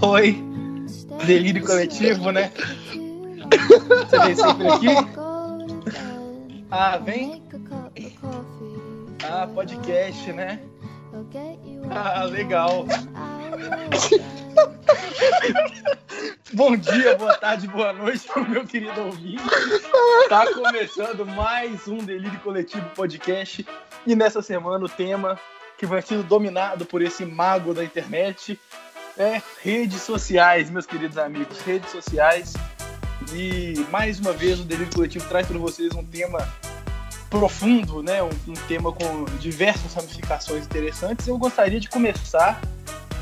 Oi. 0.00 0.36
Delírio 1.26 1.64
coletivo, 1.64 2.30
né? 2.30 2.52
Você 4.08 4.18
vem 4.18 4.34
sempre 4.36 4.68
aqui? 4.68 4.86
Ah, 6.70 6.98
vem? 6.98 7.42
Ah, 9.24 9.48
podcast, 9.52 10.32
né? 10.32 10.60
Ah, 11.90 12.24
legal. 12.24 12.86
Bom 16.52 16.76
dia, 16.76 17.16
boa 17.16 17.34
tarde, 17.34 17.66
boa 17.66 17.92
noite, 17.92 18.28
meu 18.48 18.64
querido 18.64 19.00
ouvinte. 19.00 19.42
Tá 20.28 20.46
começando 20.52 21.26
mais 21.26 21.88
um 21.88 21.98
Delírio 21.98 22.38
Coletivo 22.40 22.88
Podcast. 22.94 23.66
E 24.06 24.14
nessa 24.14 24.42
semana 24.42 24.84
o 24.84 24.88
tema 24.88 25.38
que 25.76 25.86
vai 25.86 26.02
ser 26.02 26.22
dominado 26.22 26.84
por 26.84 27.02
esse 27.02 27.24
mago 27.24 27.74
da 27.74 27.84
internet 27.84 28.58
é 29.18 29.42
redes 29.62 30.02
sociais, 30.02 30.70
meus 30.70 30.86
queridos 30.86 31.18
amigos. 31.18 31.60
Redes 31.60 31.90
sociais. 31.90 32.54
E 33.32 33.74
mais 33.90 34.20
uma 34.20 34.32
vez 34.32 34.60
o 34.60 34.64
Delírio 34.64 34.94
Coletivo 34.94 35.28
traz 35.28 35.46
para 35.46 35.58
vocês 35.58 35.92
um 35.94 36.04
tema 36.04 36.38
profundo, 37.28 38.02
né? 38.02 38.22
Um, 38.22 38.30
um 38.48 38.54
tema 38.68 38.92
com 38.92 39.24
diversas 39.38 39.92
ramificações 39.92 40.64
interessantes. 40.64 41.26
Eu 41.26 41.36
gostaria 41.36 41.80
de 41.80 41.88
começar 41.88 42.60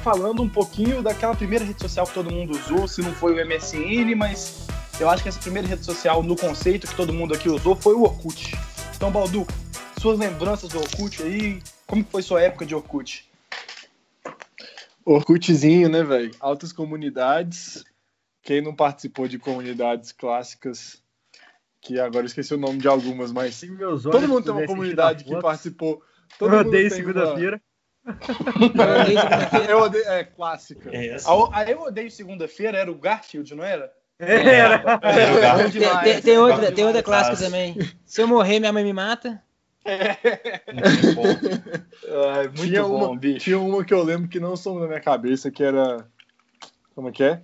falando 0.04 0.42
um 0.42 0.48
pouquinho 0.48 1.02
daquela 1.02 1.34
primeira 1.34 1.64
rede 1.64 1.80
social 1.80 2.06
que 2.06 2.15
todo 2.15 2.30
mundo 2.30 2.52
usou, 2.56 2.87
se 2.87 3.01
não 3.02 3.12
foi 3.12 3.32
o 3.32 3.46
MSN, 3.46 4.15
mas 4.16 4.68
eu 5.01 5.10
acho 5.10 5.23
que 5.23 5.28
essa 5.28 5.40
primeira 5.40 5.66
rede 5.66 5.84
social 5.84 6.23
no 6.23 6.37
conceito 6.37 6.87
que 6.87 6.95
todo 6.95 7.12
mundo 7.12 7.34
aqui 7.34 7.48
usou 7.48 7.74
foi 7.74 7.95
o 7.95 8.02
Orkut. 8.02 8.56
Então, 8.95 9.10
Baldu, 9.10 9.46
suas 10.01 10.18
lembranças 10.18 10.68
do 10.68 10.78
Orkut 10.78 11.23
aí, 11.23 11.60
como 11.87 12.04
foi 12.04 12.23
sua 12.23 12.40
época 12.40 12.65
de 12.65 12.74
Orkut? 12.74 13.26
Orkutzinho, 15.06 15.88
né, 15.88 16.02
velho? 16.02 16.33
Altas 16.41 16.73
comunidades. 16.73 17.84
Quem 18.42 18.60
não 18.60 18.74
participou 18.74 19.29
de 19.29 19.38
comunidades 19.38 20.10
clássicas, 20.10 21.01
que 21.80 21.98
agora 22.01 22.24
eu 22.24 22.26
esqueci 22.26 22.52
o 22.52 22.59
nome 22.59 22.79
de 22.79 22.88
algumas, 22.88 23.32
mas 23.32 23.60
todo 24.02 24.29
mundo 24.29 24.45
tem 24.45 24.52
uma 24.52 24.66
comunidade 24.66 25.24
que 25.24 25.40
participou. 25.40 26.02
Todo 26.38 26.54
eu 26.54 26.60
odeio 26.60 26.90
segunda-feira. 26.90 27.60
eu 29.68 29.79
odeio, 29.79 30.09
é 30.09 30.24
clássica. 30.24 30.90
É 30.93 31.09
essa. 31.09 31.30
A, 31.30 31.59
a 31.59 31.70
Eu 31.70 31.82
Odeio 31.82 32.10
Segunda-feira 32.10 32.79
era 32.79 32.91
o 32.91 32.95
Garfield, 32.95 33.52
não 33.54 33.65
era? 33.65 33.93
Era. 34.18 35.01
era. 35.02 35.70
Tem, 35.70 35.80
tem, 36.02 36.23
tem, 36.23 36.38
outra, 36.38 36.73
tem 36.73 36.85
outra 36.85 37.02
clássica 37.02 37.37
também. 37.37 37.76
Se 38.04 38.23
eu 38.23 38.29
morrer, 38.29 38.60
minha 38.60 38.73
mãe 38.73 38.85
me 38.85 38.93
mata. 38.93 39.43
É. 39.87 40.62
Muito 40.73 41.15
bom. 41.15 41.24
Ai, 42.34 42.48
muito 42.48 42.66
tinha 42.66 42.82
bom, 42.82 43.10
uma, 43.10 43.18
bicho. 43.18 43.40
Tinha 43.40 43.59
uma 43.59 43.84
que 43.84 43.95
eu 43.95 44.02
lembro 44.02 44.29
que 44.29 44.40
não 44.40 44.56
some 44.56 44.80
na 44.80 44.88
minha 44.88 45.01
cabeça, 45.01 45.51
que 45.51 45.62
era. 45.62 46.06
Como 46.95 47.09
é 47.09 47.12
que 47.12 47.24
é? 47.24 47.42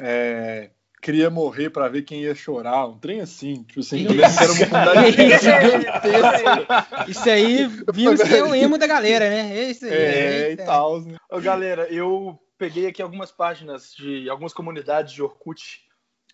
É 0.00 0.70
queria 1.04 1.28
morrer 1.28 1.68
para 1.68 1.86
ver 1.86 2.02
quem 2.02 2.22
ia 2.22 2.34
chorar, 2.34 2.86
um 2.86 2.98
trem 2.98 3.20
assim, 3.20 3.62
tipo 3.64 3.80
assim, 3.80 4.06
era 4.06 4.52
uma 4.52 5.04
comunidade 5.04 7.10
Isso 7.10 7.28
aí, 7.28 7.66
vimos 7.92 8.22
que 8.22 8.34
é 8.34 8.42
o 8.42 8.54
emo 8.54 8.78
da 8.78 8.86
galera, 8.86 9.28
né? 9.28 9.54
Esse, 9.54 9.86
é, 9.86 10.52
e 10.52 10.56
tal. 10.56 11.02
Né? 11.02 11.18
Ô, 11.30 11.38
galera, 11.40 11.86
eu 11.92 12.40
peguei 12.56 12.86
aqui 12.86 13.02
algumas 13.02 13.30
páginas 13.30 13.92
de 13.94 14.30
algumas 14.30 14.54
comunidades 14.54 15.12
de 15.12 15.22
Orkut 15.22 15.82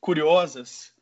curiosas. 0.00 0.92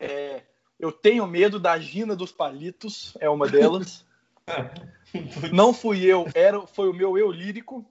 É, 0.00 0.42
eu 0.84 0.92
tenho 0.92 1.26
medo 1.26 1.58
da 1.58 1.78
Gina 1.78 2.14
dos 2.14 2.30
Palitos, 2.30 3.16
é 3.18 3.28
uma 3.30 3.48
delas. 3.48 4.04
Não 5.50 5.72
fui 5.72 6.04
eu, 6.04 6.28
era, 6.34 6.66
foi 6.66 6.90
o 6.90 6.92
meu 6.92 7.16
eu 7.16 7.30
lírico. 7.30 7.82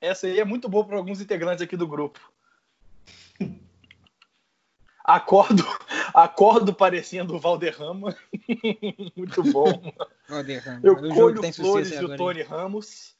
Essa 0.00 0.26
aí 0.26 0.40
é 0.40 0.44
muito 0.44 0.68
boa 0.68 0.84
para 0.84 0.96
alguns 0.96 1.20
integrantes 1.20 1.62
aqui 1.62 1.76
do 1.76 1.86
grupo. 1.86 2.20
Acordo, 5.04 5.62
acordo 6.12 6.74
parecendo 6.74 7.36
o 7.36 7.38
Valderrama. 7.38 8.16
Muito 9.14 9.42
bom. 9.52 9.92
Valderrama. 10.26 10.80
Eu 10.82 10.96
colho 10.96 11.52
flores 11.52 11.90
do 12.00 12.16
Tony 12.16 12.42
Ramos. 12.42 13.14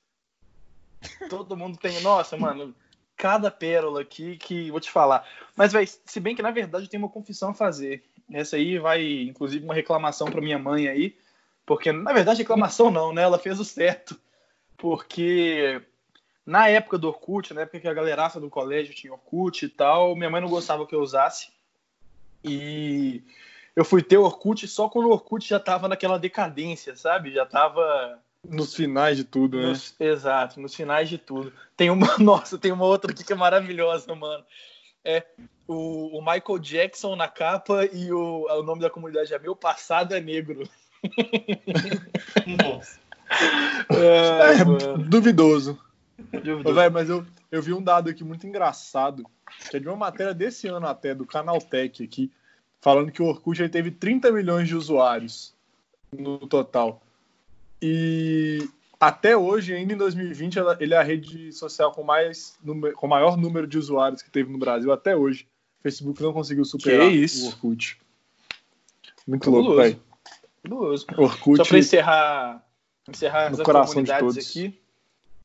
Todo 1.29 1.57
mundo 1.57 1.79
tem. 1.79 2.01
Nossa, 2.01 2.37
mano, 2.37 2.75
cada 3.17 3.51
pérola 3.51 4.01
aqui 4.01 4.39
que 4.39 4.71
vou 4.71 4.81
te 4.81 4.91
falar. 4.91 5.29
Mas, 5.55 5.73
velho, 5.73 5.87
se 5.87 6.19
bem 6.19 6.35
que 6.35 6.43
na 6.43 6.51
verdade 6.51 6.87
eu 6.87 6.91
tenho 6.91 7.03
uma 7.03 7.11
confissão 7.11 7.51
a 7.51 7.55
fazer. 7.55 8.03
Essa 8.31 8.57
aí 8.57 8.79
vai, 8.79 9.23
inclusive, 9.23 9.65
uma 9.65 9.75
reclamação 9.75 10.31
para 10.31 10.41
minha 10.41 10.59
mãe 10.59 10.89
aí. 10.89 11.17
Porque, 11.67 11.93
na 11.93 12.13
verdade, 12.13 12.39
reclamação 12.39 12.91
não, 12.91 13.13
né? 13.13 13.23
Ela 13.23 13.39
fez 13.39 13.59
o 13.59 13.65
certo. 13.65 14.19
Porque 14.77 15.81
na 16.45 16.69
época 16.69 16.99
do 16.99 17.09
Orkut, 17.09 17.55
na 17.55 17.63
época 17.63 17.81
que 17.81 17.89
a 17.89 17.95
galeraça 17.95 18.39
do 18.41 18.51
colégio 18.51 18.95
tinha 18.95 19.13
Orkut 19.13 19.65
e 19.65 19.69
tal, 19.69 20.15
minha 20.15 20.29
mãe 20.29 20.41
não 20.41 20.49
gostava 20.49 20.87
que 20.87 20.95
eu 20.95 21.01
usasse. 21.01 21.49
E 22.43 23.23
eu 23.75 23.85
fui 23.85 24.03
ter 24.03 24.19
Orkut 24.19 24.69
só 24.69 24.89
quando 24.89 25.07
o 25.07 25.13
Orkut 25.13 25.49
já 25.49 25.59
tava 25.59 25.89
naquela 25.89 26.19
decadência, 26.19 26.95
sabe? 26.97 27.33
Já 27.33 27.47
tava. 27.47 28.19
Nos 28.47 28.75
finais 28.75 29.17
de 29.17 29.25
tudo, 29.25 29.57
né? 29.57 29.69
Nos, 29.69 29.99
exato, 29.99 30.61
nos 30.61 30.75
finais 30.75 31.09
de 31.09 31.17
tudo. 31.17 31.51
Tem 31.75 31.89
uma. 31.89 32.17
Nossa, 32.21 32.59
tem 32.59 32.71
uma 32.71 32.85
outra 32.85 33.11
aqui 33.11 33.25
que 33.25 33.33
é 33.33 33.37
maravilhosa, 33.37 34.15
mano. 34.15 34.45
É 35.05 35.25
o, 35.67 36.19
o 36.19 36.21
Michael 36.21 36.59
Jackson 36.59 37.17
na 37.17 37.29
capa 37.29 37.85
e 37.87 38.13
o, 38.13 38.47
o 38.49 38.63
nome 38.63 38.81
da 38.81 38.91
comunidade 38.91 39.33
é 39.35 39.39
Meu 39.39 39.55
Passado 39.55 40.15
é 40.15 40.21
Negro. 40.21 40.69
Nossa. 42.65 42.99
É, 43.91 44.61
é 44.61 44.65
duvidoso. 44.99 45.79
duvidoso. 46.33 46.91
Mas 46.93 47.09
eu, 47.09 47.27
eu 47.51 47.63
vi 47.63 47.73
um 47.73 47.83
dado 47.83 48.11
aqui 48.11 48.25
muito 48.25 48.47
engraçado 48.47 49.25
que 49.71 49.77
é 49.77 49.81
de 49.81 49.89
uma 49.89 49.97
matéria 49.97 50.35
desse 50.35 50.69
ano 50.69 50.87
até, 50.87 51.15
do 51.15 51.27
Canaltech 51.27 52.03
aqui, 52.03 52.31
falando 52.81 53.13
que 53.13 53.23
o 53.23 53.27
Orkut 53.27 53.61
ele 53.61 53.69
teve 53.69 53.91
30 53.91 54.31
milhões 54.33 54.69
de 54.69 54.77
usuários 54.77 55.55
no 56.13 56.39
total. 56.47 57.03
E 57.81 58.69
até 59.07 59.37
hoje, 59.37 59.75
ainda 59.75 59.93
em 59.93 59.97
2020, 59.97 60.59
ele 60.81 60.95
é 60.95 60.97
a 60.97 61.03
rede 61.03 61.53
social 61.53 61.93
com, 61.93 62.03
mais, 62.03 62.59
com 62.97 63.07
maior 63.07 63.37
número 63.37 63.67
de 63.67 63.79
usuários 63.79 64.23
que 64.23 64.31
teve 64.31 64.51
no 64.51 64.59
Brasil 64.59 64.93
até 64.93 65.17
hoje. 65.17 65.47
O 65.81 65.83
Facebook 65.83 66.23
não 66.23 66.33
conseguiu 66.33 66.65
superar 66.65 67.09
o 67.09 67.47
Orkut. 67.47 67.99
Muito 69.27 69.51
louco, 69.51 69.77
velho. 69.77 70.01
Orkut. 71.19 71.57
Só 71.57 71.65
para 71.65 71.79
encerrar, 71.79 72.67
encerrar 73.09 73.51
de 73.51 73.63
todos. 73.63 74.39
aqui. 74.39 74.79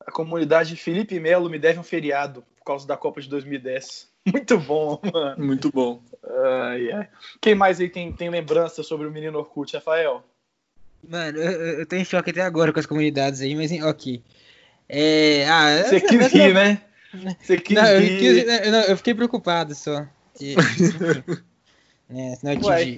A 0.05 0.11
comunidade 0.11 0.75
Felipe 0.75 1.19
Melo 1.19 1.49
me 1.49 1.59
deve 1.59 1.79
um 1.79 1.83
feriado 1.83 2.43
por 2.57 2.63
causa 2.63 2.87
da 2.87 2.97
Copa 2.97 3.21
de 3.21 3.29
2010. 3.29 4.09
Muito 4.31 4.57
bom, 4.59 4.99
mano. 5.13 5.45
Muito 5.45 5.71
bom. 5.71 6.01
Uh, 6.23 6.73
yeah. 6.77 7.09
Quem 7.41 7.55
mais 7.55 7.79
aí 7.79 7.89
tem, 7.89 8.11
tem 8.13 8.29
lembrança 8.29 8.83
sobre 8.83 9.07
o 9.07 9.11
menino 9.11 9.39
Orkut, 9.39 9.75
Rafael? 9.75 10.23
Mano, 11.07 11.37
eu, 11.37 11.79
eu 11.79 11.85
tô 11.85 11.95
em 11.95 12.05
choque 12.05 12.31
até 12.31 12.41
agora 12.41 12.73
com 12.73 12.79
as 12.79 12.85
comunidades 12.85 13.41
aí, 13.41 13.55
mas 13.55 13.71
ok. 13.83 14.21
É, 14.87 15.45
ah, 15.47 15.83
Você 15.83 16.01
quis 16.01 16.31
rir, 16.31 16.53
né? 16.53 16.81
Você 17.41 17.57
quis 17.57 17.75
não, 17.75 17.99
rir. 17.99 18.11
Eu, 18.11 18.19
quis, 18.19 18.65
eu, 18.65 18.71
não, 18.71 18.81
eu 18.81 18.97
fiquei 18.97 19.13
preocupado 19.13 19.73
só. 19.75 20.05
E, 20.39 20.55
é, 22.09 22.35
senão 22.35 22.53
eu 22.53 22.65
Ué, 22.65 22.97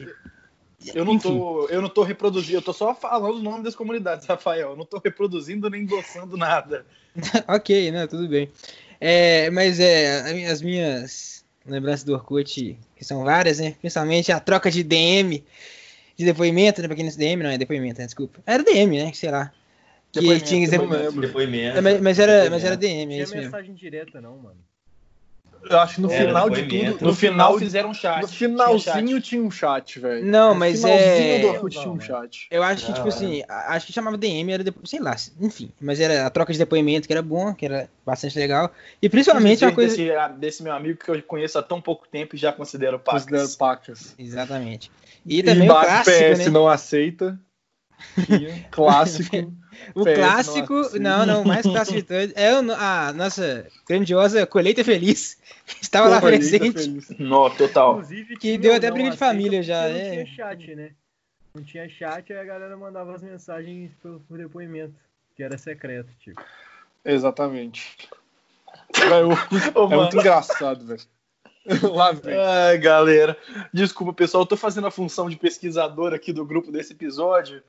eu 0.96 1.06
não, 1.06 1.20
tô, 1.20 1.68
eu 1.68 1.82
não 1.82 1.90
tô 1.90 2.02
reproduzindo, 2.02 2.58
eu 2.58 2.62
tô 2.62 2.74
só 2.74 2.96
falando 2.96 3.38
o 3.38 3.44
nome 3.44 3.64
das 3.64 3.76
comunidades, 3.76 4.26
Rafael. 4.26 4.72
Eu 4.72 4.76
não 4.76 4.86
tô 4.86 5.00
reproduzindo 5.04 5.70
nem 5.70 5.84
endossando 5.84 6.36
nada. 6.36 6.86
ok, 7.48 7.92
né? 7.92 8.08
Tudo 8.08 8.28
bem. 8.28 8.52
É, 9.00 9.50
mas 9.52 9.80
é, 9.80 10.48
as 10.48 10.62
minhas 10.62 11.46
lembranças 11.66 12.04
do 12.04 12.14
Orkut, 12.14 12.78
que 12.96 13.06
são 13.06 13.24
várias, 13.24 13.60
né? 13.60 13.76
Principalmente 13.80 14.32
a 14.32 14.40
troca 14.40 14.72
de 14.72 14.84
DM, 14.84 15.44
de 16.22 16.26
depoimento, 16.26 16.82
né? 16.82 16.88
Pra 16.88 16.96
quem 16.96 17.06
não 17.06 17.16
DM, 17.16 17.44
não 17.44 17.50
é 17.50 17.58
depoimento, 17.58 18.00
né? 18.00 18.06
desculpa. 18.06 18.42
Era 18.46 18.64
DM, 18.64 18.98
né? 18.98 19.12
Sei 19.14 19.30
lá. 19.30 19.52
Que 20.12 20.20
depoimento, 20.20 20.46
tinha 20.46 20.70
depoimento. 20.70 21.22
depoimento. 21.22 21.82
Mas, 21.82 22.02
mas, 22.02 22.20
era, 22.20 22.50
mas 22.50 22.64
era 22.64 22.78
DM, 22.78 23.14
é 23.14 23.24
isso 23.24 23.34
mesmo. 23.34 23.46
mensagem 23.46 23.74
direta, 23.74 24.22
não, 24.22 24.38
mano. 24.38 24.58
Eu 25.70 25.80
acho 25.80 25.96
que 25.96 26.02
no 26.02 26.12
Era 26.12 26.28
final 26.28 26.50
de 26.50 26.64
tudo. 26.64 27.02
No, 27.02 27.08
no 27.08 27.16
final 27.16 27.60
fizeram 27.60 27.90
um 27.90 27.94
chat. 27.94 28.22
No 28.22 28.28
finalzinho 28.28 29.06
tinha, 29.06 29.22
tinha 29.22 29.44
um 29.44 29.52
chat, 29.52 30.00
velho. 30.00 30.26
Não, 30.26 30.56
mas 30.56 30.84
é. 30.84 31.40
do 31.40 31.48
Orkut 31.48 31.80
tinha 31.80 31.92
um 31.92 32.00
chat. 32.00 32.48
Eu 32.50 32.64
acho 32.64 32.86
que, 32.86 32.94
tipo 32.94 33.08
assim, 33.08 33.44
acho 33.48 33.88
que 33.88 33.94
chamava 33.94 34.18
DM, 34.18 34.52
era 34.52 34.64
depois, 34.64 34.90
sei 34.90 35.00
lá, 35.00 35.16
enfim. 35.40 35.72
Mas 35.80 36.00
era 36.00 36.26
a 36.26 36.30
troca 36.30 36.52
de 36.52 36.60
depoimento 36.60 37.08
que 37.08 37.14
era 37.14 37.22
bom, 37.22 37.54
que 37.54 37.66
era 37.66 37.90
bastante 38.06 38.38
legal. 38.38 38.72
E 39.02 39.10
principalmente 39.10 39.64
uma 39.64 39.72
coisa. 39.72 39.96
Desse, 39.96 40.40
desse, 40.40 40.64
meu 40.64 40.74
amigo 40.74 41.00
que 41.04 41.10
eu 41.10 41.22
conheço 41.24 41.58
há 41.58 41.64
tão 41.64 41.82
pouco 41.82 42.08
tempo 42.08 42.36
e 42.36 42.40
já 42.40 42.52
considero 42.52 43.00
pacas. 43.00 43.24
Considero 43.24 43.50
pacas. 43.58 44.16
Exatamente. 44.18 44.92
E 45.26 45.44
também 45.44 45.68
e 45.68 45.72
o 45.72 45.74
clássico, 45.74 46.18
PS 46.18 46.40
né? 46.40 46.50
não 46.50 46.68
aceita. 46.68 47.40
Clássico. 48.72 49.54
o 49.96 50.04
clássico, 50.04 51.00
não, 51.00 51.26
não, 51.26 51.44
mais 51.44 51.64
clássico 51.64 51.98
de 51.98 52.04
todos 52.04 52.34
é 52.36 52.50
a 52.50 53.14
nossa 53.14 53.68
grandiosa 53.88 54.46
colheita 54.46 54.84
feliz. 54.84 55.40
Estava 55.82 56.10
lá 56.10 56.22
presente. 56.22 57.06
No, 57.20 57.50
total. 57.50 58.02
que 58.40 58.58
deu 58.58 58.76
até 58.76 58.92
briga 58.92 59.12
de 59.12 59.18
família 59.18 59.64
já. 59.64 59.88
Não 59.88 59.96
é. 59.96 60.12
tinha 60.12 60.26
chat, 60.26 60.76
né? 60.76 60.92
Não 61.54 61.64
tinha 61.64 61.90
chat, 61.90 62.32
aí 62.32 62.40
a 62.40 62.44
galera 62.44 62.78
mandava 62.78 63.14
as 63.16 63.22
mensagens 63.22 63.92
por, 64.02 64.22
por 64.22 64.38
depoimento, 64.38 64.96
que 65.36 65.44
era 65.44 65.58
secreto, 65.58 66.10
tipo. 66.20 66.42
Exatamente. 67.04 68.10
Véio, 68.96 69.32
é 69.92 69.96
muito 69.96 70.18
engraçado, 70.18 70.86
velho. 70.86 71.02
Lá 71.94 72.12
vem. 72.12 72.38
Ai, 72.38 72.78
galera. 72.78 73.38
Desculpa, 73.74 74.14
pessoal. 74.14 74.44
Eu 74.44 74.48
tô 74.48 74.58
fazendo 74.58 74.88
a 74.88 74.92
função 74.92 75.30
de 75.30 75.36
pesquisador 75.36 76.14
aqui 76.14 76.34
do 76.34 76.46
grupo 76.46 76.72
desse 76.72 76.94
episódio. 76.94 77.62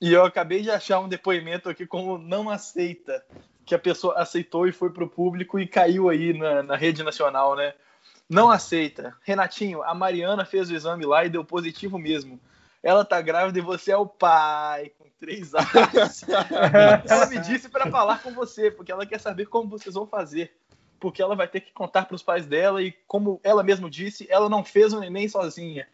E 0.00 0.12
eu 0.12 0.24
acabei 0.24 0.62
de 0.62 0.70
achar 0.70 1.00
um 1.00 1.08
depoimento 1.08 1.68
aqui 1.68 1.86
como 1.86 2.18
não 2.18 2.50
aceita. 2.50 3.24
Que 3.64 3.74
a 3.74 3.78
pessoa 3.78 4.14
aceitou 4.14 4.66
e 4.68 4.72
foi 4.72 4.90
pro 4.90 5.08
público 5.08 5.58
e 5.58 5.66
caiu 5.66 6.08
aí 6.08 6.32
na, 6.32 6.62
na 6.62 6.76
rede 6.76 7.02
nacional, 7.02 7.56
né? 7.56 7.74
Não 8.28 8.50
aceita. 8.50 9.16
Renatinho, 9.22 9.82
a 9.82 9.94
Mariana 9.94 10.44
fez 10.44 10.70
o 10.70 10.74
exame 10.74 11.04
lá 11.04 11.24
e 11.24 11.30
deu 11.30 11.44
positivo 11.44 11.98
mesmo. 11.98 12.40
Ela 12.82 13.04
tá 13.04 13.20
grávida 13.20 13.58
e 13.58 13.62
você 13.62 13.90
é 13.90 13.96
o 13.96 14.06
pai, 14.06 14.92
com 14.96 15.06
três 15.18 15.52
anos. 15.54 16.22
ela 17.08 17.26
me 17.26 17.38
disse 17.40 17.68
para 17.68 17.90
falar 17.90 18.22
com 18.22 18.32
você, 18.32 18.70
porque 18.70 18.92
ela 18.92 19.06
quer 19.06 19.18
saber 19.18 19.46
como 19.46 19.68
vocês 19.68 19.94
vão 19.94 20.06
fazer 20.06 20.52
porque 20.98 21.22
ela 21.22 21.36
vai 21.36 21.48
ter 21.48 21.60
que 21.60 21.72
contar 21.72 22.06
para 22.06 22.14
os 22.14 22.22
pais 22.22 22.46
dela 22.46 22.82
e, 22.82 22.92
como 23.06 23.40
ela 23.42 23.62
mesma 23.62 23.88
disse, 23.88 24.26
ela 24.30 24.48
não 24.48 24.64
fez 24.64 24.92
o 24.92 25.00
neném 25.00 25.28
sozinha. 25.28 25.86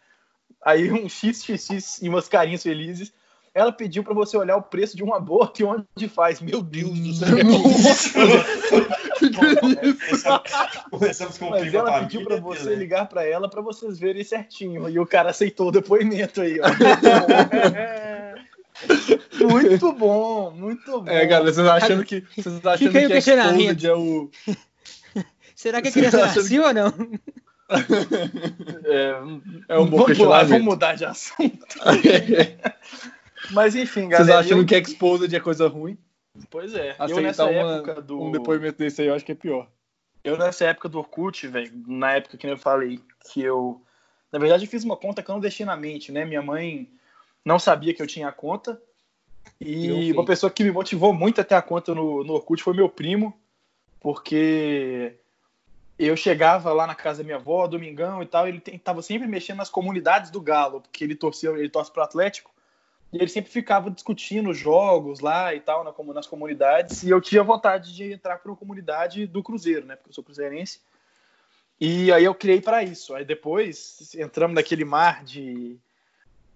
Aí 0.64 0.90
um 0.90 1.08
xxx 1.08 2.00
e 2.00 2.08
umas 2.08 2.28
carinhas 2.28 2.62
felizes. 2.62 3.12
Ela 3.54 3.70
pediu 3.70 4.02
para 4.02 4.14
você 4.14 4.34
olhar 4.36 4.56
o 4.56 4.62
preço 4.62 4.96
de 4.96 5.04
um 5.04 5.14
aborto 5.14 5.60
e 5.60 5.64
onde 5.64 6.08
faz. 6.08 6.40
Meu 6.40 6.62
Deus 6.62 6.98
do 6.98 7.14
céu. 7.14 7.36
Começamos 10.90 11.36
com 11.36 11.46
o 11.46 11.50
Mas 11.50 11.74
ela 11.74 12.00
pediu 12.00 12.24
para 12.24 12.40
você 12.40 12.70
né? 12.70 12.76
ligar 12.76 13.06
para 13.08 13.26
ela 13.26 13.50
para 13.50 13.60
vocês 13.60 13.98
verem 13.98 14.24
certinho. 14.24 14.88
E 14.88 14.98
o 14.98 15.06
cara 15.06 15.28
aceitou 15.30 15.68
o 15.68 15.72
depoimento 15.72 16.40
aí, 16.40 16.58
ó. 16.60 16.64
muito 19.46 19.92
bom, 19.92 20.50
muito 20.50 21.02
bom. 21.02 21.10
É, 21.10 21.26
galera, 21.26 21.52
vocês 21.52 21.66
achando 21.66 22.04
que, 22.04 22.24
vocês 22.34 22.64
achando 22.64 22.90
que, 22.90 23.00
que, 23.00 23.08
que, 23.08 23.20
que 23.74 23.86
é 23.86 23.94
o 23.94 24.30
Será 25.54 25.82
que 25.82 25.88
a 25.88 25.92
criança 25.92 26.18
nasceu 26.18 26.64
ou 26.64 26.74
não? 26.74 26.92
É, 28.84 29.14
é 29.68 29.78
um 29.78 29.86
bom 29.86 30.04
vamos, 30.04 30.18
lá, 30.18 30.42
vamos 30.42 30.62
mudar 30.62 30.94
de 30.94 31.06
assunto. 31.06 31.78
Mas 33.52 33.74
enfim, 33.74 34.08
galera. 34.08 34.24
Vocês 34.24 34.46
acham 34.46 34.58
eu... 34.58 34.66
que 34.66 34.74
Exposed 34.76 35.34
é 35.34 35.40
coisa 35.40 35.68
ruim? 35.68 35.98
Pois 36.50 36.74
é. 36.74 36.90
Aceitar 36.92 37.10
eu 37.10 37.20
nessa 37.20 37.44
uma, 37.44 37.76
época 37.76 38.02
do... 38.02 38.20
um 38.20 38.32
depoimento 38.32 38.78
desse 38.78 39.02
aí 39.02 39.08
eu 39.08 39.14
acho 39.14 39.24
que 39.24 39.32
é 39.32 39.34
pior. 39.34 39.68
Eu 40.24 40.38
nessa 40.38 40.64
época 40.64 40.88
do 40.88 40.98
Orkut, 40.98 41.46
velho, 41.48 41.72
na 41.86 42.12
época 42.12 42.36
que 42.36 42.46
eu 42.46 42.56
falei 42.56 43.00
que 43.32 43.42
eu... 43.42 43.82
Na 44.30 44.38
verdade 44.38 44.64
eu 44.64 44.70
fiz 44.70 44.84
uma 44.84 44.96
conta 44.96 45.22
que 45.22 45.30
eu 45.30 45.34
não 45.34 45.40
deixei 45.40 45.66
na 45.66 45.76
mente, 45.76 46.10
né? 46.10 46.24
Minha 46.24 46.42
mãe 46.42 46.88
não 47.44 47.58
sabia 47.58 47.92
que 47.92 48.00
eu 48.00 48.06
tinha 48.06 48.28
a 48.28 48.32
conta. 48.32 48.80
E 49.60 50.12
uma 50.12 50.24
pessoa 50.24 50.50
que 50.50 50.64
me 50.64 50.70
motivou 50.70 51.12
muito 51.12 51.40
a 51.40 51.44
ter 51.44 51.54
a 51.54 51.62
conta 51.62 51.94
no, 51.94 52.24
no 52.24 52.34
Orkut 52.34 52.62
foi 52.62 52.74
meu 52.74 52.88
primo, 52.88 53.38
porque 54.00 55.16
eu 55.98 56.16
chegava 56.16 56.72
lá 56.72 56.86
na 56.86 56.94
casa 56.94 57.18
da 57.18 57.24
minha 57.24 57.36
avó, 57.36 57.66
domingão 57.66 58.22
e 58.22 58.26
tal, 58.26 58.48
ele 58.48 58.62
estava 58.72 59.02
sempre 59.02 59.28
mexendo 59.28 59.58
nas 59.58 59.70
comunidades 59.70 60.30
do 60.30 60.40
Galo, 60.40 60.80
porque 60.80 61.04
ele 61.04 61.14
torcia, 61.14 61.50
ele 61.50 61.68
torce 61.68 61.92
pro 61.92 62.02
Atlético, 62.02 62.51
e 63.12 63.18
ele 63.18 63.28
sempre 63.28 63.50
ficava 63.50 63.90
discutindo 63.90 64.54
jogos 64.54 65.20
lá 65.20 65.54
e 65.54 65.60
tal, 65.60 65.84
na, 65.84 65.92
nas 66.14 66.26
comunidades, 66.26 67.02
e 67.02 67.10
eu 67.10 67.20
tinha 67.20 67.42
vontade 67.42 67.94
de 67.94 68.12
entrar 68.12 68.38
para 68.38 68.50
uma 68.50 68.56
comunidade 68.56 69.26
do 69.26 69.42
Cruzeiro, 69.42 69.86
né, 69.86 69.96
porque 69.96 70.10
eu 70.10 70.14
sou 70.14 70.24
cruzeirense, 70.24 70.80
e 71.80 72.12
aí 72.12 72.24
eu 72.24 72.34
criei 72.34 72.60
para 72.60 72.82
isso. 72.84 73.12
Aí 73.12 73.24
depois 73.24 74.14
entramos 74.14 74.54
naquele 74.54 74.84
mar 74.84 75.24
de, 75.24 75.76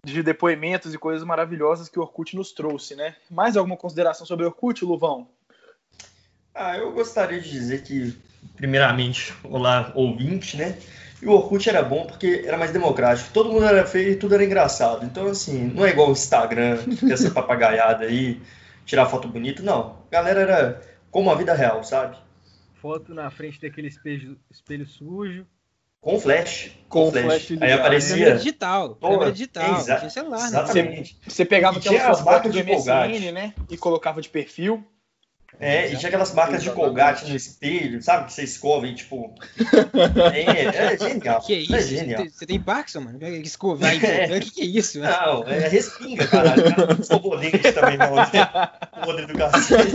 de 0.05 0.23
depoimentos 0.23 0.94
e 0.94 0.99
coisas 0.99 1.25
maravilhosas 1.25 1.88
que 1.88 1.99
o 1.99 2.03
Orkut 2.03 2.37
nos 2.37 2.53
trouxe, 2.53 2.94
né? 2.94 3.17
Mais 3.29 3.56
alguma 3.56 3.76
consideração 3.76 4.25
sobre 4.25 4.44
o 4.44 4.49
Orkut, 4.49 4.85
Luvão? 4.85 5.29
Ah, 6.55 6.79
eu 6.79 6.93
gostaria 6.93 7.41
de 7.41 7.50
dizer 7.50 7.82
que 7.82 8.17
primeiramente, 8.55 9.35
olá, 9.43 9.91
ouvinte, 9.97 10.56
né? 10.56 10.79
E 11.23 11.27
o 11.27 11.33
Orkut 11.33 11.69
era 11.69 11.83
bom 11.83 12.07
porque 12.07 12.43
era 12.45 12.57
mais 12.57 12.73
democrático. 12.73 13.31
Todo 13.33 13.51
mundo 13.51 13.65
era 13.65 13.87
feio 13.87 14.13
e 14.13 14.17
tudo 14.17 14.35
era 14.35 14.45
engraçado. 14.45 15.05
Então, 15.05 15.27
assim, 15.27 15.69
não 15.75 15.85
é 15.85 15.91
igual 15.91 16.09
o 16.09 16.13
Instagram, 16.13 16.79
essa 17.11 17.31
papagaiada 17.33 18.05
aí, 18.05 18.41
tirar 18.85 19.07
foto 19.07 19.29
bonita. 19.29 19.63
Não. 19.63 19.99
A 20.09 20.13
galera 20.13 20.41
era 20.41 20.83
como 21.11 21.31
a 21.31 21.35
vida 21.35 21.55
real, 21.55 21.83
sabe? 21.83 22.17
Foto 22.75 23.15
na 23.15 23.31
frente 23.31 23.61
daquele 23.61 23.89
espelho, 23.89 24.39
espelho 24.51 24.87
sujo. 24.87 25.47
Com 26.01 26.21
flash. 26.21 26.71
Com, 26.89 27.07
com 27.07 27.13
flash. 27.13 27.47
flash 27.47 27.62
aí 27.62 27.73
aparecia. 27.73 28.17
Câmera 28.17 28.37
digital. 28.37 28.95
Câmera 28.97 29.33
digital. 29.33 29.77
Exa 29.79 29.97
tinha 29.97 30.11
celular, 30.11 30.39
né? 30.39 30.47
Exatamente. 30.47 31.19
Você, 31.25 31.31
você 31.31 31.45
pegava 31.45 31.79
aquelas 31.79 32.21
fotos 32.21 32.53
do 32.53 32.59
MSN, 32.59 33.33
né? 33.33 33.55
E 33.69 33.77
colocava 33.77 34.21
de 34.21 34.29
perfil. 34.29 34.87
É, 35.59 35.91
e 35.91 35.97
tinha 35.97 36.09
aquelas 36.09 36.35
marcas 36.35 36.63
de 36.63 36.71
colgate 36.71 37.29
no 37.29 37.35
espelho, 37.35 38.03
sabe? 38.03 38.27
Que 38.27 38.33
você 38.35 38.45
escova 38.45 38.87
e 38.87 38.95
tipo. 38.95 39.35
É, 40.35 40.65
é 40.65 40.99
genial. 41.01 41.41
Que 41.41 41.55
é 41.55 41.59
isso? 41.59 41.75
É 41.75 41.83
genial. 41.83 42.27
Você 42.29 42.47
tem 42.47 42.61
Parkinson, 42.61 43.01
mano? 43.01 43.19
Escovar 43.27 43.95
e 43.95 44.05
é. 44.05 44.37
O 44.37 44.41
que, 44.41 44.51
que 44.51 44.61
é 44.63 44.65
isso? 44.67 45.01
Mano? 45.01 45.13
Não, 45.13 45.49
é 45.49 45.69
respinga, 45.69 46.27
caralho. 46.27 46.63
Escovou 47.01 47.39
dente 47.39 47.73
também, 47.73 47.97
não. 47.97 48.15
Podre 49.03 49.27
do 49.27 49.35
cacete. 49.35 49.93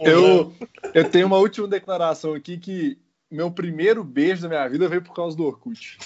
eu, 0.00 0.54
eu 0.92 1.10
tenho 1.10 1.26
uma 1.26 1.38
última 1.38 1.66
declaração 1.66 2.34
aqui 2.34 2.58
que 2.58 2.98
meu 3.30 3.50
primeiro 3.50 4.04
beijo 4.04 4.42
da 4.42 4.48
minha 4.48 4.68
vida 4.68 4.86
veio 4.88 5.00
por 5.00 5.14
causa 5.14 5.34
do 5.34 5.44
Orkut. 5.46 5.98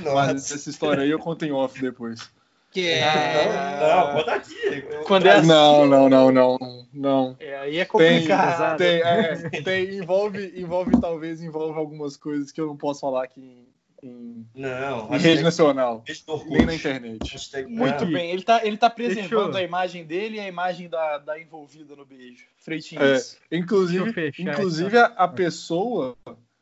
Nossa. 0.00 0.14
Mas 0.14 0.52
essa 0.52 0.68
história 0.68 1.02
aí 1.02 1.10
eu 1.10 1.18
conto 1.18 1.44
em 1.46 1.52
off 1.52 1.80
depois. 1.80 2.35
Que 2.76 2.88
é... 2.88 3.80
Não, 3.80 4.06
não, 4.06 4.12
conta 4.12 4.34
aqui. 4.34 4.82
Quando 5.06 5.24
é 5.24 5.32
assim, 5.32 5.48
não, 5.48 5.86
não, 5.86 6.10
não, 6.10 6.30
não, 6.30 6.58
não. 6.92 7.36
É, 7.40 7.56
aí 7.60 7.78
é 7.78 7.86
complicado. 7.86 8.76
Tem, 8.76 9.00
tem, 9.00 9.10
é, 9.10 9.62
tem, 9.62 9.94
envolve, 9.96 10.52
envolve, 10.60 11.00
talvez, 11.00 11.40
envolve 11.40 11.78
algumas 11.78 12.18
coisas 12.18 12.52
que 12.52 12.60
eu 12.60 12.66
não 12.66 12.76
posso 12.76 13.00
falar 13.00 13.24
aqui 13.24 13.66
em, 14.02 14.46
não, 14.54 15.14
em 15.14 15.18
rede 15.18 15.42
nacional, 15.42 16.04
nem 16.50 16.66
na 16.66 16.74
internet. 16.74 17.18
Muito 17.66 18.04
é. 18.04 18.06
bem, 18.06 18.30
ele 18.30 18.40
está 18.40 18.62
ele 18.62 18.76
tá 18.76 18.90
preservando 18.90 19.56
a 19.56 19.62
imagem 19.62 20.04
dele 20.04 20.36
e 20.36 20.40
a 20.40 20.46
imagem 20.46 20.86
da, 20.86 21.16
da 21.16 21.40
envolvida 21.40 21.96
no 21.96 22.04
beijo. 22.04 22.44
Freitinhos. 22.58 23.38
É, 23.50 23.56
inclusive, 23.56 24.12
fechar, 24.12 24.52
inclusive 24.52 24.98
então. 24.98 25.14
a, 25.16 25.24
a 25.24 25.28
pessoa, 25.28 26.14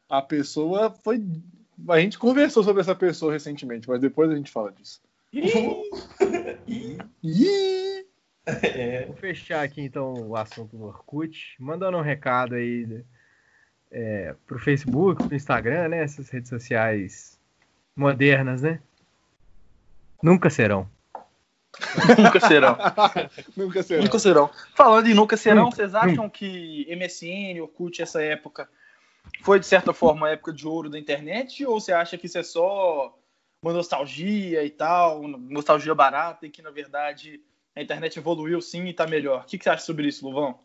a 0.08 0.22
pessoa 0.22 0.94
foi... 1.02 1.20
A 1.88 1.99
gente 1.99 2.20
conversou 2.20 2.62
sobre 2.62 2.82
essa 2.82 2.94
pessoa 2.94 3.32
recentemente, 3.32 3.88
mas 3.88 4.00
depois 4.00 4.31
a 4.31 4.37
gente 4.37 4.52
fala 4.52 4.70
disso. 4.70 5.02
É. 8.46 9.06
Vou 9.06 9.16
fechar 9.16 9.62
aqui 9.64 9.81
então 9.81 10.12
o 10.28 10.36
assunto 10.36 10.76
do 10.76 10.84
Orkut, 10.84 11.56
mandando 11.58 11.96
um 11.96 12.02
recado 12.02 12.54
aí 12.54 13.02
é, 13.90 14.34
pro 14.46 14.58
Facebook, 14.58 15.26
pro 15.26 15.34
Instagram, 15.34 15.88
né? 15.88 16.02
Essas 16.02 16.28
redes 16.28 16.50
sociais 16.50 17.41
modernas, 17.96 18.62
né? 18.62 18.81
Nunca 20.22 20.50
serão. 20.50 20.88
nunca 22.19 22.41
serão. 22.41 22.76
nunca 23.56 23.82
serão. 23.82 24.03
Nunca 24.03 24.19
serão. 24.19 24.50
Falando 24.74 25.06
em 25.08 25.14
nunca 25.14 25.36
serão, 25.36 25.64
nunca. 25.64 25.76
vocês 25.76 25.94
acham 25.94 26.29
que 26.29 26.86
MSN, 26.94 27.60
Orkut, 27.60 28.03
essa 28.03 28.22
época, 28.22 28.69
foi 29.43 29.58
de 29.58 29.67
certa 29.67 29.93
forma 29.93 30.26
a 30.26 30.31
época 30.31 30.53
de 30.53 30.67
ouro 30.67 30.91
da 30.91 30.98
internet? 30.98 31.64
Ou 31.64 31.81
você 31.81 31.93
acha 31.93 32.19
que 32.19 32.26
isso 32.26 32.38
é 32.38 32.43
só 32.43 33.17
uma 33.64 33.72
nostalgia 33.72 34.62
e 34.62 34.68
tal, 34.68 35.26
nostalgia 35.26 35.94
barata, 35.94 36.46
e 36.46 36.50
que 36.50 36.60
na 36.60 36.70
verdade 36.70 37.40
a 37.74 37.82
internet 37.82 38.18
evoluiu 38.18 38.60
sim 38.60 38.84
e 38.84 38.90
está 38.90 39.06
melhor. 39.06 39.42
O 39.42 39.46
que, 39.46 39.56
que 39.56 39.64
você 39.64 39.70
acha 39.70 39.84
sobre 39.84 40.06
isso, 40.06 40.28
Luvão? 40.28 40.58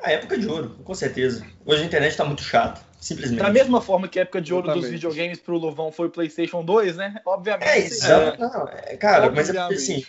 A 0.00 0.10
época 0.10 0.36
de 0.36 0.48
ouro, 0.48 0.70
com 0.82 0.94
certeza. 0.94 1.46
Hoje 1.64 1.82
a 1.82 1.86
internet 1.86 2.10
está 2.10 2.24
muito 2.24 2.42
chata, 2.42 2.80
simplesmente. 3.00 3.40
Da 3.40 3.50
mesma 3.50 3.80
forma 3.80 4.08
que 4.08 4.18
a 4.18 4.22
época 4.22 4.40
de 4.40 4.52
ouro 4.52 4.74
dos 4.74 4.88
videogames 4.88 5.38
para 5.38 5.54
o 5.54 5.58
Luvão 5.58 5.92
foi 5.92 6.08
o 6.08 6.10
PlayStation 6.10 6.64
2, 6.64 6.96
né? 6.96 7.20
Obviamente. 7.24 7.68
É 7.68 7.78
isso, 7.78 8.04
é, 8.04 8.36
não, 8.36 8.68
é, 8.68 8.96
cara, 8.96 9.26
Obviamente. 9.26 9.36
mas 9.36 9.48
é 9.50 9.60
porque 9.60 9.74
assim, 9.74 10.04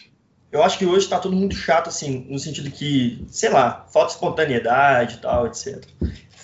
eu 0.52 0.64
acho 0.64 0.80
que 0.80 0.86
hoje 0.88 1.06
está 1.06 1.20
tudo 1.20 1.36
muito 1.36 1.56
chato, 1.56 1.90
assim, 1.90 2.26
no 2.28 2.40
sentido 2.40 2.72
que, 2.72 3.24
sei 3.30 3.52
lá, 3.52 3.86
falta 3.94 4.14
espontaneidade 4.14 5.18
e 5.18 5.20
tal, 5.20 5.46
etc. 5.46 5.86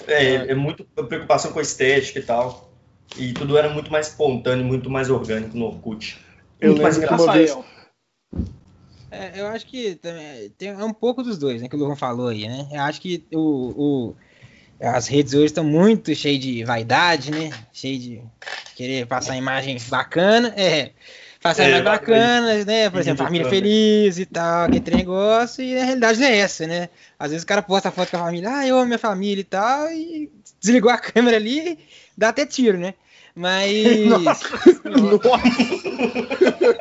É, 0.08 0.26
é, 0.26 0.52
é 0.52 0.56
muito 0.56 0.84
preocupação 0.84 1.52
com 1.52 1.58
a 1.58 1.64
estética 1.64 2.20
e 2.20 2.24
tal. 2.24 2.69
E 3.18 3.34
tudo 3.34 3.58
era 3.58 3.70
muito 3.70 3.92
mais 3.92 4.08
espontâneo, 4.08 4.66
muito 4.66 4.90
mais 4.90 5.10
orgânico 5.10 5.58
no 5.58 5.66
Orkut. 5.66 6.18
Eu 6.60 6.72
muito 6.72 6.84
mais 6.84 6.98
engraçado. 6.98 7.66
É, 9.12 9.40
eu 9.42 9.48
acho 9.48 9.66
que 9.66 10.00
tem, 10.58 10.70
é 10.70 10.84
um 10.84 10.94
pouco 10.94 11.24
dos 11.24 11.38
dois, 11.38 11.62
né? 11.62 11.68
Que 11.68 11.76
o 11.76 11.80
Luan 11.80 11.96
falou 11.96 12.28
aí, 12.28 12.48
né? 12.48 12.68
Eu 12.72 12.82
acho 12.82 13.02
que 13.02 13.26
o, 13.34 13.74
o 14.10 14.16
as 14.80 15.08
redes 15.08 15.34
hoje 15.34 15.46
estão 15.46 15.64
muito 15.64 16.14
cheias 16.16 16.40
de 16.40 16.64
vaidade, 16.64 17.32
né? 17.32 17.50
Cheio 17.74 18.00
de 18.00 18.22
querer 18.76 19.08
passar 19.08 19.36
imagem 19.36 19.78
bacana. 19.90 20.54
É, 20.56 20.92
passar 21.42 21.64
é, 21.64 21.70
imagem 21.70 21.84
bacana, 21.84 22.64
né? 22.64 22.90
Por 22.90 23.00
exemplo, 23.00 23.26
família 23.26 23.50
feliz 23.50 24.20
e 24.20 24.26
tal, 24.26 24.66
aquele 24.66 24.96
negócio. 24.96 25.64
E 25.64 25.78
a 25.78 25.84
realidade 25.84 26.20
não 26.20 26.28
é 26.28 26.38
essa, 26.38 26.68
né? 26.68 26.90
Às 27.18 27.32
vezes 27.32 27.44
o 27.44 27.48
cara 27.48 27.62
posta 27.64 27.90
a 27.90 27.92
foto 27.92 28.12
com 28.12 28.18
a 28.18 28.26
família, 28.26 28.50
ah, 28.50 28.68
eu 28.68 28.78
amo 28.78 28.86
minha 28.86 29.00
família 29.00 29.42
e 29.42 29.46
tal, 29.46 29.92
e 29.92 30.32
desligou 30.60 30.92
a 30.92 30.98
câmera 30.98 31.38
ali 31.38 31.78
dá 32.20 32.30
até 32.30 32.46
tiro, 32.46 32.78
né? 32.78 32.94
Mas. 33.34 33.72
Nossa. 34.06 34.46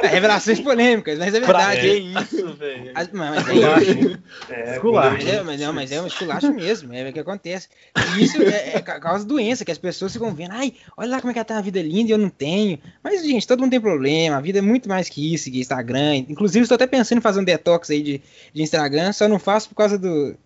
é, 0.02 0.06
revelações 0.08 0.58
polêmicas, 0.58 1.18
mas 1.18 1.32
é 1.32 1.40
verdade. 1.40 1.80
Pra 1.80 2.25
que 2.26 2.35
isso, 2.37 2.54
velho? 2.54 2.92
Mas, 2.92 3.11
mas 3.12 3.49
é 3.49 3.54
isso. 3.54 4.18
É, 4.50 4.75
esculacho. 4.75 5.12
Mas 5.12 5.28
é, 5.28 5.42
mas, 5.42 5.61
não, 5.61 5.73
mas 5.73 5.92
é 5.92 6.02
um 6.02 6.06
esculacho 6.06 6.52
mesmo, 6.52 6.92
é 6.92 7.08
o 7.08 7.12
que 7.12 7.20
acontece. 7.20 7.68
E 8.16 8.25
isso 8.25 8.42
é, 8.42 8.76
é 8.76 8.80
causa 8.80 9.25
doença, 9.25 9.64
que 9.64 9.70
as 9.70 9.78
pessoas 9.78 10.12
ficam 10.12 10.35
vendo, 10.35 10.52
ai, 10.52 10.75
olha 10.97 11.11
lá 11.11 11.20
como 11.20 11.30
é 11.30 11.32
que 11.32 11.38
ela 11.38 11.44
tem 11.44 11.56
uma 11.56 11.62
vida 11.62 11.80
linda 11.80 12.11
e 12.11 12.12
eu 12.12 12.18
não 12.18 12.30
tenho. 12.30 12.80
Mas, 13.04 13.23
gente, 13.23 13.47
todo 13.47 13.61
mundo 13.61 13.70
tem 13.70 13.80
problema, 13.80 14.38
a 14.38 14.40
vida 14.40 14.58
é 14.58 14.62
muito 14.62 14.88
mais 14.88 15.08
que 15.08 15.32
isso, 15.32 15.50
que 15.50 15.61
Instagram. 15.61 16.16
Inclusive, 16.28 16.62
estou 16.62 16.75
até 16.75 16.87
pensando 16.88 17.18
em 17.18 17.23
fazer 17.23 17.38
um 17.38 17.44
detox 17.44 17.90
aí 17.90 18.02
de, 18.02 18.23
de 18.52 18.62
Instagram, 18.62 19.12
só 19.12 19.28
não 19.28 19.38
faço 19.38 19.68
por 19.68 19.76
causa 19.76 19.97
do, 19.97 20.37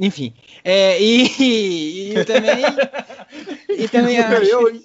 enfim. 0.00 0.34
É, 0.64 1.00
e, 1.00 1.26
e, 1.38 2.18
e, 2.18 2.24
também. 2.24 2.64
e 3.68 3.88
também 3.88 4.18
acho. 4.18 4.42
Eu, 4.44 4.80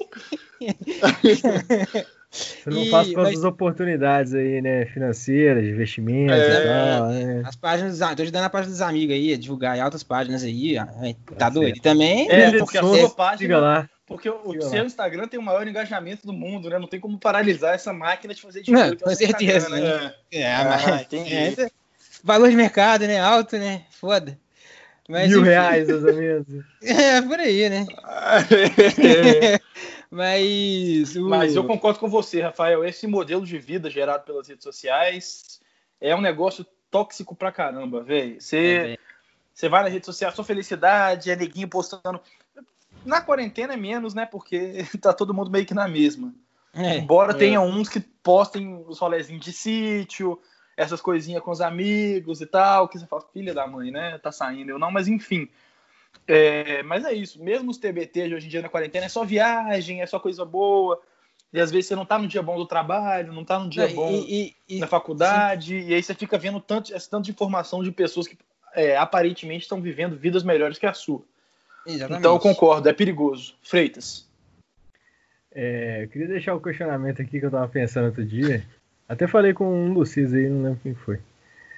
Você 2.29 2.69
não 2.69 2.83
e, 2.83 2.89
faz 2.89 3.13
com 3.13 3.21
mas... 3.21 3.37
as 3.37 3.43
oportunidades 3.45 4.33
aí, 4.33 4.61
né? 4.61 4.85
Financeiras, 4.87 5.63
investimentos 5.63 6.35
é, 6.35 6.61
e 6.61 6.67
tal. 6.67 7.11
É. 7.11 7.41
As 7.45 7.55
páginas, 7.55 7.99
tô 7.99 8.21
ajudando 8.21 8.43
a 8.43 8.49
página 8.49 8.71
dos 8.71 8.81
amigos 8.81 9.15
aí, 9.15 9.33
a 9.33 9.37
divulgar 9.37 9.79
altas 9.79 10.03
páginas 10.03 10.43
aí. 10.43 10.75
Tá 11.37 11.49
doido? 11.49 11.77
E 11.77 11.81
também. 11.81 12.29
É, 12.29 12.57
porque 12.57 12.77
a 12.77 12.81
sua 12.81 13.09
página. 13.09 13.57
lá. 13.57 13.89
Porque 14.05 14.29
o, 14.29 14.49
o 14.49 14.61
seu 14.61 14.85
Instagram 14.85 15.27
tem 15.27 15.39
o 15.39 15.43
maior 15.43 15.67
engajamento 15.67 16.27
do 16.27 16.33
mundo, 16.33 16.69
né? 16.69 16.77
Não 16.77 16.87
tem 16.87 16.99
como 16.99 17.17
paralisar 17.17 17.73
essa 17.73 17.91
máquina 17.91 18.33
de 18.33 18.41
fazer 18.41 18.61
dinheiro. 18.61 18.89
Não, 18.89 18.97
com 18.97 19.15
certeza. 19.15 19.69
Né? 19.69 19.81
né? 19.81 20.13
É, 20.31 20.41
é, 20.41 20.55
ah, 20.55 20.65
mas, 20.65 21.57
é, 21.57 21.67
valor 22.23 22.49
de 22.49 22.55
mercado, 22.55 23.07
né? 23.07 23.19
Alto, 23.19 23.57
né? 23.57 23.83
Foda. 23.89 24.37
Mas, 25.07 25.29
Mil 25.29 25.41
enfim. 25.41 25.49
reais, 25.49 25.87
meus 25.87 26.05
amigos. 26.05 26.65
É, 26.81 27.21
por 27.21 27.39
aí, 27.39 27.69
né? 27.69 27.85
Mas. 30.09 31.15
O... 31.15 31.29
Mas 31.29 31.55
eu 31.55 31.63
concordo 31.63 31.99
com 31.99 32.09
você, 32.09 32.41
Rafael. 32.41 32.83
Esse 32.83 33.05
modelo 33.05 33.45
de 33.45 33.57
vida 33.57 33.89
gerado 33.89 34.23
pelas 34.23 34.47
redes 34.47 34.63
sociais 34.63 35.59
é 36.01 36.15
um 36.15 36.21
negócio 36.21 36.65
tóxico 36.89 37.35
pra 37.35 37.51
caramba, 37.51 38.01
velho. 38.01 38.39
Você. 38.39 38.97
Você 39.53 39.69
vai 39.69 39.83
na 39.83 39.89
rede 39.89 40.05
social, 40.05 40.33
sua 40.33 40.43
felicidade, 40.43 41.31
é 41.31 41.35
neguinho 41.35 41.69
postando. 41.69 42.19
Na 43.05 43.21
quarentena 43.21 43.73
é 43.73 43.77
menos, 43.77 44.13
né? 44.13 44.25
Porque 44.25 44.85
tá 45.01 45.13
todo 45.13 45.33
mundo 45.33 45.49
meio 45.49 45.65
que 45.65 45.73
na 45.73 45.87
mesma. 45.87 46.33
É, 46.73 46.97
Embora 46.97 47.31
é. 47.31 47.35
tenha 47.35 47.61
uns 47.61 47.87
que 47.87 48.01
postem 48.01 48.83
os 48.85 48.99
rolezinhos 48.99 49.45
de 49.45 49.53
sítio, 49.53 50.37
essas 50.77 51.01
coisinhas 51.01 51.41
com 51.41 51.51
os 51.51 51.61
amigos 51.61 52.41
e 52.41 52.45
tal, 52.45 52.87
que 52.87 52.99
você 52.99 53.05
fala, 53.05 53.23
filha 53.33 53.53
da 53.53 53.65
mãe, 53.65 53.91
né? 53.91 54.17
Tá 54.17 54.31
saindo, 54.31 54.71
eu 54.71 54.79
não, 54.79 54.91
mas 54.91 55.07
enfim. 55.07 55.49
É, 56.27 56.81
mas 56.83 57.05
é 57.05 57.13
isso, 57.13 57.41
mesmo 57.41 57.71
os 57.71 57.77
TBT 57.77 58.29
de 58.29 58.35
hoje 58.35 58.47
em 58.47 58.49
dia 58.49 58.61
na 58.61 58.69
quarentena 58.69 59.05
é 59.05 59.09
só 59.09 59.23
viagem, 59.23 60.01
é 60.01 60.05
só 60.05 60.19
coisa 60.19 60.43
boa. 60.43 61.01
E 61.53 61.59
às 61.59 61.71
vezes 61.71 61.87
você 61.87 61.95
não 61.95 62.05
tá 62.05 62.17
no 62.17 62.27
dia 62.27 62.41
bom 62.41 62.57
do 62.57 62.65
trabalho, 62.65 63.31
não 63.31 63.45
tá 63.45 63.57
no 63.57 63.69
dia 63.69 63.87
bom 63.87 64.11
e, 64.11 64.53
e, 64.67 64.79
na 64.79 64.87
faculdade, 64.87 65.81
sim. 65.81 65.87
e 65.87 65.93
aí 65.93 66.03
você 66.03 66.13
fica 66.13 66.37
vendo 66.37 66.59
tanto, 66.59 66.93
esse 66.93 67.09
tanto 67.09 67.25
de 67.25 67.31
informação 67.31 67.81
de 67.81 67.91
pessoas 67.91 68.27
que 68.27 68.37
é, 68.73 68.97
aparentemente 68.97 69.63
estão 69.63 69.81
vivendo 69.81 70.17
vidas 70.17 70.43
melhores 70.43 70.77
que 70.77 70.85
a 70.85 70.93
sua. 70.93 71.23
Exatamente. 71.87 72.19
Então 72.19 72.33
eu 72.33 72.39
concordo, 72.39 72.89
é 72.89 72.93
perigoso. 72.93 73.55
Freitas. 73.61 74.27
É, 75.53 76.03
eu 76.03 76.09
queria 76.09 76.27
deixar 76.27 76.53
o 76.53 76.57
um 76.57 76.61
questionamento 76.61 77.21
aqui 77.21 77.39
que 77.39 77.45
eu 77.45 77.51
tava 77.51 77.67
pensando 77.69 78.07
outro 78.07 78.25
dia. 78.25 78.65
Até 79.07 79.27
falei 79.27 79.53
com 79.53 79.71
um 79.71 79.93
Lucis 79.93 80.33
aí, 80.33 80.49
não 80.49 80.63
lembro 80.63 80.79
quem 80.81 80.95
foi. 80.95 81.19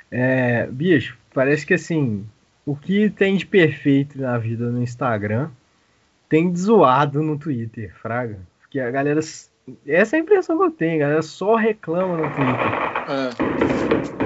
É, 0.09 0.65
bicho, 0.67 1.17
parece 1.33 1.65
que 1.65 1.73
assim, 1.73 2.25
o 2.65 2.73
que 2.75 3.09
tem 3.09 3.35
de 3.35 3.45
perfeito 3.45 4.17
na 4.19 4.37
vida 4.37 4.69
no 4.69 4.81
Instagram 4.81 5.49
tem 6.29 6.49
de 6.51 6.59
zoado 6.59 7.21
no 7.21 7.37
Twitter, 7.37 7.93
fraga. 8.01 8.39
Porque 8.59 8.79
a 8.79 8.89
galera. 8.89 9.19
Essa 9.85 10.15
é 10.15 10.19
a 10.19 10.21
impressão 10.21 10.57
que 10.57 10.63
eu 10.63 10.71
tenho, 10.71 10.95
a 10.95 10.99
galera 10.99 11.21
só 11.21 11.55
reclama 11.55 12.15
no 12.15 12.33
Twitter. 12.33 12.87
É. 13.09 13.27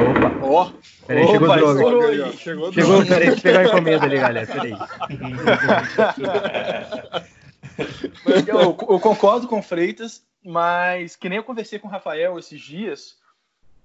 Opa! 0.01 0.45
Ó! 0.45 0.67
Oh. 0.67 0.71
Peraí, 1.07 1.27
chegou 1.27 1.47
Opa, 1.47 1.57
droga. 1.57 1.79
Chegou, 1.79 2.13
chegou, 2.33 2.73
chegou 2.73 3.05
peraí, 3.05 3.27
deixa 3.27 3.39
eu 3.39 3.41
pegar 3.41 3.59
a 3.59 3.65
encomenda 3.65 4.05
ali, 4.05 4.19
galera. 4.19 4.47
Peraí. 4.47 4.73
eu, 8.47 8.59
eu 8.59 8.99
concordo 8.99 9.47
com 9.47 9.63
Freitas 9.63 10.23
mas 10.43 11.15
que 11.15 11.29
nem 11.29 11.37
eu 11.37 11.43
conversei 11.43 11.79
com 11.79 11.87
o 11.87 11.91
Rafael 11.91 12.37
esses 12.37 12.59
dias, 12.59 13.17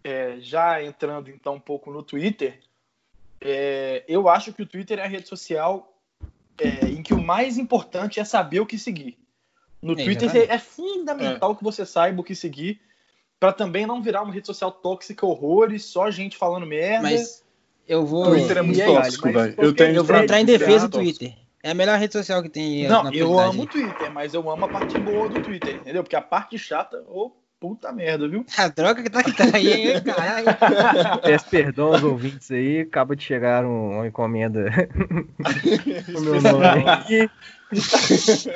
é, 0.02 0.36
já 0.38 0.82
entrando 0.82 1.30
então 1.30 1.54
um 1.54 1.60
pouco 1.60 1.90
no 1.90 2.02
Twitter, 2.02 2.60
é, 3.40 4.04
eu 4.08 4.28
acho 4.28 4.52
que 4.52 4.62
o 4.62 4.66
Twitter 4.66 4.98
é 4.98 5.04
a 5.04 5.08
rede 5.08 5.28
social 5.28 5.92
é, 6.58 6.86
em 6.86 7.02
que 7.02 7.12
o 7.12 7.22
mais 7.22 7.58
importante 7.58 8.18
é 8.18 8.24
saber 8.24 8.60
o 8.60 8.66
que 8.66 8.78
seguir. 8.78 9.18
No 9.82 9.92
é, 9.92 10.04
Twitter 10.04 10.34
é, 10.34 10.54
é 10.54 10.58
fundamental 10.58 11.54
que 11.54 11.62
você 11.62 11.84
saiba 11.84 12.20
o 12.20 12.24
que 12.24 12.34
seguir 12.34 12.80
para 13.38 13.52
também 13.52 13.86
não 13.86 14.02
virar 14.02 14.22
uma 14.22 14.32
rede 14.32 14.46
social 14.46 14.72
tóxica, 14.72 15.26
horrores, 15.26 15.84
só 15.84 16.10
gente 16.10 16.36
falando 16.36 16.66
merda. 16.66 17.02
Mas 17.02 17.44
eu 17.86 18.06
vou. 18.06 18.26
O 18.26 18.30
Twitter 18.30 18.58
é 18.58 18.62
muito 18.62 18.84
tóxico, 18.84 19.30
velho. 19.30 19.54
Eu, 19.58 19.74
tenho 19.74 19.96
eu 19.96 20.04
vou 20.04 20.16
entrar 20.16 20.40
em 20.40 20.44
defesa 20.44 20.88
do 20.88 20.98
Twitter. 20.98 21.36
É 21.66 21.72
a 21.72 21.74
melhor 21.74 21.98
rede 21.98 22.12
social 22.12 22.40
que 22.44 22.48
tem. 22.48 22.86
Não, 22.86 23.12
eu 23.12 23.36
amo 23.36 23.64
o 23.64 23.66
Twitter, 23.66 24.08
mas 24.12 24.32
eu 24.32 24.48
amo 24.48 24.66
a 24.66 24.68
parte 24.68 24.96
boa 25.00 25.28
do 25.28 25.42
Twitter, 25.42 25.74
entendeu? 25.74 26.04
Porque 26.04 26.14
a 26.14 26.22
parte 26.22 26.56
chata, 26.56 27.02
ô, 27.08 27.26
oh, 27.26 27.32
puta 27.58 27.90
merda, 27.90 28.28
viu? 28.28 28.46
A 28.56 28.68
droga 28.68 29.02
que 29.02 29.10
tá 29.10 29.20
que 29.24 29.32
tá 29.32 29.46
aí, 29.52 29.98
caralho. 30.00 30.46
Peço 31.22 31.46
perdão 31.46 31.88
aos 31.88 32.04
ouvintes 32.04 32.52
aí, 32.52 32.82
acaba 32.82 33.16
de 33.16 33.24
chegar 33.24 33.64
um, 33.64 33.96
uma 33.96 34.06
encomenda. 34.06 34.66
o 36.16 36.20
meu 36.20 36.40
nome 36.40 36.88
aqui. 36.88 37.28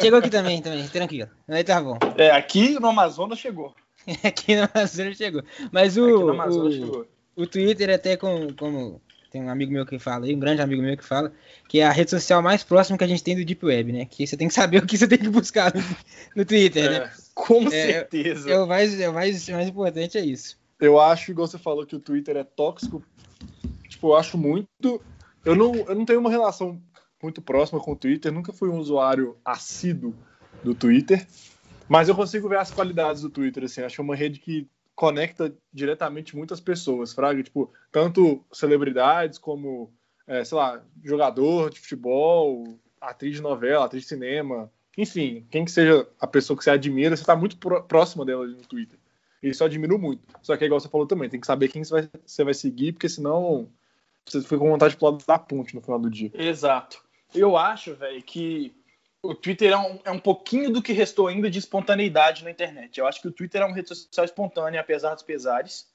Chegou 0.01 0.21
aqui 0.21 0.31
também, 0.31 0.63
também, 0.63 0.87
tranquilo. 0.87 1.29
Aí 1.49 1.65
tá 1.65 1.83
bom. 1.83 1.99
É, 2.17 2.31
aqui 2.31 2.79
no 2.79 2.87
Amazonas 2.87 3.41
chegou. 3.41 3.75
aqui 4.23 4.55
no 4.55 4.69
Amazonas 4.73 5.17
chegou. 5.17 5.43
Mas 5.73 5.97
o. 5.97 6.31
o, 6.31 6.71
chegou. 6.71 7.07
o 7.35 7.45
Twitter 7.45 7.91
até 7.93 8.17
com, 8.17 8.55
como 8.57 9.03
tem 9.31 9.43
um 9.43 9.49
amigo 9.49 9.73
meu 9.73 9.87
que 9.87 9.99
fala, 9.99 10.27
um 10.27 10.39
grande 10.39 10.61
amigo 10.61 10.83
meu 10.83 10.97
que 10.97 11.05
fala, 11.05 11.33
que 11.69 11.79
é 11.79 11.87
a 11.87 11.93
rede 11.93 12.11
social 12.11 12.43
mais 12.43 12.65
próxima 12.65 12.99
que 12.99 13.05
a 13.05 13.07
gente 13.07 13.23
tem 13.23 13.37
do 13.37 13.45
Deep 13.45 13.65
Web, 13.65 13.93
né? 13.93 14.05
Que 14.05 14.27
você 14.27 14.37
tem 14.37 14.49
que 14.49 14.55
saber 14.55 14.83
o 14.83 14.87
que 14.87 14.99
você 14.99 15.07
tem 15.07 15.19
que 15.19 15.29
buscar 15.29 15.73
no, 15.73 15.81
no 16.37 16.45
Twitter, 16.45 16.91
né? 16.91 16.97
é, 16.97 17.01
né? 17.01 17.13
Com 17.35 17.67
é, 17.69 17.71
certeza. 17.71 18.51
É, 18.51 18.59
o, 18.59 18.67
mais, 18.67 19.01
é 19.01 19.09
o 19.09 19.15
mais, 19.15 19.49
mais 19.49 19.69
importante 19.69 20.19
é 20.19 20.25
isso. 20.25 20.59
Eu 20.81 20.99
acho, 20.99 21.31
igual 21.31 21.47
você 21.47 21.59
falou, 21.59 21.87
que 21.87 21.95
o 21.95 22.01
Twitter 22.01 22.37
é 22.37 22.45
tóxico. 22.45 23.03
Tipo, 23.89 24.09
eu 24.09 24.17
acho 24.17 24.37
muito. 24.37 25.01
Eu 25.45 25.55
não, 25.55 25.75
eu 25.75 25.95
não 25.95 26.05
tenho 26.05 26.21
uma 26.21 26.31
relação 26.31 26.81
muito 27.23 27.41
próxima 27.41 27.81
com 27.81 27.93
o 27.93 27.97
Twitter, 27.97 28.33
nunca 28.33 28.53
fui 28.53 28.69
um 28.69 28.79
usuário 28.79 29.37
assíduo 29.45 30.15
do 30.65 30.75
Twitter, 30.75 31.27
mas 31.89 32.09
eu 32.09 32.15
consigo 32.15 32.49
ver 32.49 32.59
as 32.59 32.71
qualidades 32.71 33.23
do 33.23 33.31
Twitter, 33.31 33.65
assim, 33.65 33.83
acho 33.83 34.01
uma 34.01 34.17
rede 34.17 34.41
que 34.41 34.67
conecta 35.01 35.51
diretamente 35.73 36.37
muitas 36.37 36.61
pessoas, 36.61 37.15
fraga, 37.15 37.43
tipo, 37.43 37.73
tanto 37.91 38.45
celebridades 38.53 39.39
como, 39.39 39.91
é, 40.27 40.45
sei 40.45 40.59
lá, 40.59 40.85
jogador 41.03 41.71
de 41.71 41.81
futebol, 41.81 42.79
atriz 43.01 43.37
de 43.37 43.41
novela, 43.41 43.87
atriz 43.87 44.03
de 44.03 44.11
cinema, 44.11 44.71
enfim, 44.99 45.47
quem 45.51 45.65
que 45.65 45.71
seja 45.71 46.07
a 46.21 46.27
pessoa 46.27 46.55
que 46.55 46.63
você 46.63 46.71
admira, 46.73 47.17
você 47.17 47.23
está 47.23 47.35
muito 47.35 47.57
próxima 47.57 48.27
dela 48.27 48.47
no 48.47 48.61
Twitter. 48.61 48.99
Isso 49.43 49.63
eu 49.63 49.69
admiro 49.69 49.99
muito. 49.99 50.23
Só 50.43 50.55
que, 50.55 50.67
igual 50.67 50.79
você 50.79 50.91
falou 50.91 51.07
também, 51.07 51.31
tem 51.31 51.41
que 51.41 51.47
saber 51.47 51.69
quem 51.69 51.83
você 51.83 51.95
vai, 51.95 52.11
você 52.27 52.45
vai 52.45 52.53
seguir, 52.53 52.93
porque 52.93 53.09
senão 53.09 53.71
você 54.27 54.43
fica 54.43 54.59
com 54.59 54.69
vontade 54.69 54.93
de 54.93 54.99
pular 54.99 55.17
da 55.27 55.39
ponte 55.39 55.75
no 55.75 55.81
final 55.81 55.99
do 55.99 56.11
dia. 56.11 56.31
Exato. 56.35 57.03
Eu 57.35 57.57
acho, 57.57 57.95
velho, 57.95 58.23
que 58.23 58.75
o 59.23 59.35
Twitter 59.35 59.73
é 59.73 59.77
um, 59.77 59.99
é 60.05 60.11
um 60.11 60.19
pouquinho 60.19 60.71
do 60.71 60.83
que 60.83 60.93
restou 60.93 61.27
ainda 61.27 61.51
de 61.51 61.59
espontaneidade 61.59 62.43
na 62.43 62.51
internet. 62.51 62.99
Eu 62.99 63.07
acho 63.07 63.21
que 63.21 63.29
o 63.29 63.33
Twitter 63.33 63.61
é 63.61 63.65
uma 63.65 63.75
rede 63.75 63.89
social 63.89 64.25
espontânea, 64.25 64.81
apesar 64.81 65.15
dos 65.15 65.23
pesares. 65.23 65.87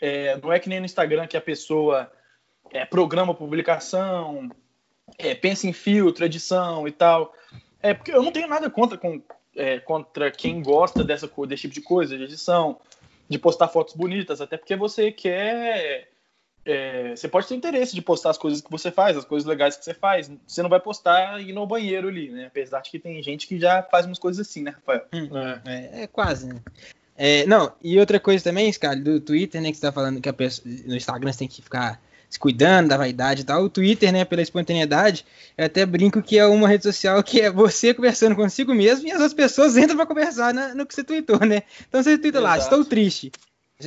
É, 0.00 0.36
não 0.36 0.52
é 0.52 0.58
que 0.58 0.68
nem 0.68 0.78
no 0.78 0.86
Instagram 0.86 1.26
que 1.26 1.36
a 1.36 1.40
pessoa 1.40 2.10
é, 2.70 2.84
programa 2.84 3.34
publicação, 3.34 4.50
é, 5.18 5.34
pensa 5.34 5.66
em 5.66 5.72
filtro, 5.72 6.24
edição 6.24 6.86
e 6.86 6.92
tal. 6.92 7.34
É 7.82 7.94
porque 7.94 8.12
eu 8.12 8.22
não 8.22 8.32
tenho 8.32 8.48
nada 8.48 8.68
contra, 8.68 8.98
com, 8.98 9.22
é, 9.56 9.80
contra 9.80 10.30
quem 10.30 10.62
gosta 10.62 11.02
dessa, 11.02 11.30
desse 11.46 11.62
tipo 11.62 11.74
de 11.74 11.80
coisa, 11.80 12.16
de 12.16 12.24
edição, 12.24 12.78
de 13.28 13.38
postar 13.38 13.68
fotos 13.68 13.94
bonitas, 13.94 14.40
até 14.40 14.56
porque 14.56 14.76
você 14.76 15.10
quer 15.10 16.09
é, 16.70 17.16
você 17.16 17.28
pode 17.28 17.46
ter 17.46 17.54
interesse 17.54 17.94
de 17.94 18.02
postar 18.02 18.30
as 18.30 18.38
coisas 18.38 18.60
que 18.60 18.70
você 18.70 18.90
faz, 18.90 19.16
as 19.16 19.24
coisas 19.24 19.46
legais 19.46 19.76
que 19.76 19.84
você 19.84 19.94
faz. 19.94 20.30
Você 20.46 20.62
não 20.62 20.70
vai 20.70 20.80
postar 20.80 21.40
e 21.40 21.50
ir 21.50 21.52
no 21.52 21.66
banheiro 21.66 22.08
ali, 22.08 22.30
né? 22.30 22.46
Apesar 22.46 22.80
de 22.80 22.90
que 22.90 22.98
tem 22.98 23.22
gente 23.22 23.46
que 23.46 23.58
já 23.58 23.82
faz 23.82 24.06
umas 24.06 24.18
coisas 24.18 24.46
assim, 24.46 24.62
né, 24.62 24.70
Rafael? 24.70 25.04
Hum, 25.12 25.28
é. 25.36 25.60
é. 25.66 26.02
É, 26.02 26.06
quase, 26.06 26.46
né? 26.46 26.60
É, 27.16 27.44
não, 27.46 27.72
e 27.82 27.98
outra 27.98 28.18
coisa 28.18 28.42
também, 28.42 28.72
Scarlett, 28.72 29.02
do 29.02 29.20
Twitter, 29.20 29.60
né, 29.60 29.70
que 29.70 29.76
você 29.76 29.82
tá 29.82 29.92
falando 29.92 30.20
que 30.20 30.28
a 30.28 30.32
pessoa, 30.32 30.66
no 30.86 30.96
Instagram 30.96 31.30
você 31.30 31.40
tem 31.40 31.48
que 31.48 31.60
ficar 31.60 32.00
se 32.30 32.38
cuidando 32.38 32.88
da 32.88 32.96
vaidade 32.96 33.42
e 33.42 33.44
tal. 33.44 33.64
O 33.64 33.68
Twitter, 33.68 34.12
né, 34.12 34.24
pela 34.24 34.40
espontaneidade, 34.40 35.26
eu 35.58 35.66
até 35.66 35.84
brinco 35.84 36.22
que 36.22 36.38
é 36.38 36.46
uma 36.46 36.68
rede 36.68 36.84
social 36.84 37.22
que 37.22 37.40
é 37.40 37.50
você 37.50 37.92
conversando 37.92 38.36
consigo 38.36 38.72
mesmo 38.72 39.08
e 39.08 39.10
as 39.10 39.16
outras 39.16 39.34
pessoas 39.34 39.76
entram 39.76 39.96
para 39.96 40.06
conversar 40.06 40.54
na, 40.54 40.74
no 40.74 40.86
que 40.86 40.94
você 40.94 41.02
tweetou, 41.02 41.40
né? 41.40 41.62
Então 41.88 42.02
você 42.02 42.16
twitta 42.16 42.40
lá, 42.40 42.56
estou 42.56 42.84
triste. 42.84 43.32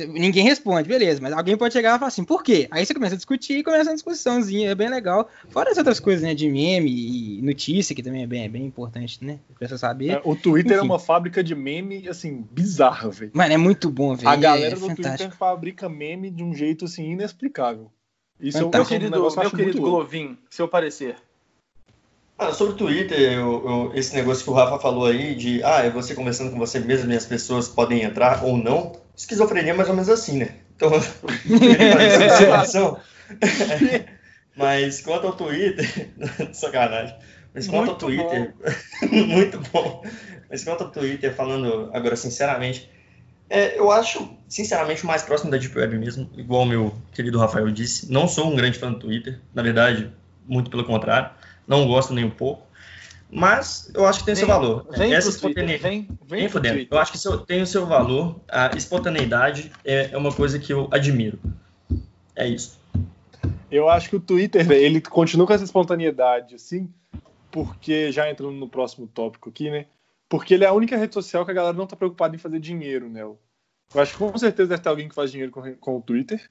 Ninguém 0.08 0.44
responde, 0.44 0.88
beleza, 0.88 1.20
mas 1.22 1.32
alguém 1.32 1.56
pode 1.56 1.72
chegar 1.72 1.94
e 1.94 1.98
falar 1.98 2.08
assim, 2.08 2.24
por 2.24 2.42
quê? 2.42 2.66
Aí 2.70 2.84
você 2.84 2.92
começa 2.92 3.14
a 3.14 3.16
discutir 3.16 3.58
e 3.58 3.62
começa 3.62 3.90
uma 3.90 3.94
discussãozinha, 3.94 4.70
é 4.70 4.74
bem 4.74 4.88
legal. 4.88 5.28
Fora 5.48 5.70
as 5.70 5.78
outras 5.78 6.00
coisas, 6.00 6.22
né, 6.22 6.34
de 6.34 6.48
meme 6.50 7.38
e 7.38 7.42
notícia, 7.42 7.94
que 7.94 8.02
também 8.02 8.22
é 8.22 8.26
bem, 8.26 8.44
é 8.44 8.48
bem 8.48 8.64
importante, 8.64 9.24
né, 9.24 9.38
pra 9.56 9.68
você 9.68 9.78
saber. 9.78 10.10
É, 10.10 10.22
o 10.24 10.34
Twitter 10.34 10.72
Enfim. 10.72 10.80
é 10.80 10.82
uma 10.82 10.98
fábrica 10.98 11.44
de 11.44 11.54
meme, 11.54 12.08
assim, 12.08 12.44
bizarra, 12.50 13.08
velho. 13.10 13.30
Mano, 13.34 13.52
é 13.52 13.56
muito 13.56 13.88
bom, 13.88 14.14
velho. 14.14 14.28
A 14.28 14.36
galera 14.36 14.74
é, 14.74 14.78
do 14.78 14.94
Twitter 14.94 15.30
fabrica 15.30 15.88
meme 15.88 16.30
de 16.30 16.42
um 16.42 16.52
jeito, 16.52 16.86
assim, 16.86 17.12
inexplicável. 17.12 17.90
Isso 18.40 18.58
fantástico. 18.58 18.94
é 18.94 18.96
um, 18.96 19.00
querido, 19.00 19.26
um 19.26 19.40
meu 19.40 19.50
querido 19.50 19.80
Glovin, 19.80 20.38
seu 20.50 20.66
parecer. 20.66 21.16
Ah, 22.36 22.52
sobre 22.52 22.74
o 22.74 22.76
Twitter, 22.76 23.16
eu, 23.18 23.62
eu, 23.64 23.92
esse 23.94 24.12
negócio 24.14 24.42
que 24.42 24.50
o 24.50 24.54
Rafa 24.54 24.80
falou 24.80 25.06
aí 25.06 25.36
de 25.36 25.62
ah, 25.62 25.84
é 25.84 25.90
você 25.90 26.16
conversando 26.16 26.50
com 26.50 26.58
você 26.58 26.80
mesmo 26.80 27.12
e 27.12 27.16
as 27.16 27.24
pessoas 27.24 27.68
podem 27.68 28.02
entrar 28.02 28.44
ou 28.44 28.56
não. 28.56 28.92
Esquizofrenia 29.16 29.70
é 29.70 29.74
mais 29.74 29.88
ou 29.88 29.94
menos 29.94 30.08
assim, 30.08 30.38
né? 30.38 30.56
Então, 30.74 30.90
observação. 30.92 32.98
Mas 34.56 35.00
quanto 35.00 35.28
ao 35.28 35.34
Twitter, 35.34 36.10
sacanagem. 36.52 37.16
Mas 37.54 37.68
quanto 37.68 38.08
muito 38.08 38.24
ao 38.24 38.28
Twitter, 38.28 38.52
muito 39.10 39.60
bom. 39.72 40.04
Mas 40.50 40.64
quanto 40.64 40.84
ao 40.84 40.90
Twitter, 40.90 41.32
falando 41.32 41.88
agora 41.92 42.16
sinceramente, 42.16 42.90
é, 43.48 43.78
eu 43.78 43.92
acho, 43.92 44.28
sinceramente, 44.48 45.04
o 45.04 45.06
mais 45.06 45.22
próximo 45.22 45.52
da 45.52 45.56
Deep 45.56 45.78
Web 45.78 45.98
mesmo, 45.98 46.28
igual 46.36 46.62
o 46.62 46.66
meu 46.66 46.92
querido 47.12 47.38
Rafael 47.38 47.70
disse. 47.70 48.10
Não 48.10 48.26
sou 48.26 48.52
um 48.52 48.56
grande 48.56 48.76
fã 48.76 48.90
do 48.90 48.98
Twitter, 48.98 49.38
na 49.54 49.62
verdade, 49.62 50.10
muito 50.48 50.68
pelo 50.68 50.84
contrário 50.84 51.30
não 51.66 51.86
gosto 51.86 52.12
nem 52.12 52.24
um 52.24 52.30
pouco. 52.30 52.66
Mas 53.30 53.90
eu 53.94 54.06
acho 54.06 54.20
que 54.20 54.26
tem 54.26 54.34
vem, 54.34 54.44
seu 54.44 54.48
valor. 54.48 54.86
Vem 54.96 55.12
Essa 55.12 55.28
espontaneidade. 55.28 55.82
Vem, 55.82 56.08
vem, 56.24 56.48
vem 56.48 56.88
Eu 56.88 56.98
acho 56.98 57.10
que 57.10 57.18
seu, 57.18 57.38
tem 57.38 57.62
o 57.62 57.66
seu 57.66 57.84
valor. 57.84 58.40
A 58.48 58.76
espontaneidade 58.76 59.72
é, 59.84 60.10
é 60.12 60.16
uma 60.16 60.32
coisa 60.32 60.58
que 60.58 60.72
eu 60.72 60.88
admiro. 60.92 61.38
É 62.36 62.46
isso. 62.46 62.78
Eu 63.70 63.88
acho 63.88 64.08
que 64.08 64.16
o 64.16 64.20
Twitter, 64.20 64.70
ele 64.70 65.00
continua 65.00 65.46
com 65.46 65.52
essa 65.52 65.64
espontaneidade, 65.64 66.54
assim, 66.54 66.88
porque, 67.50 68.12
já 68.12 68.30
entrando 68.30 68.52
no 68.52 68.68
próximo 68.68 69.08
tópico 69.08 69.48
aqui, 69.48 69.68
né? 69.68 69.86
Porque 70.28 70.54
ele 70.54 70.64
é 70.64 70.68
a 70.68 70.72
única 70.72 70.96
rede 70.96 71.14
social 71.14 71.44
que 71.44 71.50
a 71.50 71.54
galera 71.54 71.76
não 71.76 71.86
tá 71.86 71.96
preocupada 71.96 72.36
em 72.36 72.38
fazer 72.38 72.60
dinheiro, 72.60 73.08
né? 73.08 73.22
Eu 73.22 73.38
acho 73.96 74.12
que 74.12 74.18
com 74.18 74.38
certeza 74.38 74.68
deve 74.68 74.82
ter 74.82 74.88
alguém 74.88 75.08
que 75.08 75.14
faz 75.14 75.30
dinheiro 75.30 75.50
com, 75.50 75.74
com 75.74 75.96
o 75.96 76.02
Twitter, 76.02 76.48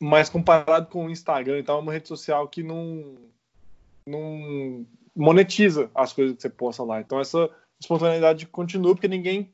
mas 0.00 0.30
comparado 0.30 0.86
com 0.86 1.06
o 1.06 1.10
Instagram, 1.10 1.58
então 1.58 1.78
é 1.78 1.80
uma 1.80 1.92
rede 1.92 2.06
social 2.06 2.46
que 2.46 2.62
não 2.62 3.16
não 4.06 4.86
monetiza 5.14 5.90
as 5.94 6.12
coisas 6.12 6.36
que 6.36 6.42
você 6.42 6.50
posta 6.50 6.82
lá. 6.82 7.00
Então 7.00 7.18
essa 7.18 7.50
espontaneidade 7.80 8.46
continua 8.46 8.94
porque 8.94 9.08
ninguém 9.08 9.52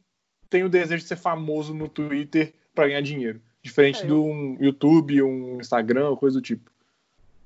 tem 0.50 0.64
o 0.64 0.68
desejo 0.68 1.02
de 1.02 1.08
ser 1.08 1.16
famoso 1.16 1.72
no 1.72 1.88
Twitter 1.88 2.52
para 2.74 2.88
ganhar 2.88 3.00
dinheiro. 3.00 3.40
Diferente 3.62 4.04
é, 4.04 4.12
um 4.12 4.56
YouTube, 4.60 5.22
um 5.22 5.60
Instagram, 5.60 6.16
coisa 6.16 6.38
do 6.38 6.42
tipo. 6.42 6.70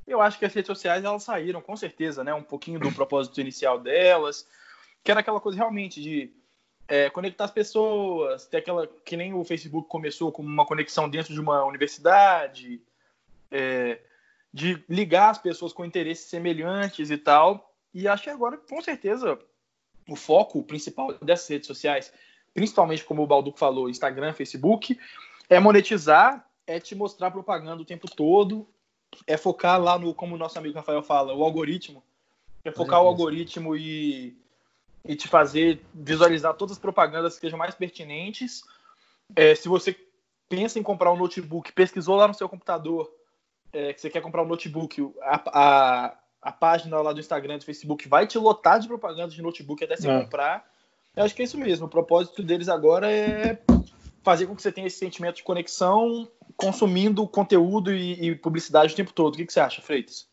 Eu 0.07 0.21
acho 0.21 0.39
que 0.39 0.45
as 0.45 0.55
redes 0.55 0.67
sociais 0.67 1.05
elas 1.05 1.23
saíram, 1.23 1.61
com 1.61 1.77
certeza, 1.77 2.25
né? 2.25 2.33
Um 2.33 2.43
pouquinho 2.43 2.81
do 2.81 2.93
propósito 2.93 3.41
inicial 3.41 3.79
delas, 3.79 4.47
que 5.05 5.11
era 5.11 5.21
aquela 5.21 5.41
coisa 5.41 5.59
realmente 5.59 6.01
de 6.01 6.33
é, 6.89 7.11
conectar 7.11 7.45
as 7.45 7.51
pessoas, 7.51 8.47
ter 8.47 8.59
aquela 8.59 8.87
que 9.05 9.17
nem 9.17 9.35
o 9.35 9.45
Facebook 9.45 9.89
começou 9.89 10.33
com 10.33 10.43
uma 10.43 10.65
conexão 10.65 11.09
dentro 11.09 11.35
de 11.35 11.41
uma 11.41 11.65
universidade, 11.65 12.81
é, 13.51 13.99
de 14.57 14.83
ligar 14.89 15.29
as 15.29 15.37
pessoas 15.37 15.71
com 15.75 15.85
interesses 15.85 16.31
semelhantes 16.31 17.11
e 17.11 17.19
tal. 17.19 17.75
E 17.93 18.09
acho 18.09 18.23
que 18.23 18.31
agora, 18.31 18.57
com 18.57 18.81
certeza, 18.81 19.39
o 20.09 20.17
foco 20.17 20.63
principal 20.63 21.13
dessas 21.21 21.47
redes 21.47 21.67
sociais, 21.67 22.11
principalmente 22.55 23.05
como 23.05 23.23
o 23.23 23.27
Balduco 23.27 23.59
falou, 23.59 23.91
Instagram, 23.91 24.33
Facebook, 24.33 24.99
é 25.51 25.61
monetizar, 25.61 26.49
é 26.67 26.81
te 26.81 26.95
mostrar 26.95 27.31
propaganda 27.31 27.83
o 27.83 27.85
tempo 27.85 28.11
todo, 28.11 28.67
é 29.27 29.37
focar 29.37 29.79
lá 29.79 29.99
no, 29.99 30.15
como 30.15 30.37
o 30.37 30.39
nosso 30.39 30.59
amigo 30.59 30.75
Rafael 30.75 31.03
fala, 31.03 31.35
o 31.35 31.45
algoritmo. 31.45 32.03
É 32.65 32.73
focar 32.73 33.03
o 33.03 33.07
algoritmo 33.07 33.77
e, 33.77 34.35
e 35.05 35.15
te 35.15 35.29
fazer 35.29 35.85
visualizar 35.93 36.55
todas 36.55 36.77
as 36.77 36.81
propagandas 36.81 37.35
que 37.35 37.43
sejam 37.43 37.59
mais 37.59 37.75
pertinentes. 37.75 38.63
É, 39.37 39.55
se 39.55 39.69
você 39.69 39.95
pensa 40.49 40.79
em 40.79 40.83
comprar 40.83 41.13
um 41.13 41.17
notebook, 41.19 41.73
pesquisou 41.73 42.17
lá 42.17 42.27
no 42.27 42.33
seu 42.33 42.49
computador, 42.49 43.13
é, 43.77 43.93
que 43.93 44.01
você 44.01 44.09
quer 44.09 44.23
comprar 44.23 44.43
um 44.43 44.47
notebook, 44.47 45.13
a, 45.21 45.43
a, 45.47 46.19
a, 46.41 46.53
página 46.53 46.99
lá 47.03 47.13
do 47.13 47.21
Instagram, 47.21 47.59
do 47.59 47.65
Facebook 47.65 48.09
vai 48.09 48.27
te 48.27 48.39
lotar 48.39 48.81
de 48.81 48.89
propaganda 48.89 49.29
de 49.29 49.43
notebook 49.43 49.85
até 49.85 49.97
você 49.97 50.09
é. 50.09 50.23
comprar. 50.23 50.67
Eu 51.15 51.25
acho 51.25 51.35
que 51.35 51.43
é 51.43 51.45
isso 51.45 51.59
mesmo. 51.59 51.85
O 51.85 51.91
propósito 51.91 52.43
deles 52.43 52.71
agora 52.71 53.11
é 53.13 53.59
fazer 54.23 54.47
com 54.47 54.57
que 54.57 54.63
você 54.63 54.73
tenha 54.73 54.87
esse 54.87 54.99
sentimento 54.99 55.37
de 55.37 55.43
conexão, 55.43 56.27
consumindo 56.57 57.27
conteúdo 57.29 57.93
e, 57.93 58.31
e 58.31 58.35
publicidade 58.35 58.95
o 58.95 58.97
tempo 58.97 59.13
todo. 59.13 59.35
O 59.35 59.37
que, 59.37 59.45
que 59.45 59.53
você 59.53 59.61
acha, 59.61 59.83
Freitas? 59.83 60.27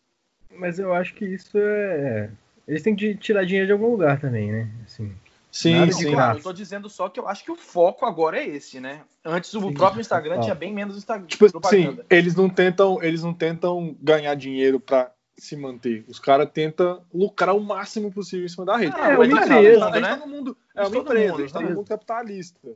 Mas 0.49 0.79
eu 0.79 0.93
acho 0.93 1.13
que 1.13 1.25
isso 1.25 1.57
é. 1.57 2.29
Eles 2.65 2.81
têm 2.81 2.95
que 2.95 3.13
tirar 3.15 3.45
dinheiro 3.45 3.67
de 3.67 3.73
algum 3.73 3.91
lugar 3.91 4.21
também, 4.21 4.51
né? 4.51 4.71
Assim, 4.85 5.13
Sim, 5.53 5.91
sim. 5.91 6.11
Claro, 6.11 6.39
eu 6.39 6.43
tô 6.43 6.51
dizendo 6.51 6.89
só 6.89 7.07
que 7.07 7.19
eu 7.19 7.27
acho 7.27 7.43
que 7.43 7.51
o 7.51 7.55
foco 7.55 8.07
agora 8.07 8.39
é 8.39 8.47
esse, 8.47 8.79
né? 8.79 9.03
Antes 9.23 9.53
o 9.53 9.61
sim, 9.61 9.71
próprio 9.71 10.01
Instagram 10.01 10.39
tinha 10.39 10.55
bem 10.55 10.73
menos 10.73 10.97
Instagram. 10.97 11.27
Tipo, 11.27 11.45
sim, 11.69 11.99
eles 12.09 12.33
não 12.33 12.49
tentam, 12.49 13.01
eles 13.03 13.21
não 13.21 13.35
tentam 13.35 13.95
ganhar 14.01 14.33
dinheiro 14.33 14.79
para 14.79 15.11
se 15.37 15.55
manter. 15.55 16.05
Os 16.07 16.17
caras 16.17 16.49
tentam 16.51 17.03
lucrar 17.13 17.55
o 17.55 17.59
máximo 17.59 18.11
possível 18.11 18.47
em 18.47 18.49
cima 18.49 18.65
da 18.65 18.77
rede. 18.77 18.95
É, 18.97 19.11
é 19.11 19.15
uma 19.15 19.27
empresa, 19.27 19.89
né? 19.91 20.01
Tá 20.01 20.17
no 20.17 20.27
mundo, 20.27 20.57
é 20.75 20.87
uma 20.87 20.97
empresa, 20.97 21.35
a 21.35 21.41
gente 21.41 21.53
tá 21.53 21.59
no 21.59 21.69
mundo 21.69 21.85
capitalista. 21.87 22.69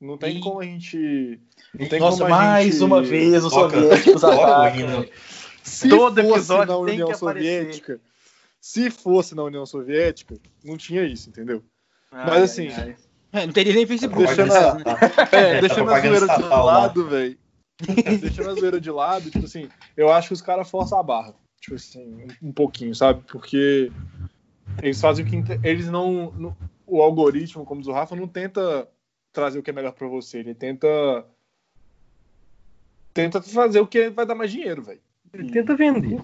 Não 0.00 0.18
tem 0.18 0.38
e... 0.38 0.40
como 0.40 0.60
a 0.60 0.64
gente. 0.64 1.40
Não 1.78 1.88
tem 1.88 2.00
Nossa, 2.00 2.18
como 2.18 2.30
mais 2.30 2.72
gente... 2.72 2.82
uma 2.82 3.00
vez 3.00 3.44
os 3.44 3.52
soviéticos 3.52 4.24
atacam. 4.24 5.06
Se 5.62 5.88
Todo 5.88 6.18
episódio 6.18 6.66
na 6.66 6.78
União 6.78 7.14
Soviética, 7.14 8.00
se 8.60 8.90
fosse 8.90 9.36
na 9.36 9.44
União 9.44 9.64
Soviética, 9.64 10.36
não 10.64 10.76
tinha 10.76 11.04
isso, 11.04 11.30
entendeu? 11.30 11.62
Mas 12.14 12.42
assim. 12.42 12.68
Ai, 12.68 12.96
É, 13.32 13.46
não 13.46 13.52
teria 13.52 13.74
nem 13.74 13.86
Facebook. 13.86 14.24
Deixando, 14.24 14.52
a, 14.52 14.74
né? 14.74 14.84
é, 15.32 15.60
deixando 15.60 15.90
a 15.90 16.00
zoeira 16.00 16.26
de 16.26 16.42
lado, 16.42 17.08
velho. 17.08 17.38
deixando 18.20 18.50
a 18.50 18.54
zoeira 18.54 18.80
de 18.80 18.90
lado, 18.90 19.30
tipo 19.30 19.44
assim, 19.44 19.68
eu 19.96 20.12
acho 20.12 20.28
que 20.28 20.34
os 20.34 20.42
caras 20.42 20.70
forçam 20.70 20.98
a 20.98 21.02
barra. 21.02 21.34
Tipo 21.60 21.74
assim, 21.74 22.26
um, 22.42 22.48
um, 22.48 22.52
pouquinho, 22.52 22.94
sabe? 22.94 23.22
Porque 23.26 23.90
eles 24.80 25.00
fazem 25.00 25.24
o 25.24 25.28
que. 25.28 25.42
Eles 25.66 25.88
não, 25.88 26.30
não. 26.32 26.56
O 26.86 27.02
algoritmo, 27.02 27.64
como 27.64 27.80
diz 27.80 27.88
o 27.88 27.92
Rafa, 27.92 28.14
não 28.14 28.28
tenta 28.28 28.88
trazer 29.32 29.58
o 29.58 29.62
que 29.62 29.70
é 29.70 29.72
melhor 29.72 29.92
para 29.92 30.06
você. 30.06 30.38
Ele 30.38 30.54
tenta. 30.54 30.88
Tenta 33.12 33.40
fazer 33.40 33.80
o 33.80 33.86
que 33.86 34.10
vai 34.10 34.26
dar 34.26 34.34
mais 34.34 34.52
dinheiro, 34.52 34.82
velho. 34.82 35.00
Ele 35.32 35.50
tenta 35.50 35.74
vender. 35.74 36.20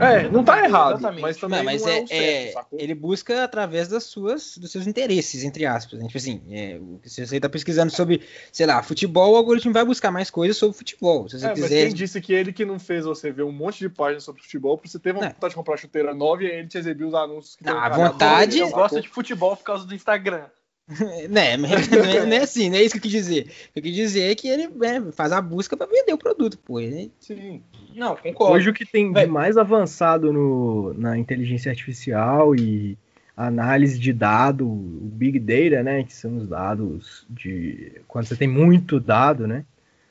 É, 0.00 0.28
não 0.28 0.44
tá 0.44 0.64
errado, 0.64 0.98
Exatamente. 0.98 1.22
mas 1.22 1.36
também 1.36 1.58
não, 1.58 1.64
mas 1.64 1.82
não 1.82 1.88
é, 1.88 1.98
é, 1.98 2.52
certo, 2.52 2.76
é 2.78 2.82
ele 2.82 2.94
busca 2.94 3.44
através 3.44 3.88
das 3.88 4.04
suas, 4.04 4.56
dos 4.56 4.70
seus 4.70 4.86
interesses, 4.86 5.44
entre 5.44 5.66
aspas. 5.66 5.98
Né? 5.98 6.06
Tipo 6.06 6.18
assim, 6.18 6.42
é, 6.50 6.80
se 7.04 7.26
você 7.26 7.40
tá 7.40 7.48
pesquisando 7.48 7.92
sobre, 7.92 8.22
sei 8.52 8.66
lá, 8.66 8.82
futebol, 8.82 9.32
o 9.32 9.36
algoritmo 9.36 9.72
vai 9.72 9.84
buscar 9.84 10.10
mais 10.10 10.30
coisas 10.30 10.56
sobre 10.56 10.76
futebol. 10.76 11.28
Se 11.28 11.38
você 11.38 11.46
é, 11.46 11.52
quiser... 11.52 11.62
Mas 11.62 11.70
quem 11.70 11.94
disse 11.94 12.20
que 12.20 12.32
ele 12.32 12.52
que 12.52 12.64
não 12.64 12.78
fez 12.78 13.04
você 13.04 13.30
ver 13.30 13.42
um 13.42 13.52
monte 13.52 13.78
de 13.78 13.88
páginas 13.88 14.24
sobre 14.24 14.42
futebol 14.42 14.78
pra 14.78 14.88
você 14.88 14.98
ter 14.98 15.12
vontade 15.12 15.36
não. 15.40 15.48
de 15.48 15.54
comprar 15.54 15.76
chuteira 15.76 16.14
nova 16.14 16.42
e 16.42 16.46
ele 16.46 16.68
te 16.68 16.78
exibiu 16.78 17.08
os 17.08 17.14
anúncios 17.14 17.56
que 17.56 17.64
não, 17.64 17.78
a 17.78 17.88
vontade... 17.88 18.58
Eu 18.58 18.70
gosto 18.70 19.00
de 19.00 19.08
futebol 19.08 19.56
por 19.56 19.64
causa 19.64 19.86
do 19.86 19.94
Instagram. 19.94 20.46
né, 21.30 21.56
mas 21.56 21.88
não 21.88 22.04
é, 22.04 22.26
não 22.26 22.32
é, 22.32 22.38
assim, 22.38 22.68
não 22.68 22.76
é 22.76 22.82
isso 22.82 22.92
que 22.92 22.98
eu 22.98 23.02
quis 23.02 23.12
dizer. 23.12 23.42
O 23.42 23.72
que 23.72 23.78
eu 23.78 23.82
quis 23.82 23.94
dizer 23.94 24.30
é 24.30 24.34
que 24.34 24.48
ele 24.48 24.64
é, 24.84 25.12
faz 25.12 25.32
a 25.32 25.40
busca 25.40 25.76
para 25.76 25.86
vender 25.86 26.12
o 26.12 26.18
produto, 26.18 26.58
pô. 26.58 26.80
Né? 26.80 27.10
Sim. 27.20 27.62
Não, 27.94 28.16
concordo. 28.16 28.56
Hoje 28.56 28.70
o 28.70 28.74
que 28.74 28.84
tem 28.84 29.12
de 29.12 29.26
mais 29.26 29.56
avançado 29.56 30.32
no, 30.32 30.94
na 30.94 31.16
inteligência 31.16 31.70
artificial 31.70 32.54
e 32.54 32.98
análise 33.36 33.98
de 33.98 34.12
dado, 34.12 34.68
o 34.68 35.10
Big 35.14 35.38
Data, 35.38 35.82
né, 35.82 36.04
que 36.04 36.12
são 36.12 36.36
os 36.36 36.46
dados 36.46 37.26
de 37.30 38.00
quando 38.06 38.26
você 38.26 38.36
tem 38.36 38.48
muito 38.48 39.00
dado, 39.00 39.46
né, 39.46 39.64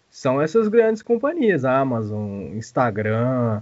são 0.10 0.41
essas 0.41 0.67
grandes 0.67 1.01
companhias, 1.01 1.63
Amazon, 1.63 2.53
Instagram, 2.55 3.62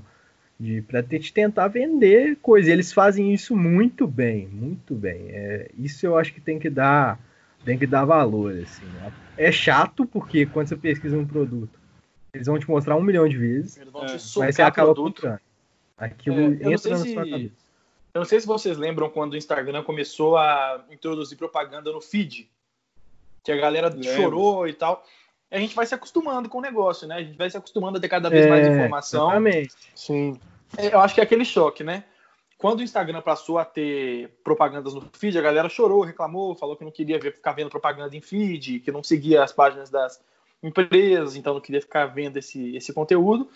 de 0.60 0.82
para 0.82 1.02
te 1.02 1.32
tentar 1.32 1.68
vender 1.70 2.38
coisa. 2.42 2.70
Eles 2.72 2.92
fazem 2.92 3.34
isso 3.34 3.56
muito 3.56 4.06
bem, 4.06 4.48
muito 4.48 4.94
bem. 4.94 5.30
É, 5.30 5.72
isso 5.78 6.06
eu 6.06 6.18
acho 6.18 6.34
que 6.34 6.42
tem 6.42 6.60
que 6.60 6.70
dar, 6.70 7.18
tem 7.64 7.78
que 7.78 7.88
dar 7.88 8.04
valor. 8.04 8.54
Assim, 8.54 8.86
né? 8.86 9.14
É 9.38 9.52
chato 9.52 10.06
porque 10.06 10.46
quando 10.46 10.68
você 10.68 10.76
pesquisa 10.76 11.18
um 11.18 11.26
produto, 11.26 11.80
eles 12.34 12.48
vão 12.48 12.60
te 12.60 12.70
mostrar 12.70 12.98
um 12.98 13.02
milhão 13.02 13.28
de 13.28 13.38
vezes, 13.38 13.78
eles 13.78 13.92
vão 13.92 14.06
te 14.06 14.12
é. 14.12 14.14
mas 14.14 14.56
você 14.56 14.62
acaba 14.62 14.94
comprando. 14.94 15.40
Aquilo 15.98 16.40
é, 16.40 16.74
entra 16.74 16.92
na 16.92 16.98
se, 16.98 17.14
sua 17.14 17.30
cabeça. 17.30 17.70
Eu 18.14 18.20
não 18.20 18.26
sei 18.26 18.40
se 18.40 18.48
vocês 18.48 18.78
lembram 18.78 19.10
quando 19.10 19.34
o 19.34 19.38
Instagram 19.38 19.84
começou 19.84 20.38
a 20.38 20.84
introduzir 20.92 21.38
propaganda 21.38 21.92
no 21.92 22.02
feed, 22.02 22.50
que 23.44 23.52
a 23.52 23.58
galera 23.58 23.90
Lembro. 23.90 24.04
chorou 24.04 24.68
e 24.68 24.74
tal 24.74 25.06
a 25.52 25.58
gente 25.58 25.76
vai 25.76 25.86
se 25.86 25.96
acostumando 25.96 26.48
com 26.48 26.60
o 26.60 26.62
negócio, 26.62 27.08
né? 27.08 27.16
A 27.16 27.24
gente 27.24 27.38
vai 27.38 27.50
se 27.50 27.58
acostumando 27.58 27.98
a 27.98 28.02
ter 28.02 28.08
cada 28.08 28.30
vez 28.30 28.46
é, 28.46 28.50
mais 28.50 28.68
informação. 28.68 29.26
Exatamente. 29.26 29.74
Sim. 29.96 30.40
É, 30.78 30.94
eu 30.94 31.00
acho 31.00 31.16
que 31.16 31.22
é 31.22 31.24
aquele 31.24 31.46
choque, 31.46 31.84
né? 31.84 32.04
Quando 32.58 32.80
o 32.80 32.84
Instagram 32.84 33.22
passou 33.22 33.58
a 33.58 33.66
ter 33.66 34.38
propagandas 34.44 34.94
no 34.94 35.10
feed, 35.14 35.38
a 35.38 35.42
galera 35.42 35.70
chorou, 35.70 36.04
reclamou, 36.04 36.56
falou 36.56 36.76
que 36.76 36.84
não 36.84 36.92
queria 36.92 37.18
ver, 37.18 37.34
ficar 37.34 37.54
vendo 37.54 37.70
propaganda 37.70 38.16
em 38.16 38.22
feed, 38.22 38.82
que 38.82 38.92
não 38.92 39.02
seguia 39.02 39.44
as 39.44 39.54
páginas 39.54 39.90
das, 39.90 40.22
empresas, 40.62 41.36
então 41.36 41.54
não 41.54 41.62
queria 41.62 41.82
ficar 41.82 42.06
vendo 42.08 42.38
esse, 42.38 42.76
esse 42.76 42.94
conteúdo. 42.94 43.50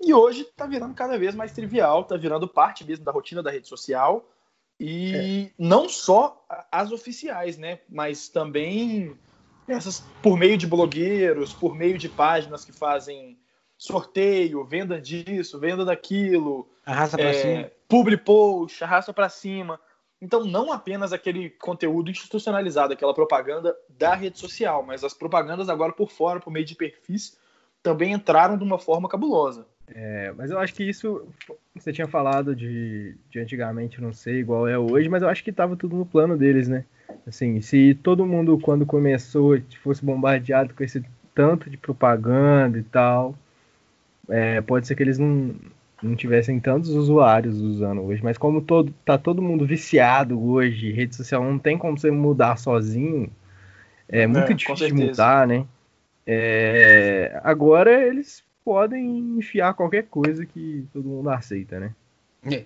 E 0.00 0.12
hoje 0.12 0.42
está 0.42 0.66
virando 0.66 0.94
cada 0.94 1.18
vez 1.18 1.34
mais 1.34 1.52
trivial, 1.52 2.02
está 2.02 2.16
virando 2.16 2.48
parte 2.48 2.84
mesmo 2.84 3.04
da 3.04 3.12
rotina 3.12 3.42
da 3.42 3.50
rede 3.50 3.68
social. 3.68 4.28
E 4.78 5.46
é. 5.48 5.50
não 5.58 5.88
só 5.88 6.44
as 6.70 6.90
oficiais, 6.90 7.56
né? 7.56 7.80
Mas 7.88 8.28
também 8.28 9.16
essas 9.68 10.02
por 10.20 10.36
meio 10.36 10.58
de 10.58 10.66
blogueiros, 10.66 11.52
por 11.52 11.74
meio 11.74 11.96
de 11.96 12.08
páginas 12.08 12.64
que 12.64 12.72
fazem 12.72 13.38
sorteio, 13.82 14.64
venda 14.64 15.00
disso, 15.00 15.58
venda 15.58 15.84
daquilo, 15.84 16.68
arrasta 16.86 17.18
para 17.18 17.30
é, 17.30 17.32
cima, 17.32 17.70
public 17.88 18.22
post, 18.22 18.84
arrasta 18.84 19.12
para 19.12 19.28
cima. 19.28 19.80
Então, 20.20 20.44
não 20.44 20.72
apenas 20.72 21.12
aquele 21.12 21.50
conteúdo 21.50 22.08
institucionalizado, 22.08 22.92
aquela 22.92 23.12
propaganda 23.12 23.74
da 23.98 24.14
rede 24.14 24.38
social, 24.38 24.84
mas 24.84 25.02
as 25.02 25.12
propagandas 25.12 25.68
agora 25.68 25.92
por 25.92 26.12
fora, 26.12 26.38
por 26.38 26.52
meio 26.52 26.64
de 26.64 26.76
perfis, 26.76 27.36
também 27.82 28.12
entraram 28.12 28.56
de 28.56 28.62
uma 28.62 28.78
forma 28.78 29.08
cabulosa. 29.08 29.66
É, 29.92 30.32
mas 30.36 30.52
eu 30.52 30.60
acho 30.60 30.72
que 30.74 30.84
isso, 30.84 31.26
você 31.74 31.92
tinha 31.92 32.06
falado 32.06 32.54
de, 32.54 33.16
de 33.28 33.40
antigamente, 33.40 34.00
não 34.00 34.12
sei, 34.12 34.36
igual 34.36 34.68
é 34.68 34.78
hoje, 34.78 35.08
mas 35.08 35.24
eu 35.24 35.28
acho 35.28 35.42
que 35.42 35.50
estava 35.50 35.74
tudo 35.74 35.96
no 35.96 36.06
plano 36.06 36.36
deles, 36.36 36.68
né? 36.68 36.84
Assim, 37.26 37.60
se 37.60 37.98
todo 38.00 38.24
mundo, 38.24 38.56
quando 38.60 38.86
começou, 38.86 39.60
fosse 39.82 40.04
bombardeado 40.04 40.72
com 40.72 40.84
esse 40.84 41.04
tanto 41.34 41.68
de 41.68 41.76
propaganda 41.76 42.78
e 42.78 42.82
tal, 42.84 43.36
é, 44.28 44.60
pode 44.60 44.86
ser 44.86 44.94
que 44.94 45.02
eles 45.02 45.18
não, 45.18 45.54
não 46.02 46.16
tivessem 46.16 46.58
tantos 46.60 46.90
usuários 46.90 47.58
usando 47.60 48.02
hoje, 48.02 48.22
mas 48.22 48.38
como 48.38 48.60
todo, 48.60 48.92
tá 49.04 49.18
todo 49.18 49.42
mundo 49.42 49.66
viciado 49.66 50.42
hoje, 50.42 50.92
rede 50.92 51.16
social 51.16 51.44
não 51.44 51.58
tem 51.58 51.78
como 51.78 51.98
você 51.98 52.10
mudar 52.10 52.56
sozinho, 52.56 53.30
é 54.08 54.26
muito 54.26 54.52
é, 54.52 54.54
difícil 54.54 54.88
de 54.88 54.94
mudar, 54.94 55.46
né? 55.46 55.64
É, 56.26 57.40
agora 57.42 58.06
eles 58.06 58.44
podem 58.64 59.36
enfiar 59.38 59.74
qualquer 59.74 60.04
coisa 60.04 60.46
que 60.46 60.86
todo 60.92 61.08
mundo 61.08 61.30
aceita, 61.30 61.80
né? 61.80 61.94
É. 62.50 62.64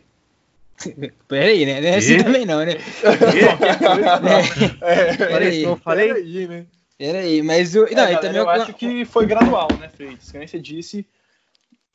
Peraí, 1.29 1.65
né? 1.65 1.81
Não 1.81 1.89
é 1.89 1.97
assim 1.97 2.19
também 2.19 2.45
não, 2.45 2.65
né? 2.65 2.75
É, 4.83 5.17
peraí, 5.17 5.63
eu 5.65 5.77
falei. 5.77 6.09
Peraí, 6.09 6.49
né? 6.49 6.67
Peraí, 6.99 7.43
mas 7.43 7.75
eu. 7.75 7.83
Não, 7.83 7.91
é, 7.91 7.95
galera, 7.95 8.21
também 8.21 8.41
eu 8.41 8.49
acho 8.49 8.75
que 8.75 9.05
foi 9.05 9.27
gradual, 9.27 9.69
né, 9.79 9.89
Freitas? 9.89 10.31
Como 10.33 10.47
você 10.47 10.59
disse, 10.59 11.07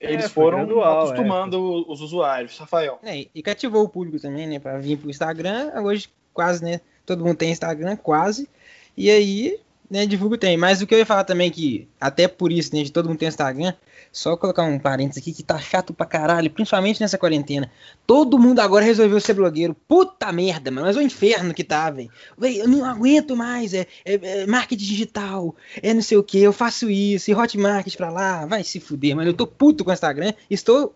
eles 0.02 0.26
é, 0.26 0.30
foram 0.30 0.66
gradual, 0.66 1.06
acostumando 1.06 1.56
é. 1.56 1.92
os 1.92 2.02
usuários, 2.02 2.58
Rafael. 2.58 3.00
É, 3.04 3.28
e 3.34 3.42
cativou 3.44 3.84
o 3.84 3.90
público 3.90 4.20
também, 4.20 4.48
né? 4.48 4.60
Pra 4.60 4.78
vir 4.80 4.98
pro 4.98 5.10
Instagram. 5.10 5.72
Hoje, 5.84 6.10
quase, 6.34 6.64
né? 6.64 6.82
Todo 7.06 7.24
mundo 7.24 7.38
tem 7.38 7.52
Instagram, 7.52 7.96
quase. 7.96 8.50
E 8.98 9.10
aí, 9.10 9.60
né, 9.92 10.06
divulgo 10.06 10.38
tem. 10.38 10.56
Mas 10.56 10.82
o 10.82 10.88
que 10.88 10.96
eu 10.96 11.00
ia 11.00 11.06
falar 11.06 11.26
também 11.26 11.50
é 11.50 11.52
que, 11.52 11.88
até 12.00 12.28
por 12.28 12.52
isso, 12.52 12.74
né, 12.74 12.82
de 12.82 12.92
todo 12.92 13.10
mundo 13.10 13.20
tem 13.20 13.28
Instagram, 13.28 13.74
só 14.12 14.38
colocar 14.38 14.64
um 14.64 14.80
parênteses 14.80 15.22
aqui 15.22 15.34
que 15.34 15.44
tá 15.44 15.60
chato 15.60 15.94
pra 15.94 16.06
caralho, 16.06 16.50
principalmente 16.50 17.02
nessa 17.02 17.18
quarentena. 17.18 17.70
Todo 18.08 18.40
mundo 18.40 18.60
agora 18.60 18.86
resolveu 18.86 19.20
ser 19.20 19.34
blogueiro. 19.34 19.76
Puta 19.88 20.32
merda, 20.32 20.72
mano. 20.72 20.88
Mas 20.88 20.96
o 20.96 21.02
inferno 21.02 21.54
que 21.54 21.64
tá, 21.64 21.90
velho. 21.90 22.10
Eu 22.42 22.68
não 22.68 22.86
aguento 22.86 23.36
mais. 23.36 23.74
É, 23.74 23.86
é, 24.06 24.14
é, 24.14 24.48
marketing 24.48 24.86
digital. 24.86 25.56
É 25.82 25.94
não 25.94 26.02
sei 26.02 26.18
o 26.18 26.24
que. 26.24 26.40
Eu 26.40 26.54
faço 26.54 26.90
isso. 26.90 27.30
E 27.30 27.36
hotmart 27.36 27.96
pra 27.96 28.10
lá. 28.10 28.46
Vai 28.46 28.64
se 28.64 28.80
fuder, 28.80 29.16
mano. 29.16 29.30
Eu 29.30 29.34
tô 29.34 29.46
puto 29.46 29.84
com 29.84 29.92
o 29.92 29.94
Instagram. 29.94 30.34
Estou 30.50 30.96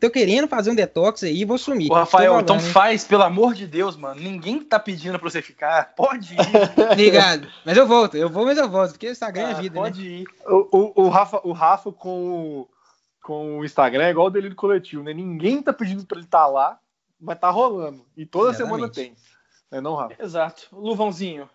tô 0.00 0.10
querendo 0.10 0.46
fazer 0.46 0.70
um 0.70 0.74
detox 0.74 1.24
aí 1.24 1.44
vou 1.44 1.58
sumir. 1.58 1.90
Ô, 1.90 1.94
Rafael, 1.94 2.38
então 2.40 2.58
faz, 2.60 3.04
pelo 3.04 3.22
amor 3.22 3.52
de 3.52 3.66
Deus, 3.66 3.96
mano. 3.96 4.20
Ninguém 4.20 4.60
tá 4.62 4.78
pedindo 4.78 5.18
pra 5.18 5.28
você 5.28 5.42
ficar. 5.42 5.94
Pode 5.94 6.34
ir. 6.34 6.38
Obrigado. 6.92 7.48
Mas 7.64 7.76
eu 7.76 7.86
volto, 7.86 8.16
eu 8.16 8.28
vou, 8.28 8.44
mas 8.44 8.58
eu 8.58 8.68
volto, 8.68 8.92
porque 8.92 9.08
o 9.08 9.12
Instagram 9.12 9.48
ah, 9.48 9.50
é 9.50 9.54
vida. 9.54 9.74
Pode 9.74 10.02
né? 10.02 10.08
ir. 10.08 10.26
O, 10.46 10.68
o, 10.70 11.04
o, 11.04 11.08
Rafa, 11.08 11.40
o 11.42 11.52
Rafa 11.52 11.92
com, 11.92 12.60
o, 12.60 12.68
com 13.22 13.58
o 13.58 13.64
Instagram 13.64 14.04
é 14.04 14.10
igual 14.10 14.28
o 14.28 14.30
delírio 14.30 14.56
coletivo, 14.56 15.02
né? 15.02 15.12
Ninguém 15.12 15.60
tá 15.60 15.72
pedindo 15.72 16.06
pra 16.06 16.18
ele 16.18 16.26
estar 16.26 16.44
tá 16.44 16.46
lá, 16.46 16.78
mas 17.20 17.38
tá 17.38 17.50
rolando. 17.50 18.06
E 18.16 18.24
toda 18.24 18.50
Exatamente. 18.50 18.74
semana 18.74 18.92
tem. 18.92 19.14
É 19.70 19.80
não, 19.80 19.96
Rafa? 19.96 20.22
Exato. 20.22 20.68
Luvãozinho. 20.72 21.48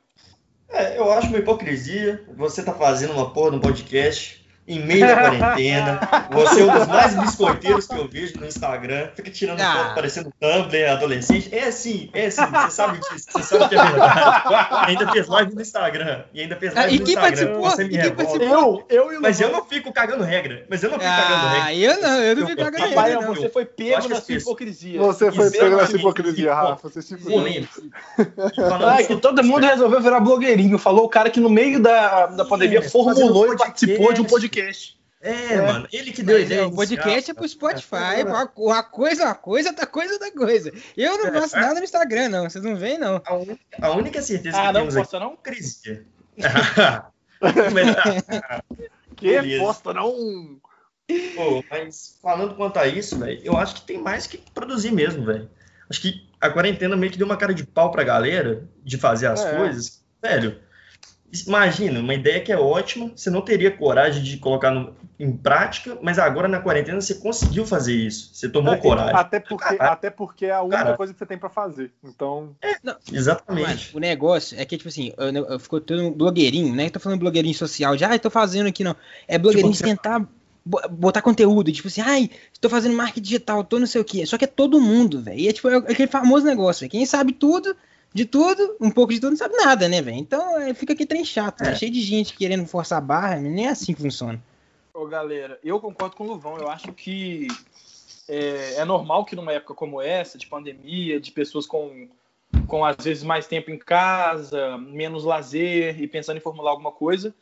É, 0.68 0.98
eu 0.98 1.12
acho 1.12 1.28
uma 1.28 1.38
hipocrisia. 1.38 2.26
Você 2.36 2.64
tá 2.64 2.74
fazendo 2.74 3.14
uma 3.14 3.32
porra 3.32 3.52
no 3.52 3.62
podcast 3.62 4.41
em 4.68 4.80
meio 4.80 5.06
da 5.06 5.16
quarentena. 5.16 6.00
Você 6.32 6.62
é 6.62 6.64
um 6.64 6.72
dos 6.72 6.88
mais 6.88 7.16
biscoiteiros 7.16 7.88
que 7.88 7.96
eu 7.96 8.08
vejo 8.08 8.40
no 8.40 8.46
Instagram. 8.46 9.10
Fica 9.16 9.32
tirando 9.32 9.60
ah. 9.60 9.74
foto 9.74 9.96
parecendo 9.96 10.34
Tumblr, 10.40 10.90
adolescente. 10.90 11.50
É 11.52 11.66
assim, 11.66 12.10
é 12.14 12.28
assim. 12.28 12.42
Você 12.46 12.72
sabe 12.72 13.00
disso. 13.00 13.28
Você 13.32 13.44
sabe 13.44 13.70
que 13.70 13.76
é 13.76 13.84
verdade. 13.84 14.88
ainda 14.88 15.12
fez 15.12 15.28
live 15.28 15.56
no 15.56 15.62
Instagram. 15.62 16.24
E 16.34 16.42
ainda 16.42 16.56
fez 16.56 16.74
live 16.74 16.96
ah, 16.96 17.00
no 17.00 17.10
Instagram. 17.10 17.60
Você 17.60 17.84
me 17.86 17.96
revolta. 17.96 18.44
Eu, 18.44 18.86
eu, 18.90 19.12
eu 19.14 19.22
Mas 19.22 19.42
eu 19.42 19.52
não 19.52 19.66
fico 19.66 19.92
cagando 19.92 20.24
regra. 20.24 20.66
Mas 20.70 20.84
eu 20.84 20.92
não 20.92 21.00
fico 21.00 21.12
ah, 21.12 21.22
cagando 21.22 21.48
regra. 21.48 21.64
Ah, 21.64 21.76
eu 21.76 22.02
não. 22.02 22.24
Eu 22.24 22.36
não 22.36 22.48
fico 22.48 22.62
cagando 22.64 22.84
regra. 22.84 23.02
Rafael, 23.02 23.22
você 23.36 23.50
foi 23.50 23.66
pego 23.66 24.08
na 24.08 24.22
sua 24.22 24.36
hipocrisia. 24.36 25.00
Você 25.00 25.32
foi 25.32 25.50
pego 25.50 25.76
na 25.76 25.88
sua 25.88 25.98
hipocrisia, 26.00 26.54
Rafa. 26.54 26.90
Você 26.90 27.02
se 27.02 27.16
Ah, 28.86 29.04
que 29.04 29.16
todo 29.16 29.44
mundo 29.44 29.66
resolveu 29.66 30.00
virar 30.02 30.20
blogueirinho. 30.20 30.78
Falou 30.78 31.06
o 31.06 31.10
cara 31.10 31.30
que 31.30 31.40
no 31.40 31.50
meio 31.50 31.82
da, 31.82 32.28
da 32.28 32.46
pandemia 32.46 32.88
formulou 32.88 33.54
e 33.54 33.58
participou 33.58 34.14
de 34.14 34.22
um 34.22 34.26
podcast 34.26 34.51
podcast. 34.52 35.00
É, 35.24 35.54
é, 35.54 35.62
mano, 35.62 35.88
ele 35.94 36.12
que 36.12 36.24
deu 36.24 36.38
Mas, 36.38 36.46
ideia. 36.48 36.68
O 36.68 36.76
podcast 36.76 37.32
é 37.32 37.34
pro 37.34 37.48
Spotify, 37.48 38.24
uma, 38.26 38.52
uma 38.58 38.84
coisa, 38.84 39.26
uma 39.26 39.36
coisa, 39.36 39.72
tá 39.72 39.86
coisa 39.86 40.18
da 40.18 40.32
coisa. 40.32 40.74
Eu 40.98 41.18
não 41.18 41.32
faço 41.32 41.56
nada 41.56 41.76
no 41.76 41.84
Instagram, 41.84 42.30
não. 42.30 42.50
Vocês 42.50 42.64
não 42.64 42.76
veem, 42.76 42.98
não. 42.98 43.22
A, 43.24 43.36
un... 43.36 43.56
a 43.80 43.92
única 43.92 44.20
certeza 44.22 44.58
ah, 44.58 44.68
que 44.68 44.74
não 44.74 44.80
temos 44.82 44.96
posta, 44.96 45.18
aqui... 45.18 45.26
não? 45.26 45.38
Cris. 45.38 45.82
que 49.16 49.60
posta, 49.60 49.94
não? 49.94 50.60
Pô, 51.36 51.64
mas 51.70 52.18
falando 52.22 52.56
quanto 52.56 52.78
a 52.78 52.88
isso, 52.88 53.20
velho, 53.20 53.42
eu 53.44 53.58
acho 53.58 53.76
que 53.76 53.82
tem 53.82 54.00
mais 54.00 54.26
que 54.26 54.38
produzir 54.54 54.92
mesmo, 54.92 55.26
velho. 55.26 55.50
Acho 55.90 56.02
que 56.02 56.28
a 56.40 56.50
quarentena 56.50 56.96
meio 56.96 57.12
que 57.12 57.18
deu 57.18 57.28
uma 57.28 57.38
cara 57.38 57.54
de 57.54 57.66
pau 57.66 57.92
pra 57.92 58.04
galera 58.04 58.68
de 58.84 58.98
fazer 58.98 59.28
as 59.28 59.46
é. 59.46 59.56
coisas. 59.56 60.04
Velho, 60.22 60.60
Imagina, 61.48 62.00
uma 62.00 62.14
ideia 62.14 62.42
que 62.42 62.52
é 62.52 62.58
ótima, 62.58 63.12
você 63.16 63.30
não 63.30 63.42
teria 63.42 63.72
coragem 63.72 64.22
de 64.22 64.38
colocar 64.38 64.70
no, 64.72 64.94
em 65.18 65.32
prática, 65.32 65.98
mas 66.02 66.20
agora 66.20 66.48
na 66.48 66.60
quarentena 66.60 67.00
você 67.00 67.16
conseguiu 67.16 67.66
fazer 67.66 67.94
isso. 67.94 68.32
Você 68.34 68.50
tomou 68.50 68.74
é, 68.74 68.78
coragem. 68.78 69.16
Até 69.16 69.40
porque, 69.40 69.78
até 69.80 70.10
porque 70.10 70.46
é 70.48 70.52
a 70.52 70.62
única 70.62 70.98
coisa 70.98 71.14
que 71.14 71.20
você 71.20 71.26
tem 71.26 71.38
para 71.38 71.50
fazer. 71.50 71.92
Então. 72.04 72.56
É, 72.62 72.76
não, 72.84 72.96
exatamente. 73.12 73.96
o 73.96 74.00
negócio 74.00 74.60
é 74.60 74.66
que, 74.66 74.78
tipo 74.78 74.90
assim, 74.90 75.14
eu, 75.18 75.30
eu, 75.30 75.46
eu 75.52 75.60
ficou 75.60 75.80
todo 75.80 76.12
blogueirinho, 76.12 76.76
né? 76.76 76.88
Eu 76.88 76.92
tô 76.92 77.00
falando 77.00 77.20
blogueirinho 77.20 77.56
social 77.56 77.96
de, 77.96 78.04
ah, 78.04 78.14
eu 78.14 78.20
tô 78.20 78.30
fazendo 78.30 78.68
aqui, 78.68 78.84
não. 78.84 78.96
É 79.28 79.38
blogueirinho 79.38 79.74
tipo, 79.74 79.88
de 79.88 79.96
tentar 79.96 80.28
botar 80.64 81.22
conteúdo, 81.22 81.72
tipo 81.72 81.88
assim, 81.88 82.02
ai, 82.02 82.30
estou 82.54 82.70
fazendo 82.70 82.96
marketing 82.96 83.22
digital, 83.22 83.64
tô 83.64 83.80
não 83.80 83.88
sei 83.88 84.02
o 84.02 84.06
quê. 84.06 84.26
Só 84.26 84.38
que 84.38 84.46
é 84.46 84.48
todo 84.48 84.82
mundo, 84.82 85.22
velho. 85.22 85.40
E 85.40 85.48
é 85.48 85.54
tipo 85.54 85.70
é 85.70 85.78
aquele 85.78 86.08
famoso 86.08 86.46
negócio, 86.46 86.82
véio. 86.82 86.92
quem 86.92 87.06
sabe 87.06 87.32
tudo 87.32 87.76
de 88.14 88.26
tudo, 88.26 88.76
um 88.80 88.92
pouco 88.92 89.14
de 89.14 89.20
tudo, 89.20 89.32
não 89.32 89.38
sabe 89.38 89.56
nada, 89.56 89.88
né, 89.88 90.02
velho? 90.02 90.18
Então 90.18 90.60
é, 90.60 90.74
fica 90.74 90.94
aqui 90.94 91.06
trem 91.06 91.24
chato, 91.24 91.64
né? 91.64 91.72
é. 91.72 91.76
cheio 91.76 91.92
de 91.92 92.02
gente 92.02 92.36
querendo 92.36 92.66
forçar 92.68 92.98
a 92.98 93.02
barra, 93.02 93.38
nem 93.38 93.68
é 93.68 93.70
assim 93.70 93.94
que 93.94 94.02
funciona. 94.02 94.42
Ô, 94.94 95.06
galera, 95.06 95.58
eu 95.64 95.80
concordo 95.80 96.16
com 96.16 96.26
o 96.26 96.28
Luvão, 96.28 96.58
eu 96.58 96.70
acho 96.70 96.92
que 96.92 97.48
é, 98.28 98.76
é, 98.76 98.86
normal 98.86 99.24
que 99.24 99.36
numa 99.36 99.54
época 99.54 99.74
como 99.74 100.02
essa, 100.02 100.38
de 100.38 100.48
pandemia, 100.48 101.20
de 101.20 101.32
pessoas 101.32 101.66
com, 101.66 102.10
com 102.68 102.84
às 102.84 102.98
vezes 102.98 103.24
mais 103.24 103.48
tempo 103.48 103.72
em 103.72 103.78
casa, 103.78 104.78
menos 104.78 105.24
lazer 105.24 106.02
e 106.02 106.08
pensando 106.08 106.38
em 106.38 106.42
formular 106.42 106.72
alguma 106.72 106.92
coisa, 106.92 107.34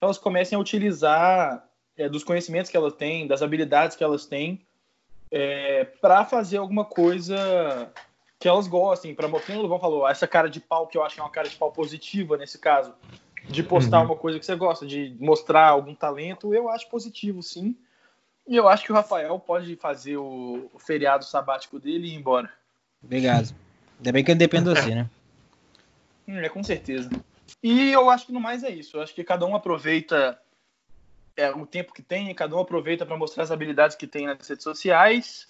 elas 0.00 0.16
comecem 0.16 0.56
a 0.56 0.60
utilizar 0.60 1.68
é, 1.96 2.08
dos 2.08 2.24
conhecimentos 2.24 2.70
que 2.70 2.76
elas 2.76 2.94
têm, 2.94 3.26
das 3.26 3.42
habilidades 3.42 3.96
que 3.96 4.04
elas 4.04 4.24
têm, 4.24 4.60
é, 5.30 5.84
para 5.84 6.24
fazer 6.24 6.56
alguma 6.56 6.84
coisa 6.84 7.90
que 8.44 8.48
elas 8.48 8.68
gostem. 8.68 9.14
Para 9.14 9.26
quem 9.40 9.56
o 9.56 9.62
Luvão 9.62 9.80
falou, 9.80 10.06
essa 10.06 10.28
cara 10.28 10.50
de 10.50 10.60
pau 10.60 10.86
que 10.86 10.98
eu 10.98 11.02
acho 11.02 11.14
que 11.14 11.20
é 11.22 11.24
uma 11.24 11.30
cara 11.30 11.48
de 11.48 11.56
pau 11.56 11.72
positiva 11.72 12.36
nesse 12.36 12.58
caso, 12.58 12.92
de 13.48 13.62
postar 13.62 14.00
uhum. 14.00 14.04
uma 14.04 14.16
coisa 14.16 14.38
que 14.38 14.44
você 14.44 14.54
gosta, 14.54 14.86
de 14.86 15.16
mostrar 15.18 15.68
algum 15.68 15.94
talento, 15.94 16.52
eu 16.52 16.68
acho 16.68 16.86
positivo, 16.90 17.42
sim. 17.42 17.74
E 18.46 18.54
eu 18.54 18.68
acho 18.68 18.84
que 18.84 18.92
o 18.92 18.94
Rafael 18.94 19.38
pode 19.38 19.74
fazer 19.76 20.18
o, 20.18 20.68
o 20.74 20.78
feriado 20.78 21.24
sabático 21.24 21.80
dele 21.80 22.06
e 22.06 22.10
ir 22.10 22.16
embora. 22.16 22.52
Obrigado. 23.02 23.54
Ainda 23.96 24.12
bem 24.12 24.22
que 24.22 24.30
eu 24.30 24.36
dependo 24.36 24.74
de 24.74 24.78
você, 24.78 24.94
né? 24.94 25.08
É, 26.26 26.48
com 26.48 26.62
certeza. 26.62 27.10
E 27.62 27.92
eu 27.92 28.08
acho 28.08 28.26
que 28.26 28.32
no 28.32 28.40
mais 28.40 28.64
é 28.64 28.70
isso. 28.70 28.96
Eu 28.96 29.02
acho 29.02 29.14
que 29.14 29.22
cada 29.22 29.44
um 29.44 29.54
aproveita 29.54 30.38
é, 31.36 31.50
o 31.50 31.66
tempo 31.66 31.92
que 31.92 32.00
tem, 32.00 32.34
cada 32.34 32.56
um 32.56 32.60
aproveita 32.60 33.04
para 33.04 33.16
mostrar 33.16 33.42
as 33.42 33.50
habilidades 33.50 33.94
que 33.94 34.06
tem 34.06 34.26
nas 34.26 34.48
redes 34.48 34.64
sociais 34.64 35.46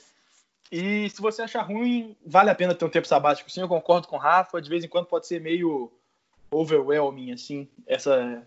e 0.70 1.08
se 1.10 1.20
você 1.20 1.42
achar 1.42 1.62
ruim, 1.62 2.16
vale 2.26 2.50
a 2.50 2.54
pena 2.54 2.74
ter 2.74 2.84
um 2.84 2.90
tempo 2.90 3.06
sabático. 3.06 3.50
Sim, 3.50 3.60
eu 3.60 3.68
concordo 3.68 4.08
com 4.08 4.16
o 4.16 4.18
Rafa. 4.18 4.60
De 4.60 4.68
vez 4.68 4.84
em 4.84 4.88
quando 4.88 5.06
pode 5.06 5.26
ser 5.26 5.40
meio 5.40 5.92
overwhelming, 6.50 7.32
assim, 7.32 7.68
essa, 7.86 8.42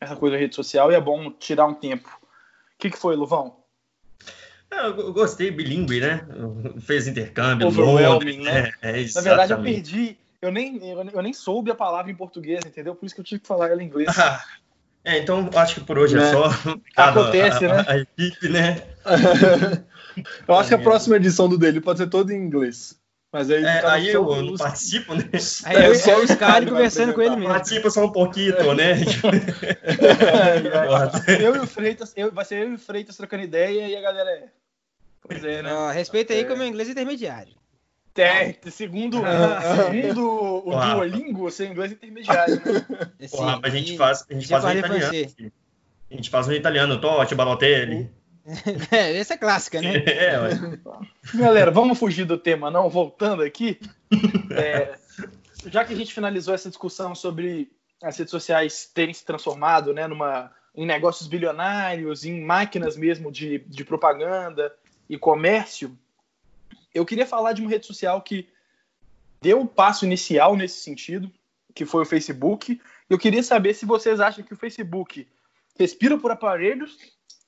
essa 0.00 0.16
coisa 0.16 0.36
da 0.36 0.40
rede 0.40 0.54
social. 0.54 0.90
E 0.90 0.94
é 0.94 1.00
bom 1.00 1.30
tirar 1.30 1.66
um 1.66 1.74
tempo. 1.74 2.08
O 2.08 2.78
que, 2.78 2.90
que 2.90 2.98
foi, 2.98 3.14
Luvão? 3.14 3.56
Eu 4.70 5.12
gostei, 5.12 5.50
bilíngue, 5.50 6.00
né? 6.00 6.26
Fez 6.80 7.08
intercâmbio. 7.08 7.66
Overwhelming, 7.66 8.38
né? 8.38 8.72
É, 8.80 9.00
é, 9.02 9.06
Na 9.14 9.20
verdade, 9.20 9.52
eu 9.52 9.62
perdi. 9.62 10.16
Eu 10.40 10.50
nem, 10.50 10.80
eu, 10.88 11.22
nem 11.22 11.32
soube 11.34 11.70
a 11.70 11.74
palavra 11.74 12.10
em 12.10 12.14
português, 12.14 12.64
entendeu? 12.64 12.94
Por 12.94 13.04
isso 13.04 13.14
que 13.14 13.20
eu 13.20 13.24
tive 13.24 13.42
que 13.42 13.48
falar 13.48 13.68
ela 13.68 13.82
em 13.82 13.86
inglês. 13.86 14.08
É, 15.04 15.18
então 15.18 15.50
acho 15.54 15.76
que 15.76 15.80
por 15.80 15.98
hoje 15.98 16.18
é, 16.18 16.22
é 16.22 16.30
só. 16.30 16.44
Acontece, 16.96 17.64
a, 17.66 17.68
né? 17.68 17.84
A, 17.86 17.92
a 17.92 17.98
equipe, 17.98 18.48
né? 18.48 18.82
eu 20.46 20.54
acho 20.54 20.68
que 20.68 20.74
a 20.74 20.78
próxima 20.78 21.16
edição 21.16 21.48
do 21.48 21.58
dele 21.58 21.80
pode 21.80 21.98
ser 21.98 22.08
toda 22.08 22.32
em 22.32 22.36
inglês. 22.36 23.00
Mas 23.32 23.48
aí, 23.48 23.62
é, 23.62 23.86
aí 23.86 24.08
eu 24.08 24.24
não 24.42 24.56
participo, 24.56 25.14
né? 25.14 25.22
Aí 25.64 25.76
é, 25.76 25.94
só 25.94 26.18
o 26.18 26.24
Sky 26.24 26.66
conversando 26.68 27.14
com 27.14 27.22
ele 27.22 27.36
mesmo. 27.36 27.48
Participa 27.48 27.88
só 27.88 28.04
um 28.04 28.10
pouquinho, 28.10 28.74
né? 28.74 28.94
eu 31.40 31.54
e 31.54 31.58
o 31.60 31.66
Freitas, 31.66 32.12
eu, 32.16 32.32
vai 32.32 32.44
ser 32.44 32.64
eu 32.64 32.72
e 32.72 32.74
o 32.74 32.78
Freitas 32.78 33.16
trocando 33.16 33.44
ideia 33.44 33.86
e 33.86 33.94
a 33.94 34.00
galera 34.00 34.30
é. 34.30 34.48
Pois 35.22 35.44
é, 35.44 35.62
né? 35.62 35.92
Respeita 35.92 36.32
aí 36.32 36.40
é. 36.40 36.44
como 36.44 36.62
é 36.62 36.66
inglês 36.66 36.88
intermediário. 36.88 37.54
É, 38.16 38.54
segundo, 38.70 39.22
segundo 39.86 40.66
o 40.66 40.78
Duolingo, 40.78 41.42
você 41.42 41.64
é 41.64 41.68
inglês 41.68 41.92
intermediário. 41.92 42.56
Né? 42.56 43.28
Porra, 43.30 43.60
mas 43.62 43.72
a 43.72 43.76
gente 43.76 43.96
faz, 43.96 44.26
a 44.28 44.34
gente 44.34 44.48
faz 44.48 44.64
um 44.64 44.72
italiano. 44.72 45.52
A 46.10 46.14
gente 46.14 46.28
faz 46.28 46.48
um 46.48 46.52
italiano, 46.52 47.00
Totti, 47.00 47.34
Balotelli. 47.34 48.10
É, 48.90 49.16
essa 49.16 49.34
é 49.34 49.36
clássica, 49.36 49.80
né? 49.80 49.96
É, 49.96 50.36
Galera, 51.34 51.70
vamos 51.70 51.98
fugir 51.98 52.24
do 52.24 52.38
tema, 52.38 52.70
não? 52.70 52.88
Voltando 52.88 53.42
aqui. 53.42 53.78
É, 54.50 54.98
já 55.66 55.84
que 55.84 55.92
a 55.92 55.96
gente 55.96 56.12
finalizou 56.12 56.54
essa 56.54 56.68
discussão 56.68 57.14
sobre 57.14 57.70
as 58.02 58.16
redes 58.16 58.30
sociais 58.30 58.90
terem 58.92 59.14
se 59.14 59.24
transformado 59.24 59.92
né, 59.92 60.06
numa, 60.06 60.50
em 60.74 60.86
negócios 60.86 61.28
bilionários, 61.28 62.24
em 62.24 62.40
máquinas 62.42 62.96
mesmo 62.96 63.30
de, 63.30 63.58
de 63.66 63.84
propaganda 63.84 64.74
e 65.08 65.18
comércio, 65.18 65.96
eu 66.94 67.04
queria 67.04 67.26
falar 67.26 67.52
de 67.52 67.60
uma 67.60 67.70
rede 67.70 67.86
social 67.86 68.20
que 68.22 68.48
deu 69.40 69.60
um 69.60 69.66
passo 69.66 70.04
inicial 70.04 70.56
nesse 70.56 70.80
sentido, 70.80 71.30
que 71.74 71.84
foi 71.84 72.02
o 72.02 72.06
Facebook. 72.06 72.80
Eu 73.08 73.18
queria 73.18 73.42
saber 73.42 73.74
se 73.74 73.86
vocês 73.86 74.20
acham 74.20 74.44
que 74.44 74.52
o 74.52 74.56
Facebook 74.56 75.26
respira 75.78 76.18
por 76.18 76.30
aparelhos 76.30 76.98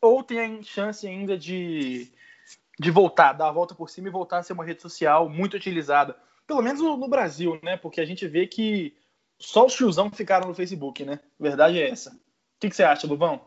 ou 0.03 0.23
tem 0.23 0.62
chance 0.65 1.07
ainda 1.07 1.38
de, 1.38 2.11
de 2.79 2.91
voltar, 2.91 3.33
dar 3.33 3.49
a 3.49 3.53
volta 3.53 3.75
por 3.75 3.88
cima 3.88 4.09
e 4.09 4.11
voltar 4.11 4.38
a 4.38 4.43
ser 4.43 4.53
uma 4.53 4.65
rede 4.65 4.83
social 4.83 5.29
muito 5.29 5.57
utilizada. 5.57 6.17
Pelo 6.45 6.61
menos 6.61 6.83
no, 6.83 7.09
Brasil, 7.09 7.59
né? 7.62 7.77
Porque 7.77 8.01
a 8.01 8.05
gente 8.05 8.27
vê 8.27 8.47
que 8.47 8.95
só 9.38 9.65
os 9.65 9.75
tiozão 9.75 10.11
ficaram 10.11 10.49
no 10.49 10.55
Facebook, 10.55 11.05
né? 11.05 11.21
Verdade 11.38 11.81
é 11.81 11.88
essa. 11.88 12.11
O 12.11 12.15
que, 12.61 12.69
que 12.69 12.77
você 12.77 12.83
acha, 12.83 13.07
Luvão? 13.07 13.41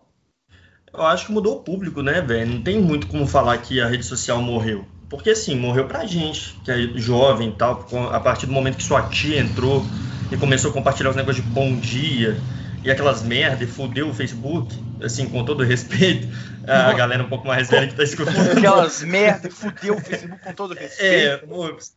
Eu 0.93 1.03
acho 1.03 1.25
que 1.25 1.31
mudou 1.33 1.57
o 1.57 1.61
público, 1.61 2.01
né, 2.01 2.21
velho? 2.21 2.49
Não 2.49 2.63
tem 2.63 2.81
muito 2.81 3.07
como 3.07 3.27
falar 3.27 3.57
que 3.57 3.81
a 3.81 3.87
rede 3.87 4.05
social 4.05 4.41
morreu. 4.41 4.85
Porque, 5.09 5.31
assim, 5.31 5.55
morreu 5.55 5.87
pra 5.87 6.05
gente, 6.05 6.57
que 6.63 6.71
é 6.71 6.77
jovem 6.95 7.49
e 7.49 7.55
tal, 7.55 7.85
a 8.11 8.19
partir 8.19 8.45
do 8.45 8.53
momento 8.53 8.77
que 8.77 8.83
sua 8.83 9.09
tia 9.09 9.39
entrou 9.39 9.83
e 10.31 10.37
começou 10.37 10.71
a 10.71 10.73
compartilhar 10.73 11.09
os 11.09 11.15
negócios 11.15 11.45
de 11.45 11.51
bom 11.51 11.75
dia, 11.75 12.37
e 12.85 12.91
aquelas 12.91 13.23
merda 13.23 13.63
e 13.63 13.67
fudeu 13.67 14.09
o 14.09 14.13
Facebook, 14.13 14.71
assim, 15.03 15.27
com 15.27 15.43
todo 15.43 15.63
respeito, 15.63 16.27
a 16.67 16.93
galera 16.93 17.23
um 17.23 17.27
pouco 17.27 17.47
mais 17.47 17.67
velha 17.67 17.87
que 17.87 17.95
tá 17.95 18.03
escutando. 18.03 18.57
Aquelas 18.57 19.03
merda 19.03 19.47
e 19.47 19.51
fudeu 19.51 19.95
o 19.95 20.01
Facebook 20.01 20.43
com 20.43 20.53
todo 20.53 20.75
respeito. 20.75 21.03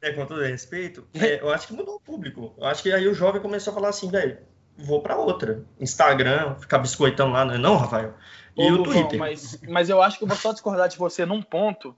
É, 0.02 0.08
é 0.08 0.12
com 0.14 0.24
todo 0.24 0.40
respeito, 0.40 1.06
é, 1.12 1.42
eu 1.42 1.50
acho 1.50 1.66
que 1.66 1.74
mudou 1.74 1.96
o 1.96 2.00
público. 2.00 2.54
Eu 2.56 2.64
acho 2.64 2.82
que 2.82 2.90
aí 2.90 3.06
o 3.06 3.12
jovem 3.12 3.42
começou 3.42 3.70
a 3.72 3.74
falar 3.74 3.90
assim, 3.90 4.10
velho, 4.10 4.38
vou 4.78 5.02
para 5.02 5.18
outra. 5.18 5.62
Instagram, 5.78 6.54
ficar 6.54 6.78
biscoitando 6.78 7.32
lá, 7.32 7.44
não 7.44 7.54
é 7.54 7.58
não, 7.58 7.76
Rafael? 7.76 8.14
E 8.56 8.72
Ô, 8.72 8.76
o 8.76 8.82
Twitter. 8.82 9.18
Mas, 9.18 9.60
mas 9.68 9.90
eu 9.90 10.00
acho 10.00 10.16
que 10.16 10.24
eu 10.24 10.28
vou 10.28 10.38
só 10.38 10.52
discordar 10.52 10.88
de 10.88 10.96
você 10.96 11.26
num 11.26 11.42
ponto, 11.42 11.94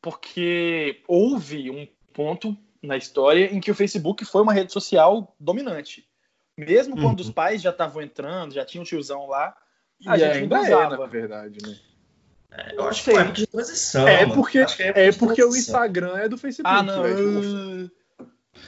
porque 0.00 1.02
houve 1.06 1.70
um 1.70 1.86
ponto 2.14 2.56
na 2.82 2.96
história 2.96 3.54
em 3.54 3.60
que 3.60 3.70
o 3.70 3.74
Facebook 3.74 4.24
foi 4.24 4.40
uma 4.40 4.54
rede 4.54 4.72
social 4.72 5.36
dominante. 5.38 6.08
Mesmo 6.66 6.96
uhum. 6.96 7.02
quando 7.02 7.20
os 7.20 7.30
pais 7.30 7.62
já 7.62 7.70
estavam 7.70 8.02
entrando, 8.02 8.54
já 8.54 8.64
tinha 8.64 8.80
um 8.80 8.84
tiozão 8.84 9.26
lá, 9.26 9.56
a 10.06 10.16
e 10.16 10.20
gente 10.20 10.38
ainda 10.38 10.56
é, 10.56 10.60
usava. 10.60 10.94
É, 10.94 10.98
na 10.98 11.06
verdade, 11.06 11.58
né? 11.66 11.76
É, 12.52 12.74
eu 12.76 12.88
acho 12.88 13.04
que 13.04 13.10
é 13.10 13.24
de 13.24 13.46
transição. 13.46 14.08
É 14.08 14.26
porque, 14.26 14.58
é, 14.58 15.08
é 15.08 15.12
porque 15.12 15.42
o 15.42 15.56
Instagram 15.56 16.18
é 16.18 16.28
do 16.28 16.36
Facebook. 16.36 16.76
Ah, 16.76 16.82
não. 16.82 17.02
Véio. 17.02 17.90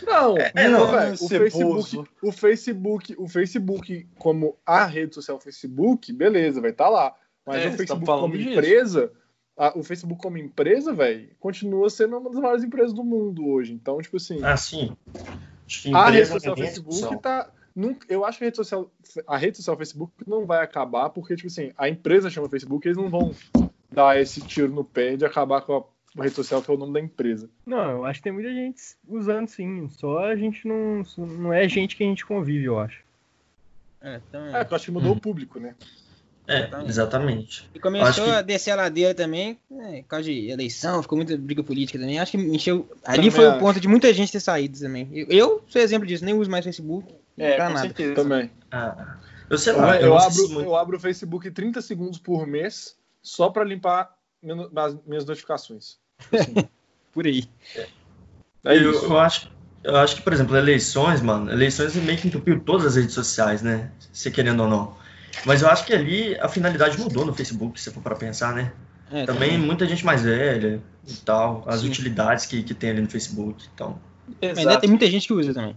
Não, 0.06 0.38
é, 0.38 0.52
é 0.54 0.68
não, 0.68 0.86
véio, 0.86 1.14
o 1.14 1.28
Facebook, 1.28 2.04
o 2.22 2.32
Facebook, 2.32 3.14
o 3.18 3.28
Facebook 3.28 4.08
como 4.18 4.56
a 4.64 4.86
rede 4.86 5.14
social 5.14 5.38
Facebook, 5.38 6.12
beleza, 6.12 6.60
vai 6.60 6.70
estar 6.70 6.84
tá 6.84 6.90
lá. 6.90 7.14
Mas 7.44 7.56
é, 7.56 7.66
o 7.66 7.70
tá 7.72 7.76
Facebook 7.76 8.06
tá 8.06 8.12
como 8.12 8.36
empresa, 8.36 9.12
a, 9.56 9.78
o 9.78 9.82
Facebook 9.82 10.22
como 10.22 10.38
empresa, 10.38 10.92
velho, 10.92 11.28
continua 11.38 11.90
sendo 11.90 12.16
uma 12.16 12.30
das 12.30 12.40
maiores 12.40 12.64
empresas 12.64 12.92
do 12.92 13.04
mundo 13.04 13.46
hoje. 13.46 13.72
Então, 13.74 14.00
tipo 14.00 14.16
assim. 14.16 14.38
Ah, 14.42 14.56
sim. 14.56 14.96
A 15.92 16.10
rede 16.10 16.26
social 16.26 16.56
Facebook 16.56 17.18
tá 17.74 18.06
eu 18.08 18.24
acho 18.24 18.38
que 18.38 18.44
a 18.44 18.46
rede 18.46 18.56
social, 18.56 18.90
a 19.26 19.36
rede 19.36 19.56
social 19.56 19.76
Facebook 19.76 20.12
não 20.26 20.46
vai 20.46 20.62
acabar, 20.62 21.10
porque, 21.10 21.36
tipo 21.36 21.48
assim, 21.48 21.72
a 21.76 21.88
empresa 21.88 22.30
chama 22.30 22.48
Facebook, 22.48 22.86
eles 22.86 22.96
não 22.96 23.08
vão 23.08 23.34
dar 23.90 24.20
esse 24.20 24.40
tiro 24.40 24.72
no 24.72 24.84
pé 24.84 25.16
de 25.16 25.24
acabar 25.24 25.60
com 25.62 25.86
a 26.18 26.22
rede 26.22 26.34
social 26.34 26.62
que 26.62 26.70
é 26.70 26.74
o 26.74 26.78
nome 26.78 26.92
da 26.92 27.00
empresa. 27.00 27.48
Não, 27.66 27.90
eu 27.90 28.04
acho 28.04 28.20
que 28.20 28.24
tem 28.24 28.32
muita 28.32 28.52
gente 28.52 28.80
usando 29.08 29.48
sim, 29.48 29.88
só 29.88 30.26
a 30.26 30.36
gente 30.36 30.66
não, 30.66 31.02
não 31.18 31.52
é 31.52 31.68
gente 31.68 31.96
que 31.96 32.04
a 32.04 32.06
gente 32.06 32.26
convive, 32.26 32.64
eu 32.64 32.78
acho. 32.78 33.02
É, 34.00 34.20
então 34.28 34.46
é. 34.46 34.60
é 34.60 34.66
eu 34.68 34.76
acho 34.76 34.84
que 34.84 34.90
mudou 34.90 35.12
hum. 35.12 35.16
o 35.16 35.20
público, 35.20 35.60
né? 35.60 35.74
É, 36.46 36.68
exatamente. 36.86 37.70
E 37.72 37.78
começou 37.78 38.24
que... 38.24 38.30
a 38.30 38.42
descer 38.42 38.72
a 38.72 38.76
ladeira 38.76 39.14
também, 39.14 39.56
né, 39.70 40.02
por 40.02 40.08
causa 40.08 40.24
de 40.24 40.50
eleição, 40.50 41.00
ficou 41.00 41.16
muita 41.16 41.36
briga 41.36 41.62
política 41.62 41.98
também. 41.98 42.18
Acho 42.18 42.32
que 42.32 42.38
encheu. 42.38 42.88
Ali 43.04 43.16
também 43.16 43.30
foi 43.30 43.46
acho. 43.46 43.56
o 43.56 43.60
ponto 43.60 43.80
de 43.80 43.86
muita 43.86 44.12
gente 44.12 44.32
ter 44.32 44.40
saído 44.40 44.78
também. 44.78 45.08
Eu, 45.12 45.26
eu 45.28 45.64
sou 45.68 45.80
exemplo 45.80 46.06
disso, 46.06 46.24
nem 46.24 46.34
uso 46.34 46.50
mais 46.50 46.64
Facebook. 46.64 47.14
É, 47.38 47.56
com 47.56 47.76
certeza. 47.76 48.14
Também. 48.14 48.50
Ah, 48.70 49.16
eu 49.48 49.58
sei 49.58 49.72
lá. 49.72 49.96
Eu, 49.96 50.08
eu 50.08 50.18
abro, 50.18 50.60
eu 50.62 50.76
abro 50.76 50.96
o 50.96 51.00
Facebook 51.00 51.50
30 51.50 51.80
segundos 51.80 52.18
por 52.18 52.46
mês 52.46 52.96
só 53.22 53.50
para 53.50 53.64
limpar 53.64 54.16
as 54.76 54.96
minhas 55.06 55.24
notificações. 55.24 55.98
Assim. 56.32 56.54
por 57.12 57.26
aí. 57.26 57.48
É. 57.76 57.86
É 58.64 58.76
eu, 58.76 58.92
eu, 58.92 59.18
acho, 59.18 59.50
eu 59.82 59.96
acho 59.96 60.16
que, 60.16 60.22
por 60.22 60.32
exemplo, 60.32 60.56
eleições, 60.56 61.20
mano, 61.20 61.50
eleições 61.50 61.96
meio 61.96 62.16
que 62.16 62.28
entupiu 62.28 62.60
todas 62.60 62.86
as 62.86 62.96
redes 62.96 63.14
sociais, 63.14 63.60
né? 63.60 63.90
Se 64.12 64.30
querendo 64.30 64.62
ou 64.62 64.68
não. 64.68 64.96
Mas 65.44 65.62
eu 65.62 65.68
acho 65.68 65.84
que 65.84 65.92
ali 65.92 66.38
a 66.38 66.48
finalidade 66.48 66.98
mudou 66.98 67.24
no 67.24 67.34
Facebook, 67.34 67.80
se 67.80 67.90
for 67.90 68.02
para 68.02 68.14
pensar, 68.14 68.54
né? 68.54 68.72
É, 69.10 69.26
também, 69.26 69.50
também, 69.50 69.58
muita 69.58 69.86
gente 69.86 70.04
mais 70.04 70.22
velha 70.22 70.80
e 71.06 71.14
tal, 71.16 71.64
as 71.66 71.80
Sim. 71.80 71.88
utilidades 71.88 72.46
que, 72.46 72.62
que 72.62 72.72
tem 72.72 72.90
ali 72.90 73.00
no 73.02 73.10
Facebook. 73.10 73.66
Então. 73.74 73.98
Mas 74.40 74.58
ainda 74.58 74.78
tem 74.78 74.88
muita 74.88 75.06
gente 75.06 75.26
que 75.26 75.34
usa 75.34 75.52
também. 75.52 75.76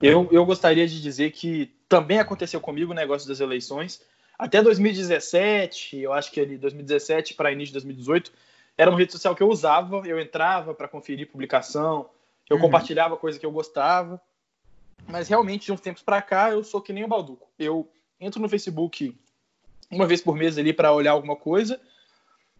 Eu, 0.00 0.28
eu 0.30 0.46
gostaria 0.46 0.86
de 0.86 1.02
dizer 1.02 1.32
que 1.32 1.72
também 1.88 2.18
aconteceu 2.18 2.60
comigo 2.60 2.92
o 2.92 2.94
negócio 2.94 3.28
das 3.28 3.40
eleições. 3.40 4.00
Até 4.38 4.62
2017, 4.62 5.98
eu 5.98 6.12
acho 6.12 6.30
que 6.30 6.40
ali 6.40 6.56
2017 6.56 7.34
para 7.34 7.50
início 7.50 7.68
de 7.68 7.72
2018, 7.74 8.32
era 8.76 8.90
uma 8.90 8.98
rede 8.98 9.10
social 9.10 9.34
que 9.34 9.42
eu 9.42 9.48
usava, 9.48 10.02
eu 10.06 10.20
entrava 10.20 10.72
para 10.72 10.86
conferir 10.86 11.28
publicação, 11.28 12.08
eu 12.48 12.56
uhum. 12.56 12.62
compartilhava 12.62 13.16
coisa 13.16 13.38
que 13.38 13.44
eu 13.44 13.50
gostava. 13.50 14.20
Mas 15.06 15.28
realmente, 15.28 15.66
de 15.66 15.72
uns 15.72 15.80
tempos 15.80 16.02
para 16.02 16.22
cá, 16.22 16.50
eu 16.50 16.62
sou 16.62 16.80
que 16.80 16.92
nem 16.92 17.04
o 17.04 17.08
Balduco. 17.08 17.48
Eu 17.58 17.88
entro 18.20 18.40
no 18.40 18.48
Facebook 18.48 19.16
uma 19.90 20.06
vez 20.06 20.20
por 20.20 20.36
mês 20.36 20.56
ali 20.58 20.72
para 20.72 20.92
olhar 20.92 21.12
alguma 21.12 21.34
coisa. 21.34 21.80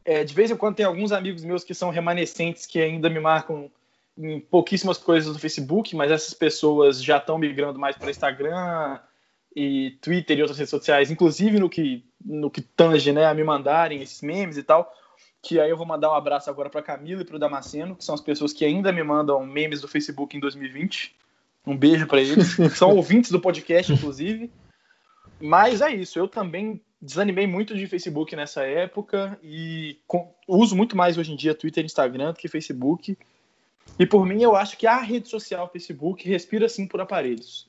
É, 0.05 0.25
de 0.25 0.35
vez 0.35 0.51
em 0.51 0.57
quando 0.57 0.77
tem 0.77 0.87
alguns 0.87 1.13
amigos 1.13 1.45
meus 1.45 1.63
que 1.63 1.75
são 1.75 1.91
remanescentes 1.91 2.67
que 2.67 2.81
ainda 2.81 3.09
me 3.11 3.21
marcam 3.21 3.71
pouquíssimas 4.51 4.99
coisas 4.99 5.33
no 5.33 5.39
Facebook, 5.39 5.95
mas 5.95 6.11
essas 6.11 6.35
pessoas 6.35 7.03
já 7.03 7.19
estão 7.19 7.39
migrando 7.39 7.79
mais 7.79 7.97
para 7.97 8.11
Instagram 8.11 8.99
e 9.55 9.93
Twitter 10.01 10.39
e 10.39 10.43
outras 10.43 10.59
redes 10.59 10.71
sociais, 10.71 11.11
inclusive 11.11 11.59
no 11.59 11.69
que 11.69 12.05
no 12.25 12.51
que 12.51 12.61
tange, 12.61 13.13
né, 13.13 13.27
a 13.27 13.35
me 13.35 13.45
mandarem 13.45 14.03
esses 14.03 14.21
memes 14.23 14.57
e 14.57 14.63
tal. 14.63 14.93
Que 15.41 15.61
aí 15.61 15.71
eu 15.71 15.77
vou 15.77 15.87
mandar 15.87 16.11
um 16.11 16.15
abraço 16.15 16.51
agora 16.51 16.69
para 16.69 16.83
Camila 16.83 17.23
e 17.23 17.25
para 17.25 17.37
o 17.37 17.39
Damasceno, 17.39 17.95
que 17.95 18.05
são 18.05 18.15
as 18.15 18.21
pessoas 18.21 18.53
que 18.53 18.65
ainda 18.65 18.93
me 18.93 19.03
mandam 19.03 19.47
memes 19.47 19.81
do 19.81 19.89
Facebook 19.89 20.37
em 20.37 20.41
2020. 20.41 21.15
Um 21.65 21.77
beijo 21.77 22.07
para 22.07 22.21
eles. 22.21 22.57
são 22.77 22.97
ouvintes 22.97 23.31
do 23.31 23.41
podcast, 23.41 23.93
inclusive. 23.93 24.51
Mas 25.41 25.81
é 25.81 25.93
isso. 25.93 26.19
Eu 26.19 26.27
também 26.27 26.81
desanimei 27.01 27.47
muito 27.47 27.77
de 27.77 27.87
Facebook 27.87 28.35
nessa 28.35 28.63
época 28.63 29.39
e 29.43 29.99
com, 30.07 30.35
uso 30.49 30.75
muito 30.75 30.97
mais 30.97 31.17
hoje 31.17 31.33
em 31.33 31.37
dia 31.37 31.55
Twitter 31.55 31.85
e 31.85 31.87
Instagram 31.87 32.33
do 32.33 32.39
que 32.39 32.49
Facebook. 32.49 33.17
E 33.99 34.07
por 34.07 34.25
mim, 34.27 34.43
eu 34.43 34.57
acho 34.57 34.77
que 34.77 34.87
a 34.87 34.99
rede 34.99 35.29
social 35.29 35.69
Facebook 35.69 36.29
respira 36.29 36.69
sim 36.69 36.87
por 36.87 37.01
aparelhos. 37.01 37.69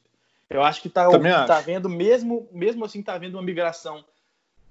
Eu 0.50 0.64
acho 0.64 0.82
que 0.82 0.88
está 0.88 1.08
tá 1.46 1.62
vendo, 1.62 1.88
mesmo, 1.88 2.48
mesmo 2.52 2.84
assim, 2.84 3.02
está 3.02 3.14
havendo 3.14 3.36
uma 3.36 3.44
migração 3.44 4.04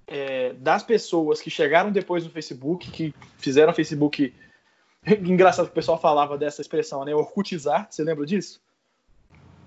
é, 0.08 0.52
das 0.54 0.82
pessoas 0.82 1.40
que 1.40 1.50
chegaram 1.50 1.92
depois 1.92 2.24
no 2.24 2.30
Facebook, 2.30 2.90
que 2.90 3.14
fizeram 3.36 3.72
Facebook. 3.72 4.34
Engraçado 5.06 5.66
que 5.66 5.72
o 5.72 5.74
pessoal 5.74 6.00
falava 6.00 6.36
dessa 6.36 6.60
expressão, 6.60 7.04
né? 7.04 7.14
Orkutizar, 7.14 7.86
você 7.88 8.02
lembra 8.02 8.26
disso? 8.26 8.60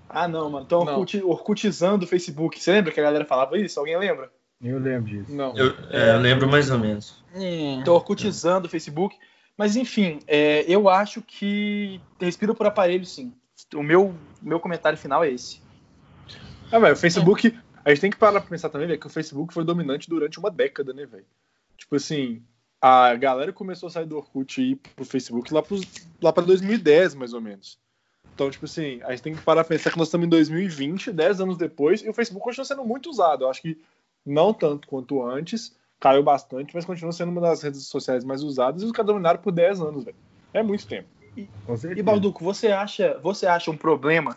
Ah, 0.08 0.28
não, 0.28 0.50
mano. 0.50 0.64
Estão 0.64 0.80
orkut, 0.80 1.22
orkutizando 1.22 2.04
o 2.04 2.08
Facebook. 2.08 2.60
Você 2.60 2.70
lembra 2.70 2.92
que 2.92 3.00
a 3.00 3.02
galera 3.02 3.24
falava 3.24 3.56
isso? 3.56 3.80
Alguém 3.80 3.96
lembra? 3.96 4.30
Eu 4.62 4.78
lembro 4.78 5.10
disso. 5.10 5.34
Não. 5.34 5.56
Eu, 5.56 5.74
é, 5.90 6.10
eu 6.14 6.18
lembro 6.18 6.48
mais 6.48 6.70
ou 6.70 6.78
menos. 6.78 7.16
Estão 7.78 7.94
orkutizando 7.94 8.66
o 8.66 8.70
Facebook. 8.70 9.16
Mas 9.56 9.76
enfim, 9.76 10.18
é, 10.26 10.64
eu 10.66 10.88
acho 10.88 11.22
que 11.22 12.00
respira 12.20 12.54
por 12.54 12.66
aparelho, 12.66 13.04
sim. 13.04 13.32
O 13.74 13.82
meu, 13.82 14.14
meu 14.40 14.58
comentário 14.58 14.98
final 14.98 15.22
é 15.22 15.30
esse. 15.30 15.60
Ah, 16.70 16.78
velho, 16.78 16.94
o 16.94 16.98
Facebook, 16.98 17.56
a 17.84 17.90
gente 17.90 18.00
tem 18.00 18.10
que 18.10 18.16
parar 18.16 18.40
pra 18.40 18.50
pensar 18.50 18.70
também, 18.70 18.88
velho, 18.88 19.00
que 19.00 19.06
o 19.06 19.10
Facebook 19.10 19.52
foi 19.52 19.64
dominante 19.64 20.08
durante 20.08 20.38
uma 20.38 20.50
década, 20.50 20.92
né, 20.92 21.04
velho? 21.04 21.26
Tipo 21.76 21.96
assim, 21.96 22.42
a 22.80 23.14
galera 23.14 23.52
começou 23.52 23.86
a 23.86 23.90
sair 23.90 24.06
do 24.06 24.16
Orkut 24.16 24.60
e 24.60 24.72
ir 24.72 24.76
pro 24.76 25.04
Facebook 25.04 25.52
lá, 25.52 25.62
pros, 25.62 25.82
lá 26.20 26.32
pra 26.32 26.42
2010, 26.42 27.14
mais 27.14 27.32
ou 27.32 27.40
menos. 27.40 27.78
Então, 28.34 28.50
tipo 28.50 28.64
assim, 28.64 29.00
a 29.02 29.10
gente 29.10 29.22
tem 29.22 29.34
que 29.34 29.42
parar 29.42 29.62
pra 29.62 29.76
pensar 29.76 29.90
que 29.90 29.98
nós 29.98 30.08
estamos 30.08 30.26
em 30.26 30.30
2020, 30.30 31.12
10 31.12 31.40
anos 31.42 31.58
depois, 31.58 32.02
e 32.02 32.08
o 32.08 32.14
Facebook 32.14 32.42
continua 32.42 32.64
sendo 32.64 32.84
muito 32.84 33.10
usado. 33.10 33.44
Eu 33.44 33.50
acho 33.50 33.60
que 33.60 33.78
não 34.24 34.54
tanto 34.54 34.88
quanto 34.88 35.22
antes, 35.22 35.76
caiu 36.02 36.20
bastante, 36.20 36.74
mas 36.74 36.84
continua 36.84 37.12
sendo 37.12 37.30
uma 37.30 37.40
das 37.40 37.62
redes 37.62 37.86
sociais 37.86 38.24
mais 38.24 38.42
usadas 38.42 38.82
e 38.82 38.84
os 38.84 38.90
caras 38.90 39.06
dominaram 39.06 39.38
por 39.38 39.52
10 39.52 39.80
anos, 39.80 40.04
velho. 40.04 40.16
É 40.52 40.60
muito 40.60 40.84
tempo. 40.84 41.08
E, 41.36 41.48
e 41.96 42.02
Balduco, 42.02 42.42
você 42.42 42.72
acha, 42.72 43.16
você 43.22 43.46
acha 43.46 43.70
um 43.70 43.76
problema 43.76 44.36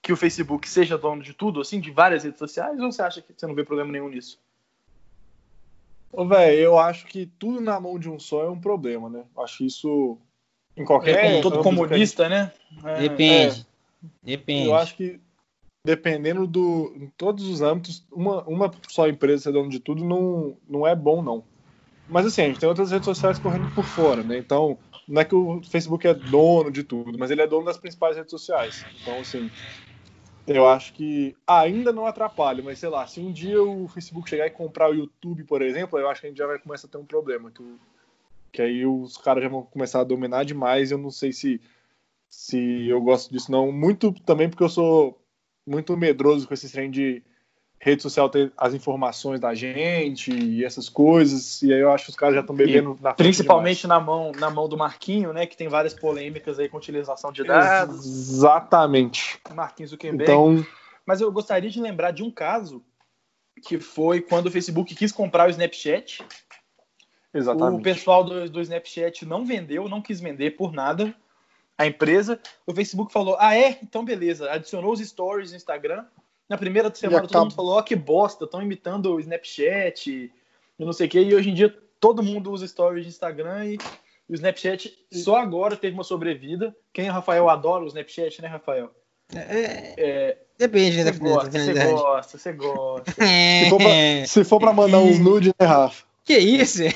que 0.00 0.10
o 0.10 0.16
Facebook 0.16 0.66
seja 0.66 0.96
dono 0.96 1.22
de 1.22 1.34
tudo, 1.34 1.60
assim, 1.60 1.78
de 1.80 1.90
várias 1.90 2.24
redes 2.24 2.38
sociais, 2.38 2.80
ou 2.80 2.90
você 2.90 3.02
acha 3.02 3.20
que 3.20 3.34
você 3.36 3.46
não 3.46 3.54
vê 3.54 3.62
problema 3.62 3.92
nenhum 3.92 4.08
nisso? 4.08 4.40
Ô, 6.10 6.26
velho, 6.26 6.58
eu 6.58 6.78
acho 6.78 7.06
que 7.06 7.26
tudo 7.38 7.60
na 7.60 7.78
mão 7.78 7.98
de 7.98 8.08
um 8.08 8.18
só 8.18 8.44
é 8.44 8.50
um 8.50 8.58
problema, 8.58 9.10
né? 9.10 9.24
Acho 9.36 9.64
isso 9.64 10.16
em 10.74 10.84
qualquer. 10.84 11.36
É, 11.36 11.40
todo 11.42 11.62
comunista, 11.62 12.26
gente... 12.26 12.32
né? 12.32 12.52
É, 12.84 13.00
Depende. 13.00 13.60
É, 13.60 14.06
Depende. 14.22 14.66
Eu 14.66 14.74
acho 14.74 14.96
que 14.96 15.20
dependendo 15.84 16.46
do. 16.46 16.92
Em 16.96 17.06
todos 17.16 17.46
os 17.46 17.60
âmbitos, 17.60 18.06
uma, 18.10 18.42
uma 18.44 18.70
só 18.88 19.08
empresa 19.08 19.44
ser 19.44 19.52
dono 19.52 19.68
de 19.68 19.80
tudo 19.80 20.04
não, 20.04 20.56
não 20.68 20.86
é 20.86 20.94
bom, 20.94 21.22
não. 21.22 21.44
Mas 22.08 22.26
assim, 22.26 22.42
a 22.42 22.46
gente 22.46 22.60
tem 22.60 22.68
outras 22.68 22.90
redes 22.90 23.06
sociais 23.06 23.38
correndo 23.38 23.72
por 23.74 23.84
fora, 23.84 24.22
né? 24.22 24.38
Então, 24.38 24.78
não 25.08 25.20
é 25.20 25.24
que 25.24 25.34
o 25.34 25.62
Facebook 25.62 26.06
é 26.06 26.14
dono 26.14 26.70
de 26.70 26.82
tudo, 26.82 27.18
mas 27.18 27.30
ele 27.30 27.42
é 27.42 27.46
dono 27.46 27.64
das 27.64 27.78
principais 27.78 28.16
redes 28.16 28.30
sociais. 28.30 28.84
Então, 29.00 29.20
assim, 29.20 29.50
eu 30.46 30.68
acho 30.68 30.92
que 30.92 31.36
ainda 31.46 31.92
não 31.92 32.06
atrapalha, 32.06 32.62
mas 32.62 32.78
sei 32.78 32.88
lá, 32.88 33.06
se 33.06 33.20
um 33.20 33.32
dia 33.32 33.62
o 33.62 33.88
Facebook 33.88 34.28
chegar 34.28 34.46
e 34.46 34.50
comprar 34.50 34.90
o 34.90 34.94
YouTube, 34.94 35.44
por 35.44 35.62
exemplo, 35.62 35.98
eu 35.98 36.08
acho 36.08 36.20
que 36.20 36.26
a 36.26 36.30
gente 36.30 36.38
já 36.38 36.46
vai 36.46 36.58
começar 36.58 36.86
a 36.86 36.90
ter 36.90 36.98
um 36.98 37.04
problema. 37.04 37.50
Que, 37.50 37.76
que 38.52 38.62
aí 38.62 38.84
os 38.84 39.16
caras 39.16 39.42
já 39.42 39.48
vão 39.48 39.62
começar 39.62 40.00
a 40.00 40.04
dominar 40.04 40.44
demais. 40.44 40.90
Eu 40.90 40.98
não 40.98 41.10
sei 41.10 41.32
se, 41.32 41.60
se 42.28 42.88
eu 42.88 43.00
gosto 43.00 43.32
disso, 43.32 43.50
não. 43.50 43.72
Muito 43.72 44.12
também 44.12 44.48
porque 44.48 44.64
eu 44.64 44.68
sou 44.68 45.21
muito 45.66 45.96
medroso 45.96 46.46
com 46.46 46.54
esse 46.54 46.70
trem 46.70 46.90
de 46.90 47.22
rede 47.82 48.00
social 48.00 48.28
ter 48.28 48.52
as 48.56 48.74
informações 48.74 49.40
da 49.40 49.54
gente 49.54 50.32
e 50.32 50.64
essas 50.64 50.88
coisas. 50.88 51.60
E 51.62 51.72
aí 51.72 51.80
eu 51.80 51.90
acho 51.90 52.04
que 52.04 52.10
os 52.10 52.16
caras 52.16 52.36
já 52.36 52.40
estão 52.40 52.54
bebendo 52.54 52.96
e 52.98 53.02
na 53.02 53.12
Principalmente 53.12 53.86
na 53.88 53.98
mão, 53.98 54.30
na 54.38 54.50
mão 54.50 54.68
do 54.68 54.76
Marquinho, 54.76 55.32
né? 55.32 55.46
Que 55.46 55.56
tem 55.56 55.68
várias 55.68 55.92
polêmicas 55.92 56.60
aí 56.60 56.68
com 56.68 56.76
utilização 56.76 57.32
de 57.32 57.42
dados. 57.42 58.06
Exatamente. 58.06 59.40
Marquinhos 59.52 59.90
Zuckerberg. 59.90 60.22
Então... 60.22 60.66
Mas 61.04 61.20
eu 61.20 61.32
gostaria 61.32 61.68
de 61.68 61.80
lembrar 61.80 62.12
de 62.12 62.22
um 62.22 62.30
caso 62.30 62.84
que 63.66 63.80
foi 63.80 64.20
quando 64.20 64.46
o 64.46 64.50
Facebook 64.50 64.94
quis 64.94 65.10
comprar 65.10 65.48
o 65.48 65.50
Snapchat. 65.50 66.24
Exatamente. 67.34 67.80
O 67.80 67.82
pessoal 67.82 68.22
do, 68.22 68.48
do 68.48 68.60
Snapchat 68.60 69.26
não 69.26 69.44
vendeu, 69.44 69.88
não 69.88 70.00
quis 70.00 70.20
vender 70.20 70.52
por 70.52 70.72
nada. 70.72 71.12
A 71.76 71.86
empresa, 71.86 72.38
o 72.66 72.74
Facebook 72.74 73.12
falou: 73.12 73.36
Ah, 73.38 73.56
é? 73.56 73.78
Então 73.82 74.04
beleza. 74.04 74.50
Adicionou 74.50 74.92
os 74.92 75.00
stories 75.00 75.50
no 75.50 75.56
Instagram 75.56 76.04
na 76.52 76.58
primeira 76.58 76.94
semana 76.94 77.26
todo 77.26 77.44
mundo 77.44 77.54
falou, 77.54 77.76
ó, 77.76 77.78
oh, 77.78 77.82
que 77.82 77.96
bosta, 77.96 78.44
estão 78.44 78.60
imitando 78.60 79.14
o 79.14 79.18
Snapchat 79.18 80.10
e 80.10 80.30
não 80.78 80.92
sei 80.92 81.06
o 81.06 81.10
que. 81.10 81.18
E 81.18 81.34
hoje 81.34 81.48
em 81.48 81.54
dia 81.54 81.74
todo 81.98 82.22
mundo 82.22 82.52
usa 82.52 82.68
stories 82.68 83.04
de 83.04 83.08
Instagram 83.08 83.64
e 83.64 83.78
o 84.28 84.34
Snapchat 84.34 84.92
só 85.10 85.36
agora 85.36 85.76
teve 85.76 85.94
uma 85.94 86.04
sobrevida. 86.04 86.76
Quem, 86.92 87.08
Rafael, 87.08 87.48
adora 87.48 87.84
o 87.84 87.86
Snapchat, 87.86 88.42
né, 88.42 88.48
Rafael? 88.48 88.90
É, 89.34 89.94
é, 89.96 90.38
Depende, 90.58 91.02
né? 91.02 91.10
Você 91.10 91.18
gosta, 91.18 91.58
você 91.58 91.72
gosta, 91.72 92.36
você 92.38 92.52
gosta. 92.52 94.26
se 94.26 94.44
for 94.44 94.60
pra, 94.60 94.74
mandar 94.74 94.98
uns 94.98 95.16
nudes, 95.24 95.54
né, 95.58 95.66
Rafa? 95.66 96.04
Que 96.24 96.38
isso? 96.38 96.82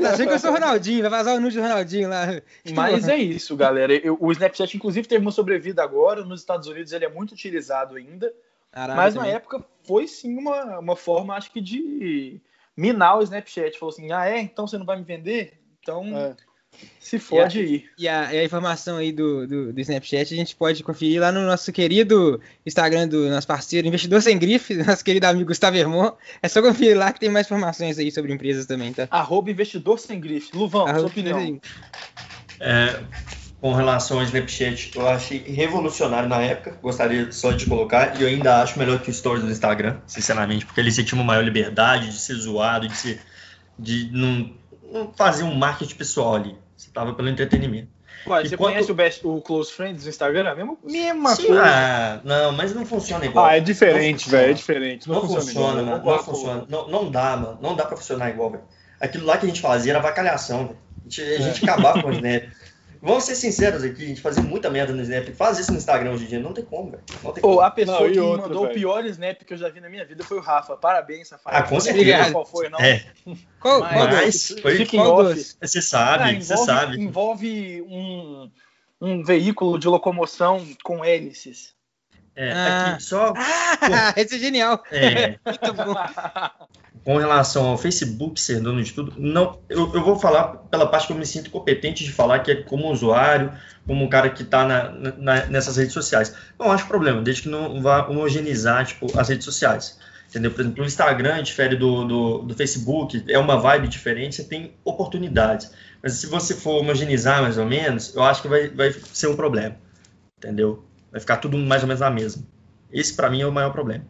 Tá 0.00 0.10
achando 0.10 0.28
que 0.28 0.34
eu 0.34 0.38
sou 0.38 0.50
o 0.50 0.54
Ronaldinho, 0.54 1.02
vai 1.02 1.10
vazar 1.10 1.36
o 1.36 1.40
nude 1.40 1.56
do 1.56 1.62
Ronaldinho 1.62 2.08
lá. 2.08 2.26
Mas 2.74 3.08
é 3.08 3.16
isso, 3.16 3.56
galera. 3.56 3.94
Eu, 3.94 4.16
o 4.20 4.32
Snapchat, 4.32 4.76
inclusive, 4.76 5.06
teve 5.06 5.20
uma 5.22 5.30
sobrevida 5.30 5.82
agora. 5.82 6.24
Nos 6.24 6.40
Estados 6.40 6.66
Unidos 6.66 6.92
ele 6.92 7.04
é 7.04 7.08
muito 7.08 7.32
utilizado 7.32 7.96
ainda. 7.96 8.32
Mas 8.74 9.14
também. 9.14 9.30
na 9.30 9.36
época 9.36 9.64
foi 9.84 10.08
sim 10.08 10.36
uma, 10.36 10.78
uma 10.78 10.96
forma, 10.96 11.34
acho 11.34 11.52
que, 11.52 11.60
de 11.60 12.40
minar 12.76 13.18
o 13.18 13.22
Snapchat. 13.22 13.78
Falou 13.78 13.92
assim: 13.92 14.10
ah, 14.10 14.26
é? 14.26 14.40
Então 14.40 14.66
você 14.66 14.78
não 14.78 14.86
vai 14.86 14.96
me 14.96 15.04
vender? 15.04 15.60
Então. 15.80 16.04
É. 16.16 16.34
Se 17.04 17.18
fode 17.18 17.58
aí. 17.58 17.84
E 17.98 18.08
a, 18.08 18.32
e 18.32 18.38
a, 18.38 18.44
informação 18.44 18.96
aí 18.96 19.12
do, 19.12 19.46
do, 19.46 19.72
do, 19.72 19.80
Snapchat 19.80 20.32
a 20.32 20.36
gente 20.36 20.56
pode 20.56 20.82
conferir 20.82 21.20
lá 21.20 21.30
no 21.30 21.42
nosso 21.42 21.70
querido 21.70 22.40
Instagram 22.64 23.06
do 23.06 23.28
nosso 23.28 23.46
parceiro, 23.46 23.86
Investidor 23.86 24.22
Sem 24.22 24.38
Grife, 24.38 24.74
nosso 24.82 25.04
querido 25.04 25.26
amigo 25.26 25.48
Gustavo 25.48 25.76
Hermon. 25.76 26.12
É 26.42 26.48
só 26.48 26.62
conferir 26.62 26.96
lá 26.96 27.12
que 27.12 27.20
tem 27.20 27.28
mais 27.28 27.46
informações 27.46 27.98
aí 27.98 28.10
sobre 28.10 28.32
empresas 28.32 28.64
também, 28.64 28.92
tá? 28.92 29.06
Arroba 29.10 29.50
Investidor 29.50 29.98
Sem 29.98 30.18
Grife. 30.18 30.56
Luvão, 30.56 30.86
Arroba 30.86 31.00
sua 31.00 31.08
opinião. 31.08 31.60
É, 32.58 33.00
com 33.64 33.72
relação 33.72 34.18
ao 34.18 34.24
Snapchat, 34.24 34.92
eu 34.94 35.08
achei 35.08 35.38
revolucionário 35.38 36.28
na 36.28 36.40
época, 36.42 36.78
gostaria 36.82 37.32
só 37.32 37.50
de 37.50 37.64
colocar, 37.64 38.20
e 38.20 38.22
eu 38.22 38.28
ainda 38.28 38.62
acho 38.62 38.78
melhor 38.78 39.00
que 39.00 39.08
o 39.08 39.12
Stories 39.14 39.42
do 39.42 39.50
Instagram, 39.50 39.96
sinceramente, 40.06 40.66
porque 40.66 40.80
ele 40.80 40.92
tinha 40.92 41.18
uma 41.18 41.24
maior 41.24 41.42
liberdade 41.42 42.10
de 42.10 42.18
ser 42.18 42.34
zoado, 42.34 42.86
de, 42.86 42.94
ser, 42.94 43.20
de 43.78 44.10
não, 44.12 44.52
não 44.92 45.12
fazer 45.14 45.44
um 45.44 45.54
marketing 45.54 45.94
pessoal 45.94 46.34
ali, 46.34 46.54
tava 46.94 47.12
pelo 47.12 47.28
entretenimento. 47.28 47.88
Ué, 48.26 48.42
você 48.42 48.56
quanto... 48.56 48.72
conhece 48.72 48.90
o, 48.90 48.94
best, 48.94 49.26
o 49.26 49.40
Close 49.42 49.70
Friends 49.70 50.04
do 50.04 50.08
Instagram? 50.08 50.48
É 50.48 50.54
mesma, 50.54 50.76
mesma 50.82 51.36
Sim, 51.36 51.46
coisa. 51.48 51.62
Ah, 51.62 52.20
não, 52.24 52.52
mas 52.52 52.74
não 52.74 52.86
funciona 52.86 53.26
igual. 53.26 53.44
Ah, 53.44 53.56
é 53.56 53.60
diferente, 53.60 54.30
velho, 54.30 54.50
é 54.50 54.54
diferente. 54.54 55.08
Não, 55.08 55.16
não 55.16 55.22
funciona, 55.22 55.42
funciona 55.42 55.82
igual, 55.82 55.84
mano. 55.84 56.04
Não, 56.04 56.16
não 56.16 56.24
funciona. 56.24 56.66
Não, 56.68 56.88
não 56.88 57.10
dá, 57.10 57.36
mano. 57.36 57.58
Não 57.60 57.76
dá 57.76 57.84
pra 57.84 57.96
funcionar 57.96 58.30
igual, 58.30 58.50
velho. 58.50 58.64
Aquilo 58.98 59.26
lá 59.26 59.36
que 59.36 59.44
a 59.44 59.48
gente 59.48 59.60
fazia 59.60 59.92
era 59.92 60.00
vacalhação, 60.00 60.68
velho. 60.68 60.78
A 61.00 61.10
gente, 61.10 61.22
a 61.22 61.40
gente 61.42 61.68
é. 61.68 61.70
acabava 61.70 62.00
com 62.00 62.08
o 62.08 62.12
Snap. 62.12 62.44
Vamos 63.04 63.24
ser 63.24 63.34
sinceros 63.34 63.84
aqui, 63.84 64.02
a 64.02 64.08
gente 64.08 64.20
fazia 64.22 64.42
muita 64.42 64.70
merda 64.70 64.94
no 64.94 65.02
Snap. 65.02 65.28
Faz 65.34 65.58
isso 65.58 65.70
no 65.70 65.76
Instagram 65.76 66.12
hoje 66.12 66.24
em 66.24 66.28
dia, 66.28 66.40
não 66.40 66.54
tem 66.54 66.64
como, 66.64 66.90
velho. 66.90 67.02
Não 67.22 67.32
tem 67.32 67.42
como. 67.42 67.56
Oh, 67.56 67.60
a 67.60 67.70
pessoa 67.70 68.00
não, 68.00 68.10
que 68.10 68.18
outro, 68.18 68.42
mandou 68.48 68.62
véio. 68.62 68.72
o 68.72 68.74
pior 68.74 69.04
Snap 69.04 69.42
que 69.42 69.52
eu 69.52 69.58
já 69.58 69.68
vi 69.68 69.78
na 69.80 69.90
minha 69.90 70.06
vida 70.06 70.24
foi 70.24 70.38
o 70.38 70.40
Rafa. 70.40 70.74
Parabéns, 70.74 71.30
Rafael. 71.30 71.56
Ah, 71.58 71.62
com 71.62 71.78
certeza. 71.78 72.32
Qual 72.32 72.46
foi, 72.46 72.70
não? 72.70 72.80
É. 72.80 73.04
Qual, 73.60 73.80
Mas, 73.80 73.92
qual 73.92 74.08
Mas 74.08 74.48
foi, 74.48 74.82
em 74.82 75.00
off. 75.00 75.56
Você 75.60 75.82
sabe, 75.82 76.24
ah, 76.24 76.32
envolve, 76.32 76.44
você 76.46 76.56
sabe. 76.56 77.00
Envolve 77.00 77.82
um, 77.82 78.50
um 78.98 79.22
veículo 79.22 79.78
de 79.78 79.86
locomoção 79.86 80.66
com 80.82 81.04
hélices. 81.04 81.74
É, 82.34 82.52
ah. 82.52 82.92
aqui 82.92 83.02
só. 83.02 83.34
Ah, 83.36 84.14
esse 84.16 84.36
é 84.36 84.38
genial. 84.38 84.82
É. 84.90 85.38
Muito 85.44 85.74
bom 85.74 85.94
com 87.04 87.18
relação 87.18 87.66
ao 87.66 87.76
Facebook 87.76 88.40
ser 88.40 88.60
dono 88.60 88.82
de 88.82 88.92
tudo, 88.92 89.12
não, 89.18 89.58
eu, 89.68 89.92
eu, 89.92 90.02
vou 90.02 90.18
falar 90.18 90.56
pela 90.70 90.86
parte 90.86 91.06
que 91.06 91.12
eu 91.12 91.16
me 91.16 91.26
sinto 91.26 91.50
competente 91.50 92.02
de 92.02 92.10
falar, 92.10 92.38
que 92.38 92.50
é 92.50 92.54
como 92.62 92.90
usuário, 92.90 93.52
como 93.86 94.02
um 94.02 94.08
cara 94.08 94.30
que 94.30 94.42
está 94.42 94.66
nessas 95.50 95.76
redes 95.76 95.92
sociais. 95.92 96.34
Não 96.58 96.72
acho 96.72 96.86
problema, 96.86 97.20
desde 97.20 97.42
que 97.42 97.48
não 97.48 97.82
vá 97.82 98.06
homogeneizar 98.06 98.86
tipo, 98.86 99.06
as 99.18 99.28
redes 99.28 99.44
sociais. 99.44 99.98
Entendeu? 100.30 100.50
Por 100.50 100.62
exemplo, 100.62 100.82
o 100.82 100.86
Instagram 100.86 101.42
difere 101.42 101.76
do, 101.76 102.04
do, 102.04 102.38
do, 102.38 102.54
Facebook, 102.54 103.22
é 103.28 103.38
uma 103.38 103.58
vibe 103.58 103.86
diferente, 103.86 104.36
você 104.36 104.44
tem 104.44 104.72
oportunidades. 104.82 105.70
Mas 106.02 106.14
se 106.14 106.26
você 106.26 106.54
for 106.54 106.80
homogeneizar 106.80 107.42
mais 107.42 107.58
ou 107.58 107.66
menos, 107.66 108.14
eu 108.14 108.22
acho 108.22 108.40
que 108.40 108.48
vai, 108.48 108.68
vai 108.68 108.90
ser 109.12 109.28
um 109.28 109.36
problema. 109.36 109.76
Entendeu? 110.38 110.82
Vai 111.12 111.20
ficar 111.20 111.36
tudo 111.36 111.58
mais 111.58 111.82
ou 111.82 111.88
menos 111.88 112.00
na 112.00 112.10
mesma. 112.10 112.42
Esse, 112.90 113.12
para 113.12 113.28
mim, 113.28 113.42
é 113.42 113.46
o 113.46 113.52
maior 113.52 113.70
problema. 113.70 114.04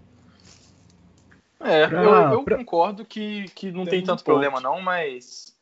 É, 1.64 1.87
pra, 1.87 2.03
eu, 2.03 2.14
eu 2.33 2.44
pra... 2.44 2.59
concordo 2.59 3.05
que, 3.05 3.48
que 3.55 3.72
não 3.72 3.85
tem, 3.85 3.94
tem 3.94 4.05
tanto 4.05 4.22
problema 4.22 4.61
não, 4.61 4.81
mas 4.81 5.55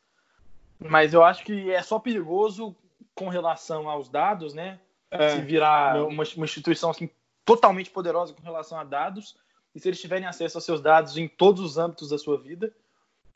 mas 0.79 1.13
eu 1.13 1.23
acho 1.23 1.43
que 1.43 1.71
é 1.71 1.81
só 1.81 1.97
perigoso 1.97 2.75
com 3.15 3.29
relação 3.29 3.89
aos 3.89 4.09
dados, 4.09 4.53
né? 4.53 4.79
É, 5.09 5.29
se 5.29 5.41
virar 5.41 5.95
uma, 6.03 6.23
uma, 6.35 6.45
instituição 6.45 6.89
assim 6.89 7.09
totalmente 7.45 7.89
poderosa 7.89 8.33
com 8.33 8.41
relação 8.41 8.79
a 8.79 8.83
dados 8.83 9.35
e 9.75 9.79
se 9.79 9.87
eles 9.87 10.01
tiverem 10.01 10.25
acesso 10.25 10.57
aos 10.57 10.65
seus 10.65 10.81
dados 10.81 11.17
em 11.17 11.27
todos 11.27 11.61
os 11.61 11.77
âmbitos 11.77 12.09
da 12.09 12.17
sua 12.17 12.37
vida, 12.37 12.73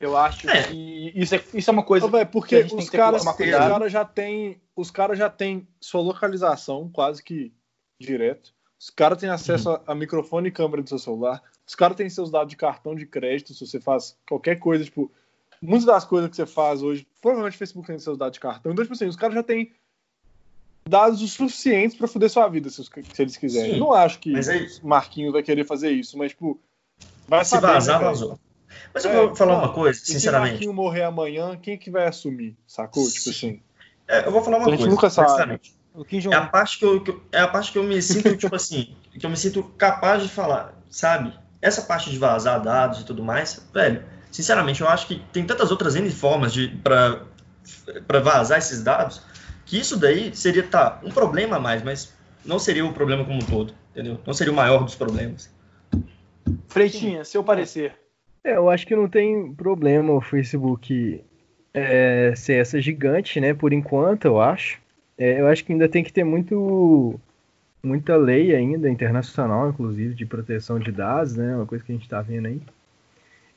eu 0.00 0.16
acho 0.16 0.48
é. 0.48 0.64
que 0.64 1.12
isso 1.14 1.34
é, 1.34 1.44
isso 1.54 1.70
é 1.70 1.72
uma 1.72 1.82
coisa. 1.82 2.06
Ô, 2.06 2.26
porque 2.26 2.56
os 2.56 2.90
caras, 2.90 3.24
os 3.24 3.32
caras 3.32 3.92
já 3.92 4.04
têm 4.04 4.60
os 4.76 4.90
caras 4.90 5.18
já 5.18 5.28
têm 5.28 5.66
sua 5.80 6.00
localização 6.00 6.88
quase 6.92 7.22
que 7.22 7.52
direto. 7.98 8.52
Os 8.78 8.90
caras 8.90 9.18
têm 9.18 9.28
acesso 9.28 9.70
uhum. 9.70 9.80
a, 9.86 9.92
a, 9.92 9.94
microfone 9.94 10.48
e 10.48 10.52
câmera 10.52 10.82
do 10.82 10.88
seu 10.88 10.98
celular. 10.98 11.42
Os 11.68 11.74
caras 11.74 11.98
têm 11.98 12.08
seus 12.08 12.30
dados 12.30 12.48
de 12.48 12.56
cartão 12.56 12.94
de 12.94 13.04
crédito, 13.04 13.52
se 13.52 13.66
você 13.66 13.78
faz 13.78 14.16
qualquer 14.26 14.56
coisa, 14.56 14.82
tipo, 14.82 15.12
muitas 15.60 15.84
das 15.84 16.02
coisas 16.02 16.30
que 16.30 16.36
você 16.36 16.46
faz 16.46 16.82
hoje, 16.82 17.06
provavelmente 17.20 17.56
o 17.56 17.58
Facebook 17.58 17.86
tem 17.86 17.98
seus 17.98 18.16
dados 18.16 18.32
de 18.32 18.40
cartão. 18.40 18.72
Então, 18.72 18.82
tipo 18.82 18.94
assim, 18.94 19.04
os 19.04 19.16
caras 19.16 19.34
já 19.34 19.42
têm 19.42 19.70
dados 20.88 21.20
o 21.20 21.28
suficientes 21.28 21.94
para 21.94 22.08
foder 22.08 22.30
sua 22.30 22.48
vida, 22.48 22.70
se, 22.70 22.82
eles 23.18 23.36
quiserem. 23.36 23.74
Sim, 23.74 23.80
não 23.80 23.92
acho 23.92 24.18
que 24.18 24.34
é 24.34 24.66
Marquinhos 24.82 25.30
vai 25.30 25.42
querer 25.42 25.64
fazer 25.64 25.90
isso, 25.90 26.16
mas, 26.16 26.30
tipo, 26.30 26.58
vai 27.28 27.44
se 27.44 27.50
saber, 27.50 27.66
vazar, 27.66 27.98
né, 27.98 28.06
vazou. 28.06 28.40
Mas 28.94 29.04
eu 29.04 29.10
é, 29.10 29.26
vou 29.26 29.36
falar 29.36 29.58
uma 29.58 29.72
coisa, 29.74 30.00
sinceramente. 30.02 30.48
Se 30.48 30.52
Marquinhos 30.52 30.74
morrer 30.74 31.02
amanhã, 31.02 31.54
quem 31.60 31.74
é 31.74 31.76
que 31.76 31.90
vai 31.90 32.06
assumir, 32.06 32.56
sacou? 32.66 33.04
Sim. 33.04 33.12
Tipo 33.12 33.28
assim. 33.28 33.62
É, 34.08 34.26
eu 34.26 34.32
vou 34.32 34.42
falar 34.42 34.56
uma 34.56 34.68
coisa. 34.68 34.86
nunca 34.86 35.10
sabe. 35.10 35.60
É 36.30 36.34
a 36.34 36.46
parte 36.46 36.78
que 36.78 36.84
eu, 36.86 37.04
que 37.04 37.10
eu, 37.10 37.22
é 37.30 37.40
a 37.40 37.48
parte 37.48 37.72
que 37.72 37.78
eu 37.78 37.82
me 37.82 38.00
sinto, 38.00 38.34
tipo 38.38 38.56
assim, 38.56 38.96
que 39.18 39.26
eu 39.26 39.28
me 39.28 39.36
sinto 39.36 39.62
capaz 39.76 40.22
de 40.22 40.30
falar, 40.30 40.74
sabe? 40.88 41.34
Essa 41.60 41.82
parte 41.82 42.10
de 42.10 42.18
vazar 42.18 42.60
dados 42.62 43.00
e 43.00 43.04
tudo 43.04 43.22
mais, 43.22 43.66
velho, 43.72 44.02
sinceramente, 44.30 44.80
eu 44.80 44.88
acho 44.88 45.06
que 45.06 45.22
tem 45.32 45.44
tantas 45.44 45.70
outras 45.70 45.96
N 45.96 46.10
formas 46.10 46.52
de 46.52 46.68
para 46.82 48.20
vazar 48.20 48.58
esses 48.58 48.82
dados 48.82 49.22
que 49.68 49.78
isso 49.78 49.98
daí 49.98 50.34
seria 50.34 50.62
tá 50.62 50.98
um 51.04 51.10
problema 51.10 51.56
a 51.56 51.60
mais, 51.60 51.82
mas 51.82 52.14
não 52.44 52.58
seria 52.58 52.86
o 52.86 52.92
problema 52.92 53.24
como 53.24 53.36
um 53.36 53.46
todo, 53.46 53.74
entendeu? 53.90 54.18
Não 54.26 54.32
seria 54.32 54.52
o 54.52 54.56
maior 54.56 54.82
dos 54.82 54.94
problemas. 54.94 55.54
Freitinha, 56.68 57.22
seu 57.24 57.44
parecer. 57.44 57.94
É, 58.42 58.56
eu 58.56 58.70
acho 58.70 58.86
que 58.86 58.96
não 58.96 59.08
tem 59.08 59.52
problema 59.52 60.14
o 60.14 60.20
Facebook 60.22 61.22
é, 61.74 62.32
ser 62.34 62.54
essa 62.54 62.80
gigante, 62.80 63.40
né? 63.40 63.52
Por 63.52 63.72
enquanto, 63.74 64.24
eu 64.24 64.40
acho. 64.40 64.80
É, 65.18 65.40
eu 65.40 65.46
acho 65.48 65.64
que 65.64 65.72
ainda 65.72 65.88
tem 65.88 66.02
que 66.02 66.12
ter 66.12 66.24
muito 66.24 67.20
muita 67.88 68.16
lei 68.16 68.54
ainda 68.54 68.88
internacional, 68.88 69.70
inclusive, 69.70 70.14
de 70.14 70.26
proteção 70.26 70.78
de 70.78 70.92
dados, 70.92 71.34
né? 71.34 71.56
Uma 71.56 71.66
coisa 71.66 71.82
que 71.82 71.90
a 71.90 71.94
gente 71.94 72.04
está 72.04 72.20
vendo 72.20 72.46
aí. 72.46 72.60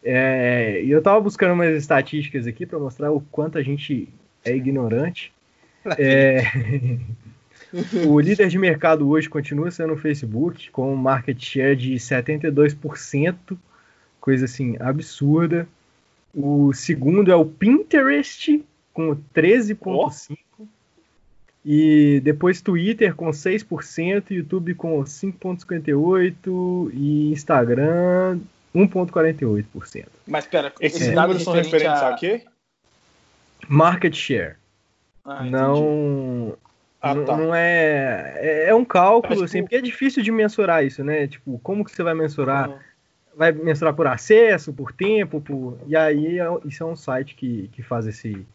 É, 0.04 0.82
e 0.84 0.90
eu 0.90 1.00
estava 1.00 1.20
buscando 1.20 1.54
umas 1.54 1.76
estatísticas 1.76 2.48
aqui 2.48 2.66
para 2.66 2.80
mostrar 2.80 3.12
o 3.12 3.22
quanto 3.22 3.58
a 3.58 3.62
gente 3.62 4.08
é 4.44 4.56
ignorante. 4.56 5.32
É, 5.98 6.42
o 8.08 8.20
líder 8.20 8.48
de 8.48 8.58
mercado 8.58 9.08
hoje 9.10 9.30
continua 9.30 9.70
sendo 9.70 9.94
o 9.94 9.98
Facebook, 9.98 10.72
com 10.72 10.92
um 10.92 10.96
market 10.96 11.40
share 11.44 11.76
de 11.76 11.94
72%, 11.96 13.36
coisa 14.20 14.46
assim 14.46 14.78
absurda. 14.80 15.68
O 16.34 16.74
segundo 16.74 17.32
é 17.32 17.36
o 17.36 17.46
Pinterest, 17.46 18.64
com 18.94 19.16
13,5%. 19.36 19.78
Oh. 19.86 20.10
E 21.64 22.20
depois 22.24 22.62
Twitter 22.62 23.14
com 23.16 23.30
6%, 23.30 24.32
YouTube 24.32 24.74
com 24.74 25.04
5,58% 25.04 26.90
e 26.94 27.32
Instagram 27.32 28.40
1,48%. 28.76 30.06
Mas 30.26 30.48
pera, 30.48 30.74
esses 30.80 31.08
é. 31.08 31.12
números 31.14 31.44
são 31.44 31.54
referentes 31.54 32.02
a... 32.02 32.10
a 32.10 32.16
quê? 32.16 32.44
Market 33.68 34.16
share. 34.16 34.56
Ah, 35.24 35.44
não. 35.44 36.58
Ah, 37.02 37.16
tá. 37.16 37.38
não 37.38 37.54
é, 37.54 38.34
é. 38.38 38.70
É 38.70 38.76
um 38.76 38.86
cálculo, 38.86 39.42
Mas, 39.42 39.44
assim, 39.44 39.58
tipo... 39.60 39.66
porque 39.66 39.76
é 39.76 39.82
difícil 39.82 40.24
de 40.24 40.32
mensurar 40.32 40.86
isso, 40.86 41.04
né? 41.04 41.28
Tipo, 41.28 41.60
como 41.60 41.84
que 41.84 41.92
você 41.92 42.04
vai 42.04 42.14
mensurar? 42.14 42.70
Uhum. 42.70 42.78
Vai 43.36 43.52
mensurar 43.52 43.94
por 43.94 44.08
acesso, 44.08 44.74
por 44.74 44.92
tempo, 44.92 45.42
por. 45.42 45.78
E 45.88 45.96
aí, 45.96 46.40
é 46.40 46.46
isso 46.66 46.84
é 46.84 46.86
um 46.86 46.96
site 46.96 47.36
que, 47.36 47.70
que 47.70 47.82
faz 47.82 48.08
esse. 48.08 48.46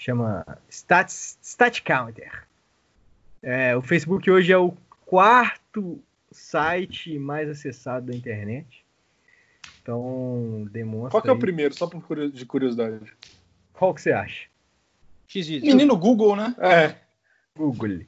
Chama 0.00 0.46
Stats, 0.70 1.38
Stat 1.42 1.82
Counter. 1.82 2.46
É, 3.42 3.76
o 3.76 3.82
Facebook 3.82 4.30
hoje 4.30 4.50
é 4.50 4.56
o 4.56 4.72
quarto 5.04 6.02
site 6.32 7.18
mais 7.18 7.50
acessado 7.50 8.06
da 8.06 8.16
internet. 8.16 8.82
Então, 9.82 10.66
demonstra. 10.72 11.10
Qual 11.10 11.22
que 11.22 11.28
é 11.28 11.32
o 11.32 11.38
primeiro, 11.38 11.74
só 11.74 11.86
por 11.86 12.30
de 12.30 12.46
curiosidade? 12.46 13.12
Qual 13.74 13.92
que 13.92 14.00
você 14.00 14.12
acha? 14.12 14.46
Menino 15.34 15.94
Google, 15.98 16.34
né? 16.34 16.54
É. 16.58 16.94
Google. 17.54 18.00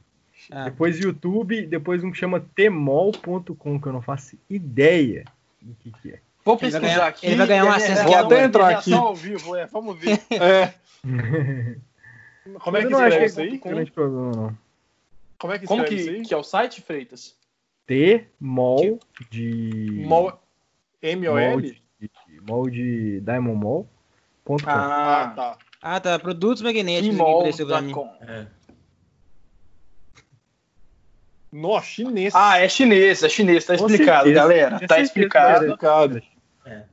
Ah. 0.51 0.65
Depois 0.65 0.99
YouTube, 0.99 1.67
depois 1.67 2.03
um 2.03 2.11
que 2.11 2.17
chama 2.17 2.41
temol.com, 2.55 3.79
que 3.79 3.87
eu 3.87 3.93
não 3.93 4.01
faço 4.01 4.39
ideia 4.49 5.27
do 5.61 5.75
que, 5.75 5.91
que 5.91 6.13
é. 6.13 6.21
Vou 6.43 6.57
pesquisar 6.57 6.79
ele 6.79 6.87
ganhar, 6.87 7.07
aqui. 7.07 7.27
Ele 7.27 7.37
vai 7.37 7.47
ganhar 7.47 7.65
um 7.67 7.71
acesso. 7.71 8.05
Vou 8.05 8.17
até 8.17 8.45
entrar 8.45 8.69
aqui. 8.71 8.95
ao 8.95 9.15
vivo, 9.15 9.55
é, 9.55 9.67
vamos 9.67 9.99
ver. 9.99 10.19
É. 10.33 10.75
Como 12.61 12.77
é 12.77 12.87
que 12.87 12.93
escreve 12.93 13.25
isso 13.25 13.41
aí? 13.41 13.59
Grande 13.59 13.91
problema, 13.91 14.33
não. 14.33 14.59
Como 15.39 15.53
é 15.53 15.59
que 15.59 15.67
Como 15.67 15.85
que, 15.85 16.23
que 16.23 16.35
é 16.35 16.37
o 16.37 16.43
site, 16.43 16.81
Freitas? 16.81 17.37
T-mol 17.87 19.01
de... 19.31 20.05
Mol... 20.07 20.41
M-O-L? 21.03 21.83
Mol 22.43 22.71
de 22.71 23.21
Diamond 23.21 23.59
Mall. 23.59 23.89
Ah, 24.67 25.33
tá. 25.35 25.59
Ah, 25.81 26.01
tá. 26.01 26.19
Produtos 26.19 26.63
magnéticos 26.63 27.15
Imol.com. 27.15 28.09
É. 28.23 28.47
Nossa, 31.53 31.87
chinês. 31.87 32.35
Ah, 32.35 32.59
é 32.59 32.69
chinês, 32.69 33.23
é 33.23 33.29
chinês, 33.29 33.67
tá 33.67 33.75
explicado, 33.75 34.33
galera. 34.33 34.81
Tá 34.87 35.01
explicado. 35.01 35.67
explicado. 35.67 36.23
É, 36.65 36.85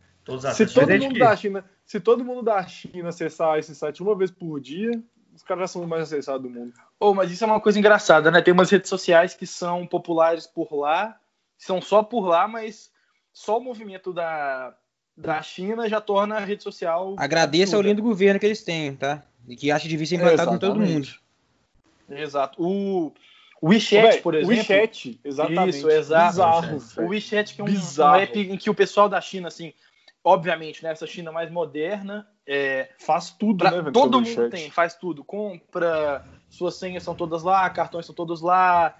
se 0.54 0.66
todo 0.68 0.90
mundo 1.00 1.18
da 1.18 1.36
China, 1.36 1.64
se 1.90 2.00
todo 2.00 2.24
mundo 2.24 2.44
da 2.44 2.64
China 2.68 3.10
acessar 3.10 3.58
esse 3.58 3.74
site 3.74 4.04
uma 4.04 4.16
vez 4.16 4.30
por 4.30 4.60
dia, 4.60 4.92
os 5.36 5.42
caras 5.42 5.72
são 5.72 5.82
os 5.82 5.88
mais 5.88 6.04
acessados 6.04 6.44
do 6.44 6.48
mundo. 6.48 6.72
Oh, 7.00 7.16
mas 7.16 7.32
isso 7.32 7.44
é 7.44 7.48
uma 7.48 7.60
coisa 7.60 7.80
engraçada, 7.80 8.30
né? 8.30 8.44
Tem 8.44 8.54
umas 8.54 8.70
redes 8.70 8.88
sociais 8.88 9.34
que 9.34 9.48
são 9.48 9.88
populares 9.88 10.46
por 10.46 10.72
lá, 10.72 11.20
são 11.58 11.82
só 11.82 12.04
por 12.04 12.28
lá, 12.28 12.48
mas 12.48 12.92
só 13.34 13.58
o 13.58 13.64
movimento 13.64 14.14
da, 14.14 14.76
da 15.18 15.42
China 15.42 15.90
já 15.90 16.00
torna 16.00 16.36
a 16.36 16.40
rede 16.42 16.62
social. 16.62 17.16
Agradeça 17.18 17.76
ao 17.76 17.82
lindo 17.82 18.04
governo 18.04 18.40
que 18.40 18.46
eles 18.46 18.64
têm, 18.64 18.96
tá? 18.96 19.24
E 19.48 19.56
que 19.56 19.72
acha 19.72 19.88
difícil 19.88 20.18
implantar 20.18 20.46
com 20.46 20.60
todo 20.60 20.80
mundo. 20.80 21.08
Exato. 22.08 22.64
O, 22.64 23.12
o 23.60 23.70
WeChat, 23.70 24.22
por 24.22 24.36
exemplo. 24.36 24.54
O 24.54 24.56
WeChat, 24.56 25.20
exatamente. 25.24 25.78
Isso, 25.78 25.90
exato. 25.90 26.28
Bizarro. 26.34 26.78
O 26.98 27.08
WeChat, 27.08 27.56
que 27.56 27.62
é 27.62 27.64
um, 27.64 27.68
um, 27.68 28.16
app 28.16 28.40
em 28.40 28.58
que 28.58 28.70
o 28.70 28.76
pessoal 28.76 29.10
da 29.10 29.20
China, 29.20 29.48
assim, 29.48 29.74
obviamente, 30.24 30.84
nessa 30.84 31.06
né, 31.06 31.12
China 31.12 31.32
mais 31.32 31.50
moderna, 31.52 32.28
é, 32.48 32.90
faz 33.00 33.32
tudo, 33.32 33.60
pra, 33.60 33.82
né? 33.82 33.92
Todo 33.92 34.22
mundo 34.22 34.50
tem, 34.50 34.70
faz 34.72 34.96
tudo. 34.96 35.24
Compra, 35.24 36.26
suas 36.50 36.76
senhas 36.76 37.04
são 37.04 37.16
todas 37.16 37.44
lá, 37.44 37.70
cartões 37.70 38.06
são 38.06 38.16
todos 38.16 38.42
lá. 38.42 38.96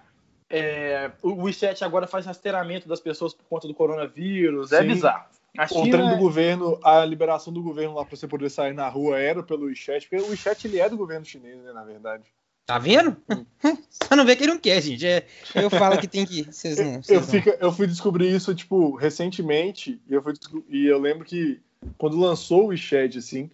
É, 0.50 1.12
o 1.22 1.44
WeChat 1.44 1.84
agora 1.84 2.08
faz 2.08 2.26
rastreamento 2.26 2.88
das 2.88 3.00
pessoas 3.00 3.34
por 3.34 3.46
conta 3.46 3.68
do 3.68 3.74
coronavírus. 3.74 4.72
É 4.72 4.80
Sim. 4.80 4.84
É 4.84 4.88
bizarro. 4.88 5.26
A 5.58 5.68
China... 5.68 5.82
O 5.82 5.90
treino 5.90 6.10
do 6.10 6.18
governo, 6.18 6.80
a 6.84 7.04
liberação 7.04 7.52
do 7.52 7.62
governo 7.62 7.96
lá 7.96 8.06
para 8.06 8.16
você 8.16 8.28
poder 8.28 8.50
sair 8.50 8.74
na 8.74 8.88
rua 8.88 9.20
era 9.20 9.42
pelo 9.42 9.66
WeChat, 9.66 10.08
porque 10.08 10.24
o 10.24 10.30
WeChat 10.30 10.66
ele 10.68 10.80
é 10.80 10.88
do 10.88 10.98
governo 10.98 11.26
chinês, 11.26 11.58
né, 11.64 11.74
na 11.74 11.84
verdade. 11.84 12.24
Tá 12.70 12.78
vendo? 12.78 13.18
Só 13.90 14.16
não 14.16 14.24
vê 14.24 14.36
que 14.36 14.44
ele 14.44 14.54
não 14.54 14.60
quer, 14.60 14.80
gente. 14.80 15.04
É, 15.04 15.26
eu 15.56 15.72
falo 15.72 15.98
que 15.98 16.08
tem 16.08 16.24
que. 16.24 16.44
Vocês 16.54 16.78
não, 16.78 17.02
eu, 17.10 17.24
fico, 17.24 17.50
eu 17.50 17.72
fui 17.72 17.88
descobrir 17.88 18.32
isso, 18.32 18.54
tipo, 18.54 18.94
recentemente, 18.96 20.00
e 20.08 20.14
eu, 20.14 20.22
fui, 20.22 20.36
e 20.70 20.86
eu 20.86 21.00
lembro 21.00 21.26
que 21.26 21.60
quando 21.98 22.20
lançou 22.20 22.66
o 22.66 22.68
WeChat, 22.68 23.18
assim, 23.18 23.50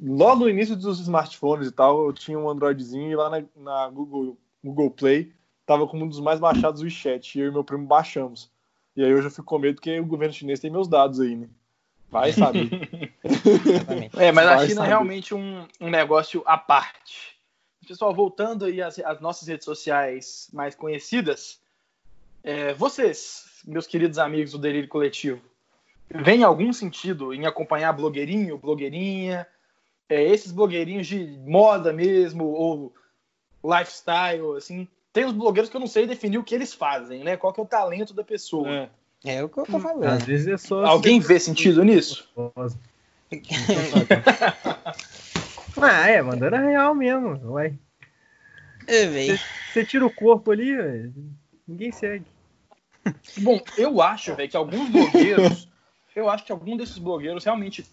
logo 0.00 0.40
no 0.40 0.50
início 0.50 0.74
dos 0.74 0.98
smartphones 0.98 1.68
e 1.68 1.70
tal, 1.70 2.06
eu 2.06 2.12
tinha 2.12 2.36
um 2.36 2.50
Androidzinho 2.50 3.12
e 3.12 3.14
lá 3.14 3.30
na, 3.30 3.44
na 3.54 3.88
Google, 3.90 4.36
Google 4.64 4.90
Play 4.90 5.32
tava 5.64 5.86
como 5.86 6.04
um 6.04 6.08
dos 6.08 6.18
mais 6.18 6.40
baixados 6.40 6.80
o 6.80 6.84
WeChat, 6.84 7.38
e 7.38 7.42
eu 7.42 7.50
e 7.50 7.52
meu 7.52 7.62
primo 7.62 7.86
baixamos. 7.86 8.50
E 8.96 9.04
aí 9.04 9.14
hoje 9.14 9.28
eu 9.28 9.30
fico 9.30 9.44
com 9.44 9.60
medo 9.60 9.76
porque 9.76 10.00
o 10.00 10.04
governo 10.04 10.34
chinês 10.34 10.58
tem 10.58 10.68
meus 10.68 10.88
dados 10.88 11.20
aí, 11.20 11.36
né? 11.36 11.46
Vai 12.10 12.32
saber. 12.32 12.68
é, 14.18 14.32
mas 14.32 14.46
Vai 14.46 14.54
a 14.54 14.58
China 14.62 14.74
saber. 14.74 14.86
é 14.86 14.88
realmente 14.88 15.32
um, 15.32 15.64
um 15.80 15.90
negócio 15.90 16.42
à 16.44 16.58
parte. 16.58 17.37
Pessoal, 17.88 18.14
voltando 18.14 18.66
aí 18.66 18.82
às, 18.82 18.98
às 18.98 19.18
nossas 19.18 19.48
redes 19.48 19.64
sociais 19.64 20.50
mais 20.52 20.74
conhecidas, 20.74 21.58
é, 22.44 22.74
vocês, 22.74 23.62
meus 23.64 23.86
queridos 23.86 24.18
amigos 24.18 24.52
do 24.52 24.58
Delírio 24.58 24.90
Coletivo, 24.90 25.40
vem 26.10 26.42
algum 26.42 26.70
sentido 26.70 27.32
em 27.32 27.46
acompanhar 27.46 27.94
blogueirinho, 27.94 28.58
blogueirinha, 28.58 29.46
é, 30.06 30.22
esses 30.22 30.52
blogueirinhos 30.52 31.06
de 31.06 31.38
moda 31.46 31.90
mesmo, 31.90 32.44
ou 32.44 32.92
lifestyle, 33.64 34.58
assim, 34.58 34.86
tem 35.10 35.24
os 35.24 35.32
blogueiros 35.32 35.70
que 35.70 35.76
eu 35.76 35.80
não 35.80 35.86
sei 35.86 36.06
definir 36.06 36.36
o 36.36 36.44
que 36.44 36.54
eles 36.54 36.74
fazem, 36.74 37.24
né? 37.24 37.38
Qual 37.38 37.54
que 37.54 37.60
é 37.60 37.62
o 37.62 37.66
talento 37.66 38.12
da 38.12 38.22
pessoa. 38.22 38.90
É, 39.24 39.32
é 39.36 39.42
o 39.42 39.48
que 39.48 39.60
eu 39.60 39.64
tô 39.64 39.80
falando. 39.80 40.04
Às 40.04 40.24
vezes 40.24 40.46
é 40.46 40.58
só. 40.58 40.84
Alguém 40.84 41.20
vê 41.20 41.40
sentido 41.40 41.82
nisso? 41.82 42.28
ah, 45.82 46.08
é, 46.08 46.22
mandando 46.22 46.56
a 46.56 46.60
real 46.60 46.94
mesmo, 46.94 47.38
vai. 47.52 47.78
Você 49.72 49.84
tira 49.84 50.06
o 50.06 50.12
corpo 50.12 50.50
ali, 50.50 50.74
véio, 50.74 51.14
ninguém 51.66 51.92
segue. 51.92 52.24
Bom, 53.38 53.60
eu 53.76 54.00
acho, 54.00 54.34
velho, 54.34 54.48
que 54.48 54.56
alguns 54.56 54.88
blogueiros, 54.88 55.68
eu 56.16 56.28
acho 56.28 56.44
que 56.44 56.52
algum 56.52 56.76
desses 56.76 56.98
blogueiros 56.98 57.44
realmente, 57.44 57.86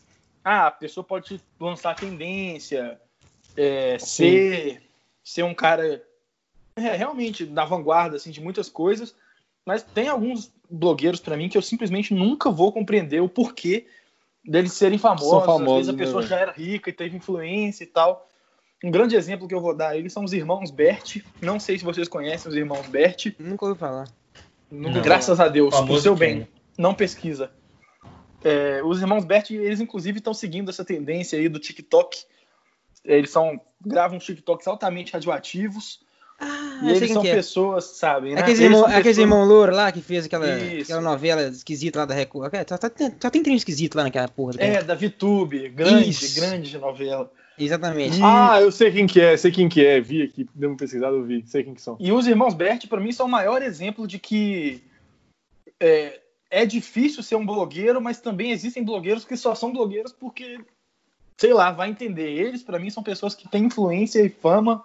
ah, 0.44 0.68
a 0.68 0.72
pessoa 0.72 1.04
pode 1.04 1.42
lançar 1.60 1.96
tendência, 1.96 3.00
é, 3.58 3.98
ser, 4.00 4.82
ser 5.24 5.44
um 5.44 5.54
cara 5.54 6.04
é, 6.76 6.96
realmente 6.96 7.46
na 7.46 7.66
vanguarda 7.66 8.16
assim, 8.18 8.32
de 8.32 8.42
muitas 8.42 8.70
coisas, 8.70 9.16
mas 9.66 9.84
tem 9.84 10.08
alguns 10.08 10.52
blogueiros 10.70 11.20
para 11.20 11.38
mim 11.38 11.50
que 11.50 11.58
eu 11.58 11.62
simplesmente 11.62 12.14
nunca 12.14 12.50
vou 12.50 12.72
compreender 12.72 13.22
o 13.22 13.30
porquê 13.30 13.88
deles 14.46 14.74
serem 14.74 14.98
famosos. 14.98 15.46
famosos 15.46 15.68
Às 15.68 15.74
vezes 15.76 15.89
a 15.89 15.93
né, 15.93 15.98
pessoa 15.98 16.24
já 16.24 16.39
era 16.39 16.52
rica 16.52 16.89
e 16.89 16.93
teve 16.93 17.18
influência 17.18 17.84
e 17.84 17.88
tal. 17.88 18.28
Um 18.84 18.91
grande 18.91 19.16
exemplo 19.16 19.48
que 19.48 19.56
eu 19.56 19.62
vou 19.62 19.76
dar 19.76 19.98
eles 19.98 20.14
são 20.14 20.24
os 20.24 20.34
irmãos 20.34 20.70
Bert. 20.70 21.18
Não 21.41 21.60
sei 21.60 21.78
se 21.78 21.84
vocês 21.84 22.08
conhecem 22.08 22.50
os 22.50 22.56
irmãos 22.56 22.88
Bert. 22.88 23.34
Nunca 23.39 23.66
ouvi 23.66 23.80
falar. 23.80 24.08
Não, 24.70 25.02
graças 25.02 25.39
a 25.39 25.48
Deus, 25.48 25.80
por 25.82 26.00
seu 26.00 26.16
bem. 26.16 26.48
Não 26.78 26.93
pesquisa. 26.93 27.52
É, 28.43 28.84
os 28.84 29.02
irmãos 29.02 29.26
Bert, 29.26 29.50
eles 29.50 29.80
inclusive 29.80 30.20
estão 30.20 30.34
seguindo 30.34 30.70
essa 30.70 30.86
tendência 30.86 31.39
aí 31.39 31.50
do 31.50 31.60
TikTok. 31.60 32.26
Eles 33.04 33.32
são 33.32 33.60
gravam 33.84 34.20
TikToks 34.20 34.68
altamente 34.68 35.14
radioativos 35.14 36.05
Ah, 36.40 36.82
e 36.84 36.90
eles 36.90 37.12
são 37.12 37.24
é. 37.26 37.34
pessoas, 37.34 37.86
sabem, 37.86 38.36
né? 38.36 38.42
Aqueles, 38.42 38.60
irmão, 38.60 38.82
pessoas... 38.82 39.00
aqueles 39.00 39.18
irmão 39.18 39.46
louro 39.46 39.74
lá 39.74 39.92
que 39.92 40.02
fez 40.02 40.26
aquela, 40.26 40.46
aquela 40.82 41.02
novela 41.02 41.44
esquisita 41.44 42.00
lá 42.00 42.06
da 42.06 42.14
Record. 42.14 42.52
Só, 42.68 42.78
só, 42.78 42.90
tem, 42.90 43.14
só 43.22 43.30
tem 43.30 43.42
trem 43.42 43.56
esquisito 43.56 43.96
lá 43.96 44.04
naquela 44.04 44.28
porra. 44.28 44.54
É, 44.58 44.84
da 44.84 44.96
VTube. 44.96 45.70
Grande, 45.70 46.10
Isso. 46.10 46.40
grande 46.40 46.78
novela. 46.78 47.32
Exatamente. 47.58 48.20
E... 48.20 48.22
Ah, 48.22 48.60
eu 48.62 48.70
sei 48.72 48.92
quem 48.92 49.08
que 49.08 49.22
é, 49.22 49.38
sei 49.38 49.50
quem 49.52 49.70
que 49.70 49.86
é. 49.86 50.02
Vi 50.02 50.24
aqui, 50.24 50.48
deu 50.54 50.70
uma 50.70 50.78
pesquisada, 50.78 51.16
eu 51.16 51.24
vi. 51.24 51.44
Sei 51.48 51.64
quem 51.64 51.74
que 51.74 51.82
são. 51.82 51.96
E 52.00 52.12
os 52.12 52.28
irmãos 52.28 52.54
Bert, 52.54 52.88
para 52.88 53.00
mim, 53.00 53.14
são 53.14 53.28
o 53.28 53.32
maior 53.32 53.62
exemplo 53.62 54.06
de 54.06 54.20
que 54.20 54.84
é, 55.80 56.20
é 56.50 56.66
difícil 56.66 57.24
ser 57.24 57.36
um 57.36 57.46
blogueiro, 57.46 58.02
mas 58.02 58.20
também 58.20 58.52
existem 58.52 58.84
blogueiros 58.84 59.24
que 59.24 59.38
só 59.38 59.56
são 59.56 59.72
blogueiros 59.72 60.12
porque, 60.12 60.60
sei 61.38 61.54
lá, 61.54 61.72
vai 61.72 61.90
entender. 61.90 62.30
Eles, 62.30 62.62
para 62.62 62.78
mim, 62.78 62.90
são 62.90 63.02
pessoas 63.02 63.34
que 63.34 63.48
têm 63.48 63.64
influência 63.66 64.20
e 64.22 64.28
fama 64.28 64.84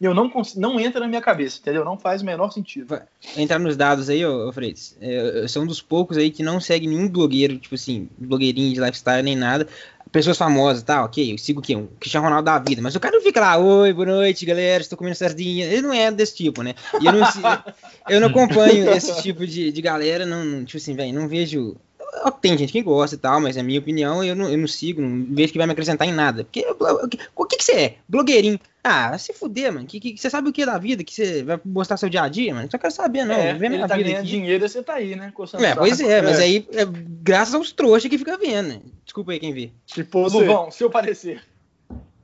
eu 0.00 0.14
não 0.14 0.30
não 0.56 0.80
entra 0.80 1.00
na 1.00 1.08
minha 1.08 1.20
cabeça, 1.20 1.58
entendeu? 1.60 1.84
Não 1.84 1.98
faz 1.98 2.22
o 2.22 2.24
menor 2.24 2.50
sentido. 2.50 3.00
Entrar 3.36 3.58
nos 3.58 3.76
dados 3.76 4.08
aí, 4.08 4.24
ô, 4.24 4.48
ô 4.48 4.52
Freitas. 4.52 4.96
É, 5.00 5.42
eu 5.42 5.48
sou 5.48 5.62
um 5.62 5.66
dos 5.66 5.82
poucos 5.82 6.16
aí 6.16 6.30
que 6.30 6.42
não 6.42 6.58
segue 6.58 6.86
nenhum 6.86 7.06
blogueiro, 7.08 7.58
tipo 7.58 7.74
assim, 7.74 8.08
blogueirinho 8.16 8.72
de 8.72 8.80
lifestyle 8.80 9.22
nem 9.22 9.36
nada. 9.36 9.68
Pessoas 10.10 10.38
famosas, 10.38 10.82
tá, 10.82 11.04
ok, 11.04 11.34
eu 11.34 11.38
sigo 11.38 11.60
o 11.60 11.62
quê? 11.62 11.76
Um 11.76 11.86
Cristiano 12.00 12.24
Ronaldo 12.24 12.46
da 12.46 12.58
vida, 12.58 12.82
mas 12.82 12.96
o 12.96 13.00
cara 13.00 13.14
não 13.14 13.22
fica 13.22 13.40
lá, 13.40 13.58
oi, 13.58 13.92
boa 13.92 14.06
noite, 14.06 14.46
galera, 14.46 14.82
estou 14.82 14.98
comendo 14.98 15.16
sardinha. 15.16 15.66
Ele 15.66 15.82
não 15.82 15.92
é 15.92 16.10
desse 16.10 16.34
tipo, 16.34 16.62
né? 16.62 16.74
E 17.00 17.06
eu 17.06 17.12
não, 17.12 17.20
eu 18.08 18.20
não 18.20 18.28
acompanho 18.28 18.90
esse 18.90 19.14
tipo 19.22 19.46
de, 19.46 19.70
de 19.70 19.82
galera, 19.82 20.24
não, 20.26 20.64
tipo 20.64 20.78
assim, 20.78 20.94
velho, 20.94 21.12
não 21.12 21.28
vejo 21.28 21.76
tem 22.40 22.58
gente 22.58 22.72
que 22.72 22.82
gosta 22.82 23.14
e 23.14 23.18
tal, 23.18 23.40
mas 23.40 23.56
é 23.56 23.62
minha 23.62 23.78
opinião, 23.78 24.22
eu 24.24 24.34
não, 24.34 24.48
eu 24.48 24.58
não 24.58 24.66
sigo, 24.66 25.00
não 25.00 25.26
vejo 25.32 25.52
que 25.52 25.58
vai 25.58 25.66
me 25.66 25.72
acrescentar 25.72 26.08
em 26.08 26.12
nada. 26.12 26.44
Porque 26.44 26.66
o 27.36 27.46
que, 27.46 27.56
que 27.56 27.64
você 27.64 27.72
é? 27.72 27.94
Blogueirinho. 28.08 28.58
Ah, 28.82 29.16
se 29.18 29.32
fuder, 29.32 29.72
mano. 29.72 29.86
Que, 29.86 30.00
que, 30.00 30.16
você 30.16 30.30
sabe 30.30 30.48
o 30.48 30.52
que 30.52 30.62
é 30.62 30.66
da 30.66 30.78
vida? 30.78 31.04
Que 31.04 31.14
você 31.14 31.42
vai 31.42 31.60
mostrar 31.64 31.96
seu 31.96 32.08
dia 32.08 32.22
a 32.22 32.28
dia, 32.28 32.54
mano? 32.54 32.68
Só 32.70 32.78
quero 32.78 32.92
saber, 32.92 33.24
não. 33.24 33.34
É, 33.34 33.52
minha 33.54 33.86
tá 33.86 33.94
vida 33.96 34.08
ganhando 34.08 34.22
aqui. 34.22 34.30
dinheiro 34.30 34.64
e 34.64 34.68
você 34.68 34.82
tá 34.82 34.94
aí, 34.94 35.14
né? 35.14 35.32
É, 35.60 35.74
pois 35.74 36.00
é, 36.00 36.22
mas 36.22 36.38
aí 36.38 36.66
é 36.72 36.86
graças 37.22 37.54
aos 37.54 37.72
trouxas 37.72 38.08
que 38.08 38.18
fica 38.18 38.38
vendo. 38.38 38.68
Né? 38.68 38.80
Desculpa 39.04 39.32
aí 39.32 39.40
quem 39.40 39.52
vê. 39.52 39.70
Tipo, 39.86 40.26
Luvão, 40.28 40.70
seu 40.70 40.88
parecer. 40.88 41.42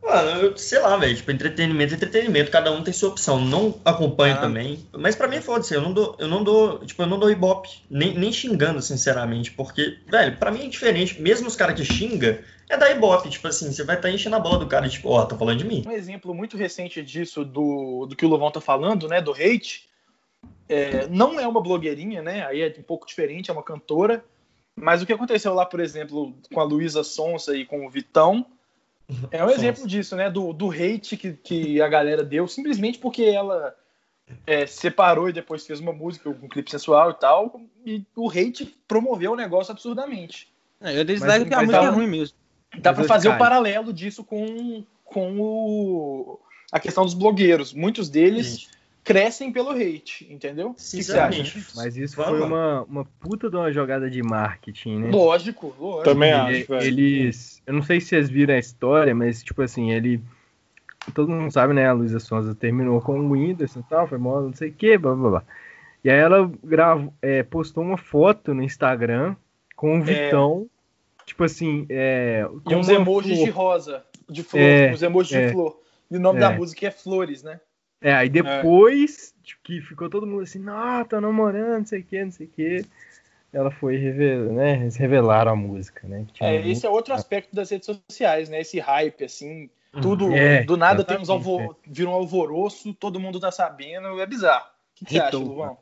Mano, 0.06 0.56
sei 0.56 0.78
lá, 0.78 0.96
velho. 0.96 1.16
Tipo, 1.16 1.32
entretenimento 1.32 1.92
é 1.92 1.96
entretenimento, 1.96 2.50
cada 2.50 2.70
um 2.70 2.82
tem 2.82 2.94
sua 2.94 3.08
opção. 3.08 3.40
Não 3.40 3.74
acompanho 3.84 4.36
ah. 4.36 4.40
também. 4.40 4.86
Mas 4.92 5.16
pra 5.16 5.26
mim, 5.26 5.40
foda-se, 5.40 5.74
eu 5.74 5.80
não 5.80 5.92
dou, 5.92 6.14
eu 6.20 6.28
não 6.28 6.44
dou, 6.44 6.78
tipo, 6.78 7.02
eu 7.02 7.06
não 7.06 7.18
dou 7.18 7.28
ibope. 7.28 7.68
Nem, 7.90 8.16
nem 8.16 8.32
xingando, 8.32 8.80
sinceramente. 8.80 9.50
Porque, 9.50 9.98
velho, 10.06 10.36
pra 10.36 10.52
mim 10.52 10.66
é 10.66 10.68
diferente. 10.68 11.20
Mesmo 11.20 11.48
os 11.48 11.56
caras 11.56 11.74
que 11.74 11.84
xingam, 11.84 12.38
é 12.68 12.76
da 12.76 12.90
ibope. 12.90 13.28
Tipo 13.30 13.48
assim, 13.48 13.72
você 13.72 13.82
vai 13.82 13.96
estar 13.96 14.08
tá 14.08 14.14
enchendo 14.14 14.36
a 14.36 14.40
bola 14.40 14.58
do 14.58 14.68
cara, 14.68 14.88
tipo, 14.88 15.08
ó, 15.08 15.22
oh, 15.22 15.26
tá 15.26 15.36
falando 15.36 15.58
de 15.58 15.66
mim. 15.66 15.82
Um 15.84 15.92
exemplo 15.92 16.32
muito 16.32 16.56
recente 16.56 17.02
disso, 17.02 17.44
do, 17.44 18.06
do 18.06 18.14
que 18.14 18.24
o 18.24 18.28
Lovão 18.28 18.50
tá 18.50 18.60
falando, 18.60 19.08
né, 19.08 19.20
do 19.20 19.32
hate, 19.32 19.88
é, 20.68 21.06
não 21.08 21.38
é 21.38 21.46
uma 21.46 21.60
blogueirinha, 21.60 22.22
né, 22.22 22.44
aí 22.46 22.60
é 22.60 22.74
um 22.78 22.82
pouco 22.82 23.06
diferente, 23.06 23.50
é 23.50 23.52
uma 23.52 23.62
cantora. 23.62 24.24
Mas 24.74 25.00
o 25.00 25.06
que 25.06 25.12
aconteceu 25.12 25.54
lá, 25.54 25.64
por 25.64 25.80
exemplo, 25.80 26.34
com 26.52 26.60
a 26.60 26.64
Luísa 26.64 27.02
Sonsa 27.02 27.56
e 27.56 27.64
com 27.64 27.86
o 27.86 27.90
Vitão, 27.90 28.44
é 29.30 29.44
um 29.44 29.50
exemplo 29.50 29.86
disso, 29.86 30.16
né? 30.16 30.30
Do, 30.30 30.52
do 30.52 30.70
hate 30.70 31.16
que, 31.16 31.32
que 31.32 31.80
a 31.80 31.88
galera 31.88 32.24
deu, 32.24 32.48
simplesmente 32.48 32.98
porque 32.98 33.22
ela 33.22 33.74
é, 34.46 34.66
separou 34.66 35.28
e 35.28 35.32
depois 35.32 35.66
fez 35.66 35.80
uma 35.80 35.92
música, 35.92 36.28
um 36.28 36.48
clipe 36.48 36.70
sensual 36.70 37.10
e 37.10 37.14
tal, 37.14 37.60
e 37.84 38.04
o 38.16 38.28
hate 38.28 38.66
promoveu 38.88 39.32
o 39.32 39.36
negócio 39.36 39.72
absurdamente. 39.72 40.48
É, 40.80 40.98
eu 40.98 41.04
dislike 41.04 41.46
que 41.46 41.54
a 41.54 41.62
música 41.62 41.84
é 41.84 41.88
ruim 41.88 42.08
mesmo. 42.08 42.36
Dá 42.78 42.92
para 42.92 43.04
fazer 43.04 43.28
o 43.28 43.32
um 43.32 43.38
paralelo 43.38 43.92
disso 43.92 44.24
com, 44.24 44.84
com 45.04 45.40
o, 45.40 46.40
a 46.70 46.80
questão 46.80 47.04
dos 47.04 47.14
blogueiros. 47.14 47.72
Muitos 47.72 48.08
deles 48.08 48.60
Gente. 48.60 48.75
Crescem 49.06 49.52
pelo 49.52 49.70
hate, 49.70 50.26
entendeu? 50.28 50.74
Sinceramente. 50.76 51.64
Mas 51.76 51.96
isso 51.96 52.16
foi 52.16 52.42
uma, 52.42 52.82
uma 52.82 53.04
puta 53.20 53.48
de 53.48 53.54
uma 53.54 53.72
jogada 53.72 54.10
de 54.10 54.20
marketing, 54.20 54.98
né? 54.98 55.10
Lógico, 55.10 55.74
lógico. 55.78 56.02
Também 56.02 56.32
acho. 56.32 56.74
Eles. 56.74 57.62
Eu 57.64 57.74
não 57.74 57.82
sei 57.82 58.00
se 58.00 58.08
vocês 58.08 58.28
viram 58.28 58.54
a 58.54 58.58
história, 58.58 59.14
mas, 59.14 59.42
tipo 59.42 59.62
assim, 59.62 59.92
ele. 59.92 60.20
Todo 61.14 61.30
mundo 61.30 61.52
sabe, 61.52 61.72
né? 61.72 61.86
A 61.86 61.92
Luísa 61.92 62.18
Sonza 62.18 62.52
terminou 62.52 63.00
com 63.00 63.20
o 63.20 63.30
Whindersson 63.30 63.78
e 63.78 63.84
tal, 63.84 64.08
foi 64.08 64.18
mal, 64.18 64.42
não 64.42 64.52
sei 64.52 64.70
o 64.70 64.72
que, 64.72 64.98
blá 64.98 65.14
blá 65.14 65.30
blá. 65.30 65.42
E 66.02 66.10
aí 66.10 66.18
ela 66.18 66.50
gravou, 66.64 67.14
é, 67.22 67.44
postou 67.44 67.84
uma 67.84 67.96
foto 67.96 68.52
no 68.52 68.62
Instagram 68.62 69.36
com 69.76 69.98
o 69.98 70.02
é. 70.02 70.04
Vitão 70.04 70.68
Tipo 71.26 71.42
assim, 71.42 71.86
é. 71.90 72.46
E 72.68 72.74
uns 72.74 72.88
emojis 72.88 73.34
flor. 73.34 73.44
de 73.44 73.50
rosa, 73.50 74.04
de 74.30 74.42
flor, 74.44 74.62
é, 74.62 74.92
uns 74.92 75.02
emojis 75.02 75.32
é, 75.32 75.46
de 75.46 75.52
flor. 75.52 75.80
E 76.08 76.16
o 76.16 76.20
nome 76.20 76.38
é. 76.38 76.40
da 76.40 76.52
música 76.52 76.86
é 76.86 76.90
Flores, 76.92 77.42
né? 77.42 77.60
É, 78.00 78.14
aí 78.14 78.28
depois 78.28 79.34
tipo, 79.42 79.62
que 79.62 79.80
ficou 79.80 80.10
todo 80.10 80.26
mundo 80.26 80.42
assim, 80.42 80.58
não, 80.58 81.04
tô 81.04 81.20
namorando, 81.20 81.78
não 81.78 81.86
sei 81.86 82.00
o 82.00 82.04
que, 82.04 82.24
não 82.24 82.32
sei 82.32 82.46
o 82.46 82.50
que. 82.50 82.84
Ela 83.52 83.70
foi 83.70 83.96
revelar, 83.96 84.52
né? 84.52 84.80
Eles 84.82 84.96
revelaram 84.96 85.52
a 85.52 85.56
música, 85.56 86.06
né? 86.06 86.26
É, 86.40 86.56
esse 86.56 86.66
muito... 86.66 86.86
é 86.86 86.90
outro 86.90 87.14
aspecto 87.14 87.54
das 87.54 87.70
redes 87.70 87.86
sociais, 87.86 88.48
né? 88.48 88.60
Esse 88.60 88.78
hype, 88.78 89.24
assim, 89.24 89.70
tudo 90.02 90.34
é, 90.34 90.62
do 90.64 90.76
nada 90.76 91.04
tem 91.04 91.18
uns 91.18 91.30
alvo... 91.30 91.60
É. 91.60 91.68
vira 91.86 92.10
um 92.10 92.12
alvoroço, 92.12 92.92
todo 92.92 93.20
mundo 93.20 93.40
tá 93.40 93.50
sabendo, 93.50 94.20
é 94.20 94.26
bizarro. 94.26 94.66
O 94.66 94.94
que, 94.96 95.04
que 95.06 95.12
você 95.14 95.20
acha, 95.20 95.38
Luvão? 95.38 95.78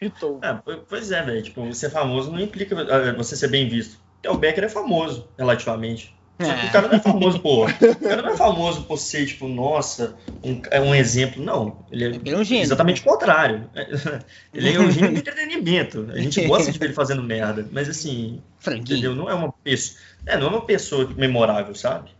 Hitou. 0.00 0.40
É, 0.42 0.58
pois 0.88 1.12
é, 1.12 1.22
velho. 1.22 1.42
Tipo, 1.42 1.72
ser 1.74 1.90
famoso 1.90 2.32
não 2.32 2.40
implica 2.40 2.74
ah, 2.80 3.12
você 3.12 3.36
ser 3.36 3.48
bem 3.48 3.68
visto. 3.68 4.00
É, 4.22 4.30
o 4.30 4.38
Becker 4.38 4.64
é 4.64 4.68
famoso, 4.68 5.28
relativamente. 5.36 6.14
Que 6.40 6.66
o 6.66 6.72
cara 6.72 6.88
não 6.88 6.94
é 6.94 7.00
famoso 7.00 7.38
por. 7.40 7.68
O 7.68 7.96
cara 7.96 8.22
não 8.22 8.30
é 8.30 8.36
famoso 8.36 8.82
por 8.84 8.96
ser, 8.96 9.26
tipo, 9.26 9.46
nossa, 9.46 10.16
um, 10.42 10.62
é 10.70 10.80
um 10.80 10.94
exemplo. 10.94 11.44
Não. 11.44 11.84
Ele 11.92 12.04
é, 12.06 12.32
é 12.32 12.36
um 12.36 12.42
gênio, 12.42 12.62
exatamente 12.62 13.02
o 13.02 13.04
contrário. 13.04 13.68
Ele 14.54 14.72
é 14.72 14.80
um 14.80 14.90
gênio 14.90 15.12
de 15.12 15.20
entretenimento. 15.20 16.08
A 16.10 16.18
gente 16.18 16.46
gosta 16.46 16.72
de 16.72 16.78
ver 16.78 16.86
ele 16.86 16.94
fazendo 16.94 17.22
merda. 17.22 17.68
Mas 17.70 17.88
assim. 17.88 18.40
Franquinho. 18.58 18.98
Entendeu? 18.98 19.14
Não 19.14 19.28
é 19.28 19.34
uma 19.34 19.52
pessoa. 19.52 20.00
É, 20.24 20.38
não 20.38 20.46
é 20.46 20.50
uma 20.50 20.64
pessoa 20.64 21.12
memorável, 21.14 21.74
sabe? 21.74 22.10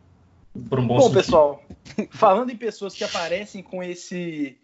Por 0.69 0.79
um 0.79 0.87
bom, 0.87 0.99
bom 0.99 1.13
pessoal, 1.13 1.63
falando 2.11 2.51
em 2.51 2.57
pessoas 2.57 2.95
que 2.95 3.05
aparecem 3.05 3.63
com 3.63 3.83
esse. 3.83 4.59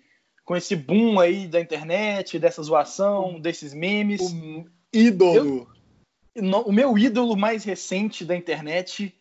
Com 0.44 0.54
esse 0.54 0.76
boom 0.76 1.18
aí 1.18 1.48
da 1.48 1.60
internet, 1.60 2.38
dessa 2.38 2.62
zoação, 2.62 3.40
desses 3.40 3.72
memes. 3.72 4.20
O 4.20 4.66
ídolo. 4.92 5.66
Eu, 6.34 6.60
o 6.60 6.72
meu 6.72 6.96
ídolo 6.98 7.36
mais 7.36 7.64
recente 7.64 8.24
da 8.24 8.36
internet 8.36 9.14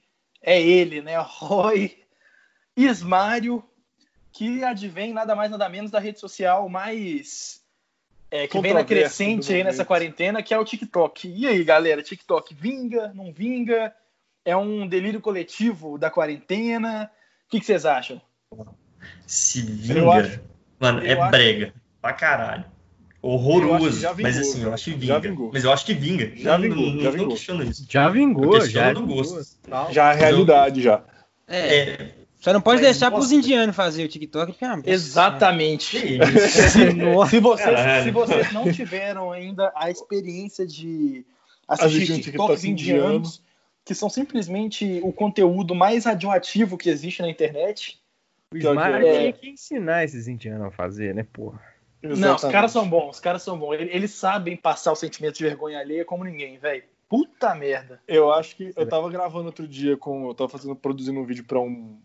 é 0.45 0.61
ele, 0.61 1.01
né? 1.01 1.17
Roy 1.19 1.97
Ismário, 2.77 3.63
que 4.31 4.63
advém 4.63 5.11
nada 5.11 5.35
mais 5.35 5.49
nada 5.49 5.67
menos 5.67 5.89
da 5.89 5.99
rede 5.99 6.19
social 6.19 6.69
mais 6.69 7.61
é, 8.29 8.47
que 8.47 8.59
vem 8.61 8.73
na 8.73 8.83
crescente 8.83 9.51
aí 9.51 9.63
nessa 9.63 9.83
quarentena, 9.83 10.43
que 10.43 10.53
é 10.53 10.59
o 10.59 10.65
TikTok. 10.65 11.27
E 11.27 11.47
aí, 11.47 11.63
galera, 11.63 12.03
TikTok 12.03 12.53
vinga, 12.53 13.11
não 13.13 13.33
vinga? 13.33 13.93
É 14.43 14.55
um 14.55 14.87
delírio 14.87 15.19
coletivo 15.19 15.97
da 15.97 16.11
quarentena? 16.11 17.09
O 17.47 17.49
que, 17.49 17.59
que 17.59 17.65
vocês 17.65 17.85
acham? 17.85 18.21
Se 19.25 19.61
vinga, 19.61 20.11
acho, 20.11 20.39
mano, 20.79 21.05
é 21.05 21.13
acho, 21.13 21.31
brega 21.31 21.73
pra 22.01 22.13
caralho 22.13 22.74
horroroso. 23.25 24.07
Mas 24.21 24.37
assim, 24.37 24.63
eu 24.63 24.73
acho 24.73 24.85
que 24.85 24.97
vinga. 24.97 25.21
Mas 25.51 25.63
eu 25.63 25.71
acho 25.71 25.85
que 25.85 25.93
vinga. 25.93 26.31
Já 26.35 26.57
vingou. 26.57 26.91
Não, 26.91 27.01
já 27.01 27.09
vingou. 27.09 27.29
questiono 27.29 27.63
isso. 27.63 27.85
Já 27.89 28.09
vingou, 28.09 28.61
já. 28.65 28.93
Do 28.93 29.05
gosto. 29.05 29.43
Já 29.91 30.13
é 30.13 30.15
realidade, 30.15 30.81
já. 30.81 31.03
É. 31.47 31.77
é. 31.79 32.15
Só 32.39 32.53
não 32.53 32.61
pode 32.61 32.81
deixar 32.81 33.09
para 33.09 33.19
os 33.19 33.31
indianos 33.31 33.75
fazer 33.75 34.05
o 34.05 34.07
TikTok. 34.07 34.51
Porque, 34.51 34.65
ah, 34.65 34.79
Exatamente. 34.85 35.97
se, 35.97 36.19
se, 37.29 37.39
vocês, 37.39 38.03
se 38.03 38.11
vocês 38.11 38.53
não 38.53 38.71
tiveram 38.71 39.31
ainda 39.31 39.71
a 39.75 39.89
experiência 39.89 40.67
de 40.67 41.25
assistir 41.67 42.21
TikToks 42.21 42.63
indianos, 42.63 43.41
que 43.83 43.95
são 43.95 44.09
simplesmente 44.09 44.99
o 45.03 45.11
conteúdo 45.11 45.73
mais 45.73 46.05
radioativo 46.05 46.77
que 46.77 46.89
existe 46.89 47.23
na 47.23 47.29
internet. 47.29 47.99
O 48.51 48.57
Smart 48.57 49.03
é... 49.03 49.17
tinha 49.17 49.33
que 49.33 49.49
ensinar 49.49 50.03
esses 50.03 50.27
indianos 50.27 50.67
a 50.67 50.71
fazer, 50.71 51.15
né, 51.15 51.25
porra? 51.33 51.74
Exatamente. 52.11 52.19
Não, 52.19 52.35
os 52.35 52.53
caras 52.53 52.71
são 52.71 52.89
bons, 52.89 53.09
os 53.15 53.19
caras 53.19 53.41
são 53.41 53.57
bons. 53.57 53.73
Eles 53.73 54.11
sabem 54.11 54.55
passar 54.55 54.91
o 54.91 54.95
sentimento 54.95 55.37
de 55.37 55.43
vergonha 55.43 55.79
alheia 55.79 56.05
como 56.05 56.23
ninguém, 56.23 56.57
velho. 56.57 56.83
Puta 57.09 57.53
merda. 57.55 58.01
Eu 58.07 58.31
acho 58.31 58.55
que 58.55 58.73
eu 58.75 58.87
tava 58.87 59.09
gravando 59.09 59.45
outro 59.45 59.67
dia 59.67 59.95
com. 59.95 60.27
Eu 60.27 60.33
tava 60.33 60.49
fazendo, 60.49 60.75
produzindo 60.75 61.19
um 61.19 61.25
vídeo 61.25 61.43
pra 61.43 61.59
um, 61.59 61.99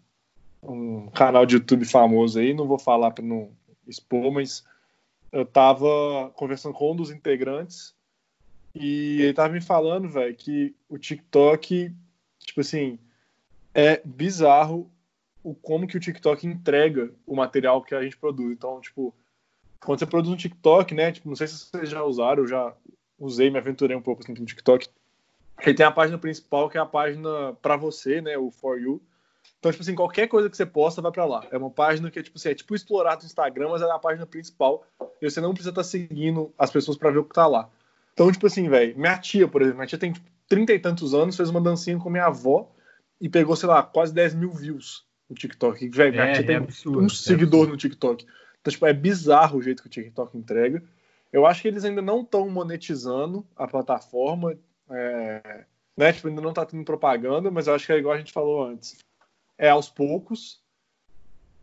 um 0.63 1.09
canal 1.09 1.47
de 1.47 1.57
YouTube 1.57 1.85
famoso 1.85 2.39
aí, 2.39 2.53
não 2.53 2.67
vou 2.67 2.79
falar 2.79 3.11
pra 3.11 3.25
não 3.25 3.51
expor, 3.87 4.31
mas 4.31 4.65
eu 5.33 5.45
tava 5.45 6.31
conversando 6.35 6.75
com 6.75 6.93
um 6.93 6.97
dos 6.97 7.11
integrantes 7.11 7.95
e 8.75 9.23
ele 9.23 9.35
tava 9.35 9.53
me 9.53 9.61
falando, 9.61 10.09
velho, 10.09 10.35
que 10.35 10.75
o 10.89 10.99
TikTok, 10.99 11.93
tipo 12.39 12.61
assim, 12.61 12.99
é 13.75 14.01
bizarro 14.05 14.91
o 15.43 15.55
como 15.55 15.87
que 15.87 15.97
o 15.97 16.01
TikTok 16.01 16.47
entrega 16.47 17.13
o 17.27 17.35
material 17.35 17.83
que 17.83 17.95
a 17.95 18.03
gente 18.03 18.17
produz. 18.17 18.53
Então, 18.53 18.81
tipo, 18.81 19.15
quando 19.85 19.99
você 19.99 20.07
produz 20.07 20.33
um 20.33 20.37
TikTok, 20.37 20.95
né? 20.95 21.13
Tipo, 21.13 21.29
não 21.29 21.37
sei 21.37 21.47
se 21.47 21.59
vocês 21.59 21.89
já 21.89 22.03
usaram, 22.03 22.43
eu 22.43 22.49
já 22.49 22.75
usei, 23.19 23.51
me 23.51 23.59
aventurei 23.59 23.97
um 23.97 24.03
pouco 24.03 24.23
assim, 24.23 24.33
no 24.33 24.47
TikTok. 24.47 24.89
Ele 25.63 25.75
tem 25.75 25.85
a 25.85 25.91
página 25.91 26.19
principal, 26.19 26.69
que 26.69 26.79
é 26.79 26.81
a 26.81 26.87
página 26.87 27.55
para 27.61 27.77
você, 27.77 28.21
né? 28.21 28.37
O 28.39 28.51
For 28.51 28.81
You. 28.81 29.03
Então, 29.59 29.71
tipo 29.71 29.83
assim, 29.83 29.95
qualquer 29.95 30.27
coisa 30.27 30.49
que 30.49 30.57
você 30.57 30.65
posta 30.65 31.03
vai 31.03 31.13
para 31.13 31.25
lá. 31.27 31.47
É 31.51 31.59
uma 31.59 31.71
página 31.71 32.11
que 32.11 32.19
é 32.19 32.23
tipo 32.23 32.39
assim, 32.39 32.49
é 32.49 32.55
tipo 32.55 32.75
explorar 32.75 33.17
do 33.17 33.27
Instagram, 33.27 33.69
mas 33.71 33.83
é 33.83 33.91
a 33.91 33.99
página 33.99 34.25
principal. 34.25 34.87
E 35.21 35.31
você 35.31 35.41
não 35.41 35.53
precisa 35.53 35.71
estar 35.71 35.83
tá 35.83 35.89
seguindo 35.89 36.53
as 36.59 36.71
pessoas 36.71 36.97
para 36.97 37.11
ver 37.11 37.19
o 37.19 37.25
que 37.25 37.35
tá 37.35 37.47
lá. 37.47 37.69
Então, 38.15 38.31
tipo 38.33 38.47
assim, 38.47 38.69
velho, 38.69 38.99
minha 38.99 39.19
tia, 39.19 39.47
por 39.47 39.61
exemplo, 39.61 39.79
minha 39.79 39.87
tia 39.87 39.99
tem 39.99 40.13
tipo, 40.13 40.27
30 40.49 40.73
e 40.73 40.79
tantos 40.79 41.15
anos, 41.15 41.37
fez 41.37 41.49
uma 41.51 41.61
dancinha 41.61 41.99
com 41.99 42.11
minha 42.11 42.27
avó 42.27 42.71
e 43.21 43.29
pegou, 43.29 43.55
sei 43.55 43.69
lá, 43.69 43.83
quase 43.83 44.13
10 44.15 44.35
mil 44.35 44.51
views 44.51 45.05
no 45.29 45.37
TikTok. 45.37 45.89
Velho, 45.89 46.13
minha 46.13 46.25
é, 46.25 46.33
tia 46.33 46.43
é 46.43 46.47
tem 46.47 46.57
absurdo, 46.57 47.01
um 47.01 47.07
é 47.07 47.09
seguidor 47.11 47.69
no 47.69 47.77
TikTok. 47.77 48.27
Então, 48.61 48.73
tipo, 48.73 48.87
é 48.87 48.93
bizarro 48.93 49.59
o 49.59 49.63
jeito 49.63 49.83
que 49.83 49.89
o 49.89 49.91
TikTok 49.91 50.37
entrega. 50.37 50.83
Eu 51.33 51.47
acho 51.47 51.63
que 51.63 51.69
eles 51.69 51.85
ainda 51.85 52.03
não 52.03 52.23
estão 52.23 52.49
monetizando 52.49 53.47
a 53.57 53.67
plataforma. 53.67 54.59
É, 54.91 55.65
né? 55.97 56.13
Tipo, 56.13 56.29
ainda 56.29 56.43
não 56.43 56.53
tá 56.53 56.67
tendo 56.67 56.85
propaganda, 56.85 57.51
mas 57.51 57.67
eu 57.67 57.75
acho 57.75 57.87
que 57.87 57.93
é 57.93 57.99
igual 57.99 58.15
a 58.15 58.19
gente 58.19 58.33
falou 58.33 58.65
antes. 58.65 58.99
É 59.57 59.71
aos 59.71 59.89
poucos. 59.89 60.61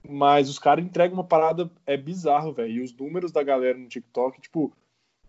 Mas 0.07 0.49
os 0.49 0.57
caras 0.57 0.83
entregam 0.85 1.15
uma 1.15 1.23
parada. 1.23 1.69
É 1.85 1.97
bizarro, 1.97 2.53
velho. 2.53 2.71
E 2.71 2.81
os 2.81 2.93
números 2.95 3.31
da 3.31 3.43
galera 3.43 3.77
no 3.77 3.87
TikTok, 3.87 4.41
tipo. 4.41 4.73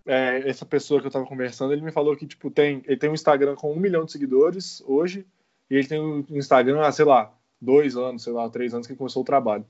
É, 0.07 0.49
essa 0.49 0.65
pessoa 0.65 1.03
que 1.03 1.07
eu 1.07 1.11
tava 1.11 1.27
conversando, 1.27 1.73
ele 1.75 1.83
me 1.83 1.93
falou 1.93 2.17
que, 2.17 2.27
tipo, 2.27 2.51
tem, 2.51 2.83
ele 2.87 2.97
tem 2.97 3.11
um 3.11 3.15
Instagram 3.15 3.55
com 3.57 3.71
um 3.71 3.77
milhão 3.77 4.07
de 4.07 4.13
seguidores 4.13 4.83
hoje. 4.87 5.27
E 5.69 5.75
ele 5.75 5.87
tem 5.87 6.01
um 6.01 6.25
Instagram 6.31 6.81
há, 6.81 6.91
sei 6.91 7.05
lá, 7.05 7.31
dois 7.61 7.95
anos, 7.95 8.23
sei 8.23 8.33
lá, 8.33 8.49
três 8.49 8.73
anos 8.73 8.87
que 8.87 8.97
começou 8.97 9.23
o 9.23 9.27
trabalho. 9.27 9.67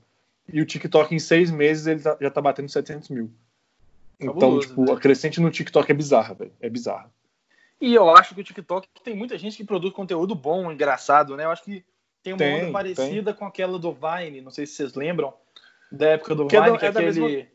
E 0.51 0.61
o 0.61 0.65
TikTok, 0.65 1.13
em 1.13 1.19
seis 1.19 1.51
meses, 1.51 1.87
ele 1.87 2.01
tá, 2.01 2.17
já 2.19 2.29
tá 2.29 2.41
batendo 2.41 2.69
700 2.69 3.09
mil. 3.09 3.31
Então, 4.19 4.59
tipo, 4.59 4.83
né? 4.83 4.91
a 4.91 4.97
crescente 4.97 5.39
no 5.39 5.49
TikTok 5.49 5.89
é 5.89 5.95
bizarra, 5.95 6.33
velho. 6.33 6.51
É 6.59 6.69
bizarra. 6.69 7.09
E 7.79 7.93
eu 7.93 8.09
acho 8.09 8.35
que 8.35 8.41
o 8.41 8.43
TikTok 8.43 8.87
tem 9.03 9.15
muita 9.15 9.37
gente 9.37 9.55
que 9.55 9.63
produz 9.63 9.93
conteúdo 9.93 10.35
bom, 10.35 10.69
engraçado, 10.71 11.37
né? 11.37 11.45
Eu 11.45 11.51
acho 11.51 11.63
que 11.63 11.85
tem 12.21 12.33
uma 12.33 12.39
tem, 12.39 12.63
onda 12.63 12.71
parecida 12.71 13.31
tem. 13.31 13.39
com 13.39 13.45
aquela 13.45 13.79
do 13.79 13.93
Vine, 13.93 14.41
não 14.41 14.51
sei 14.51 14.65
se 14.65 14.73
vocês 14.73 14.93
lembram, 14.93 15.33
da 15.89 16.09
época 16.09 16.35
do 16.35 16.47
que 16.47 16.57
é 16.57 16.59
Vine, 16.59 16.69
é, 16.69 16.73
do, 16.73 16.79
que 16.79 16.85
é, 16.85 16.89
aquele... 16.89 17.05
da 17.05 17.21
mesma, 17.21 17.47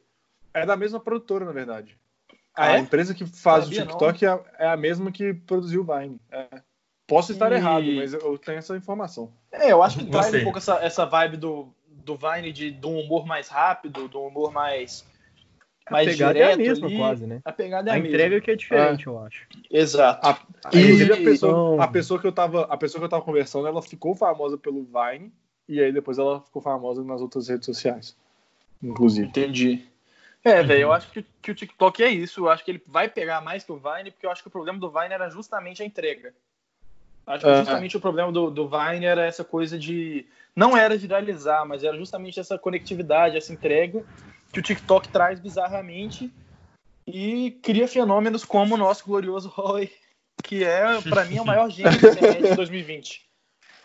é 0.55 0.67
da 0.67 0.77
mesma 0.77 1.01
produtora, 1.01 1.45
na 1.45 1.53
verdade. 1.53 1.99
Ah, 2.57 2.69
a 2.69 2.77
é? 2.77 2.79
empresa 2.79 3.13
que 3.13 3.27
faz 3.27 3.67
o 3.67 3.71
TikTok 3.71 4.25
é, 4.25 4.41
é, 4.59 4.67
a 4.69 4.77
mesma 4.77 5.13
que 5.13 5.35
produziu 5.35 5.83
o 5.83 5.85
Vine. 5.85 6.19
É. 6.31 6.49
Posso 7.07 7.33
estar 7.33 7.53
e... 7.53 7.57
errado, 7.57 7.85
mas 7.95 8.15
eu 8.15 8.39
tenho 8.39 8.59
essa 8.59 8.75
informação. 8.75 9.31
É, 9.53 9.73
eu 9.73 9.83
acho 9.83 9.99
que 9.99 10.07
traz 10.07 10.33
um 10.33 10.45
pouco 10.45 10.57
essa, 10.57 10.77
essa 10.83 11.05
vibe 11.05 11.37
do, 11.37 11.75
do 12.05 12.17
Vine 12.17 12.53
de, 12.53 12.71
do 12.71 12.91
humor 12.91 13.27
mais 13.27 13.49
rápido, 13.49 14.09
do 14.09 14.21
humor 14.21 14.53
mais 14.53 15.05
mais 15.91 16.09
a 16.09 16.11
pegada 16.13 16.39
é 16.39 16.53
a 16.53 16.57
mesma, 16.57 16.87
ali, 16.87 16.97
quase, 16.97 17.27
né? 17.27 17.43
A 17.45 17.53
pegada 17.53 17.91
é 17.91 17.93
a, 17.93 17.97
a 17.97 18.01
mesma. 18.01 18.15
entrega 18.15 18.41
que 18.41 18.51
é 18.51 18.57
diferente, 18.57 19.07
é. 19.07 19.11
eu 19.11 19.19
acho. 19.19 19.47
Exato. 19.71 20.27
A, 20.27 20.69
inclusive, 20.69 21.13
a 21.13 21.17
pessoa, 21.17 21.85
a, 21.85 21.89
pessoa 21.89 22.21
que 22.21 22.27
eu 22.27 22.33
tava, 22.33 22.63
a 22.63 22.77
pessoa 22.77 23.01
que 23.01 23.05
eu 23.05 23.11
tava 23.11 23.23
conversando, 23.23 23.67
ela 23.67 23.83
ficou 23.83 24.15
famosa 24.15 24.57
pelo 24.57 24.83
Vine, 24.85 25.31
e 25.69 25.83
aí 25.83 25.93
depois 25.93 26.19
ela 26.19 26.41
ficou 26.41 26.63
famosa 26.63 27.05
nas 27.05 27.21
outras 27.21 27.49
redes 27.49 27.67
sociais. 27.67 28.17
Inclusive. 28.83 29.29
Entendi. 29.29 29.87
É, 30.43 30.63
velho, 30.63 30.83
eu 30.83 30.93
acho 30.93 31.11
que, 31.11 31.25
que, 31.41 31.51
o 31.51 31.55
TikTok 31.55 32.03
é 32.03 32.09
isso. 32.09 32.41
Eu 32.41 32.51
acho 32.51 32.65
que 32.65 32.71
ele 32.71 32.83
vai 32.87 33.09
pegar 33.09 33.41
mais 33.41 33.65
que 33.65 33.73
o 33.73 33.77
Vine, 33.77 34.11
porque 34.11 34.27
eu 34.27 34.31
acho 34.31 34.43
que 34.43 34.49
o 34.49 34.53
problema 34.53 34.79
do 34.79 34.91
Vine 34.91 35.15
era 35.15 35.29
justamente 35.29 35.83
a 35.83 35.87
entrega. 35.87 36.35
Acho 37.27 37.45
que 37.45 37.51
é. 37.51 37.57
justamente 37.57 37.97
o 37.97 38.01
problema 38.01 38.31
do, 38.31 38.51
do 38.51 38.69
Vine 38.69 39.07
era 39.07 39.25
essa 39.25 39.45
coisa 39.45 39.79
de. 39.79 40.27
Não 40.55 40.77
era 40.77 40.97
viralizar, 40.97 41.65
mas 41.65 41.83
era 41.83 41.97
justamente 41.97 42.39
essa 42.39 42.59
conectividade, 42.59 43.37
essa 43.37 43.53
entrega 43.53 44.05
que 44.53 44.61
o 44.61 44.63
TikTok 44.63 45.09
traz 45.09 45.41
bizarramente 45.41 46.33
e 47.07 47.59
cria 47.63 47.89
fenômenos 47.89 48.45
como 48.45 48.75
o 48.75 48.79
nosso 48.79 49.05
glorioso 49.05 49.49
Roy, 49.49 49.91
que 50.43 50.63
é, 50.63 51.01
para 51.03 51.25
mim, 51.25 51.41
o 51.41 51.45
maior 51.45 51.69
gênio 51.69 52.01
da 52.01 52.09
internet 52.11 52.51
de 52.51 52.55
2020. 52.57 53.25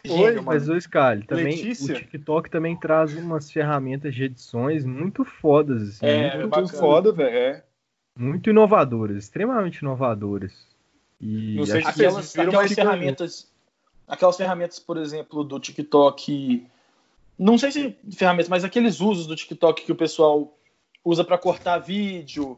Gênio, 0.05 0.23
Oi, 0.23 0.41
mas 0.41 0.69
o 0.69 0.79
Scali, 0.79 1.25
também 1.25 1.55
Letícia? 1.55 1.95
o 1.95 1.97
TikTok 1.99 2.49
também 2.49 2.77
traz 2.77 3.13
umas 3.15 3.51
ferramentas 3.51 4.15
de 4.15 4.23
edições 4.25 4.85
muito 4.85 5.25
fodas, 5.25 5.81
assim, 5.89 6.05
é, 6.05 6.37
muito, 6.37 6.55
muito 6.55 6.77
foda, 6.77 7.11
velho. 7.11 7.35
É. 7.35 7.63
Muito 8.17 8.49
inovadoras, 8.49 9.17
extremamente 9.17 9.79
inovadoras. 9.79 10.68
E 11.21 11.55
Não 11.55 11.65
sei 11.65 11.81
se 11.81 11.87
aquelas, 11.87 12.37
aquelas 12.37 12.73
ferramentas, 12.73 13.51
aquelas 14.07 14.37
ferramentas, 14.37 14.79
por 14.79 14.97
exemplo, 14.97 15.43
do 15.43 15.59
TikTok, 15.59 16.65
não 17.37 17.57
sei 17.57 17.71
se 17.71 17.97
ferramentas, 18.13 18.49
mas 18.49 18.63
aqueles 18.63 18.99
usos 19.01 19.27
do 19.27 19.35
TikTok 19.35 19.83
que 19.83 19.91
o 19.91 19.95
pessoal 19.95 20.57
usa 21.03 21.23
para 21.23 21.37
cortar 21.37 21.79
vídeo, 21.79 22.57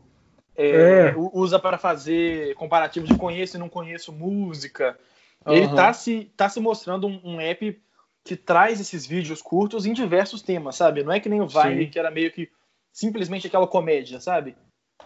é, 0.56 1.10
é. 1.10 1.16
usa 1.18 1.60
para 1.60 1.78
fazer 1.78 2.54
comparativos 2.56 3.10
de 3.10 3.18
conheço 3.18 3.58
e 3.58 3.60
não 3.60 3.70
conheço 3.70 4.12
música. 4.12 4.98
Uhum. 5.46 5.54
Ele 5.54 5.66
está 5.66 5.92
se, 5.94 6.32
tá 6.38 6.50
se 6.50 6.60
mostrando 6.60 7.08
um, 7.08 7.20
um, 7.24 7.42
app 7.42 7.82
que 8.24 8.36
traz 8.36 8.80
esses 8.80 9.06
vídeos 9.06 9.42
curtos 9.42 9.86
em 9.86 9.94
diversos 9.94 10.42
temas, 10.42 10.76
sabe? 10.76 11.04
Não 11.04 11.12
é 11.12 11.20
que 11.20 11.30
nem 11.30 11.42
o 11.42 11.48
Vine, 11.48 11.86
Sim. 11.86 11.90
que 11.90 11.98
era 11.98 12.12
meio 12.12 12.32
que 12.32 12.50
simplesmente 12.92 13.48
aquela 13.48 13.66
comédia, 13.66 14.20
sabe? 14.20 14.56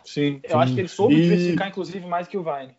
Sim. 0.03 0.41
Eu 0.43 0.49
sim. 0.49 0.57
acho 0.57 0.73
que 0.73 0.81
ele 0.81 0.87
soube 0.89 1.15
e... 1.15 1.21
diversificar, 1.21 1.69
inclusive, 1.69 2.05
mais 2.05 2.27
que 2.27 2.37
o 2.37 2.43
Vine. 2.43 2.75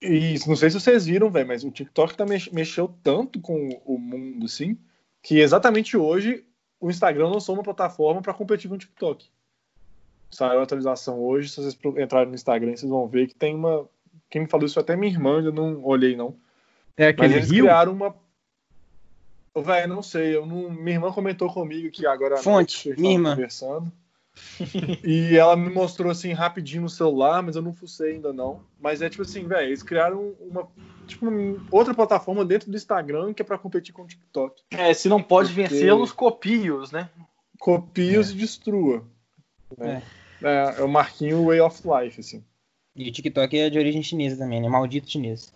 Isso, 0.00 0.48
não 0.48 0.56
sei 0.56 0.70
se 0.70 0.80
vocês 0.80 1.06
viram, 1.06 1.30
velho, 1.30 1.46
mas 1.46 1.62
o 1.62 1.70
TikTok 1.70 2.16
tá 2.16 2.24
mex 2.24 2.48
mexeu 2.48 2.94
tanto 3.02 3.40
com 3.40 3.80
o 3.84 3.98
mundo, 3.98 4.46
assim, 4.46 4.78
que 5.22 5.38
exatamente 5.38 5.96
hoje 5.96 6.44
o 6.80 6.88
Instagram 6.90 7.28
lançou 7.28 7.54
uma 7.54 7.62
plataforma 7.62 8.22
para 8.22 8.32
competir 8.32 8.68
com 8.68 8.76
o 8.76 8.78
TikTok 8.78 9.28
saiu 10.30 10.60
a 10.60 10.62
atualização 10.62 11.18
hoje. 11.20 11.48
Se 11.48 11.56
vocês 11.56 11.78
entrarem 11.98 12.28
no 12.28 12.34
Instagram, 12.34 12.76
vocês 12.76 12.90
vão 12.90 13.06
ver 13.06 13.26
que 13.26 13.34
tem 13.34 13.54
uma. 13.54 13.86
Quem 14.28 14.42
me 14.42 14.48
falou 14.48 14.66
isso 14.66 14.78
até 14.78 14.96
minha 14.96 15.12
irmã, 15.12 15.42
eu 15.42 15.52
não 15.52 15.84
olhei, 15.84 16.16
não. 16.16 16.36
É 16.96 17.08
aquele 17.08 17.28
Mas 17.28 17.36
eles 17.36 17.50
Rio? 17.50 17.64
criaram 17.64 17.92
uma. 17.92 18.14
Velho, 19.56 19.88
não 19.88 20.02
sei. 20.02 20.36
Eu 20.36 20.46
não... 20.46 20.70
Minha 20.70 20.96
irmã 20.96 21.12
comentou 21.12 21.52
comigo 21.52 21.90
que 21.90 22.06
agora. 22.06 22.36
Fonte, 22.36 22.94
minha 22.96 23.14
irmã. 23.14 23.30
Conversando. 23.30 23.92
E 25.04 25.36
ela 25.36 25.56
me 25.56 25.70
mostrou 25.70 26.10
assim 26.10 26.32
rapidinho 26.32 26.82
no 26.82 26.88
celular, 26.88 27.42
mas 27.42 27.56
eu 27.56 27.62
não 27.62 27.72
fucei 27.72 28.12
ainda 28.12 28.32
não. 28.32 28.60
Mas 28.80 29.02
é 29.02 29.08
tipo 29.08 29.22
assim, 29.22 29.46
velho, 29.46 29.68
eles 29.68 29.82
criaram 29.82 30.34
uma 30.40 30.68
tipo 31.06 31.26
outra 31.70 31.94
plataforma 31.94 32.44
dentro 32.44 32.70
do 32.70 32.76
Instagram 32.76 33.32
que 33.32 33.42
é 33.42 33.44
para 33.44 33.58
competir 33.58 33.92
com 33.92 34.02
o 34.02 34.06
TikTok. 34.06 34.62
É, 34.70 34.92
se 34.94 35.08
não 35.08 35.22
pode 35.22 35.52
Porque... 35.52 35.68
vencê-los, 35.68 36.12
copie-os, 36.12 36.92
né? 36.92 37.08
Copie-os 37.58 38.30
é. 38.30 38.32
e 38.32 38.36
destrua. 38.36 39.04
Né? 39.76 40.02
É. 40.16 40.20
É, 40.42 40.80
é 40.80 40.82
o 40.82 40.88
Marquinho 40.88 41.46
Way 41.46 41.60
of 41.60 41.82
Life, 41.84 42.20
assim. 42.20 42.44
E 42.96 43.08
o 43.08 43.12
TikTok 43.12 43.58
é 43.58 43.70
de 43.70 43.78
origem 43.78 44.02
chinesa 44.02 44.36
também, 44.36 44.60
né? 44.60 44.68
Maldito 44.68 45.10
chinês. 45.10 45.52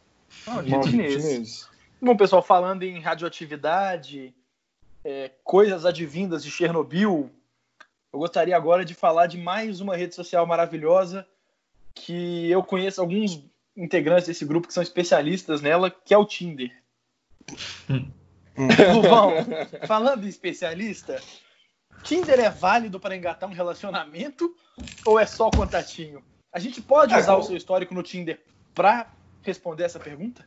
Maldito, 0.46 0.70
Maldito 0.70 0.90
chinês. 0.90 1.22
chinês. 1.22 1.70
Bom, 2.00 2.16
pessoal, 2.16 2.42
falando 2.42 2.82
em 2.82 3.00
radioatividade, 3.00 4.34
é, 5.04 5.30
coisas 5.42 5.84
advindas 5.84 6.44
de 6.44 6.50
Chernobyl, 6.50 7.30
eu 8.14 8.18
gostaria 8.18 8.56
agora 8.56 8.84
de 8.84 8.94
falar 8.94 9.26
de 9.26 9.36
mais 9.36 9.80
uma 9.80 9.96
rede 9.96 10.14
social 10.14 10.46
maravilhosa 10.46 11.26
que 11.92 12.48
eu 12.48 12.62
conheço 12.62 13.00
alguns 13.00 13.44
integrantes 13.76 14.28
desse 14.28 14.44
grupo 14.44 14.68
que 14.68 14.72
são 14.72 14.84
especialistas 14.84 15.60
nela, 15.60 15.90
que 15.90 16.14
é 16.14 16.18
o 16.18 16.24
Tinder. 16.24 16.70
Luvão, 18.94 19.32
falando 19.84 20.24
em 20.24 20.28
especialista, 20.28 21.20
Tinder 22.04 22.38
é 22.38 22.48
válido 22.48 23.00
para 23.00 23.16
engatar 23.16 23.50
um 23.50 23.52
relacionamento 23.52 24.54
ou 25.04 25.18
é 25.18 25.26
só 25.26 25.50
contatinho? 25.50 26.22
A 26.52 26.60
gente 26.60 26.80
pode 26.80 27.16
usar 27.16 27.34
o 27.34 27.42
seu 27.42 27.56
histórico 27.56 27.94
no 27.94 28.02
Tinder 28.04 28.40
para 28.72 29.10
responder 29.42 29.82
essa 29.82 29.98
pergunta? 29.98 30.46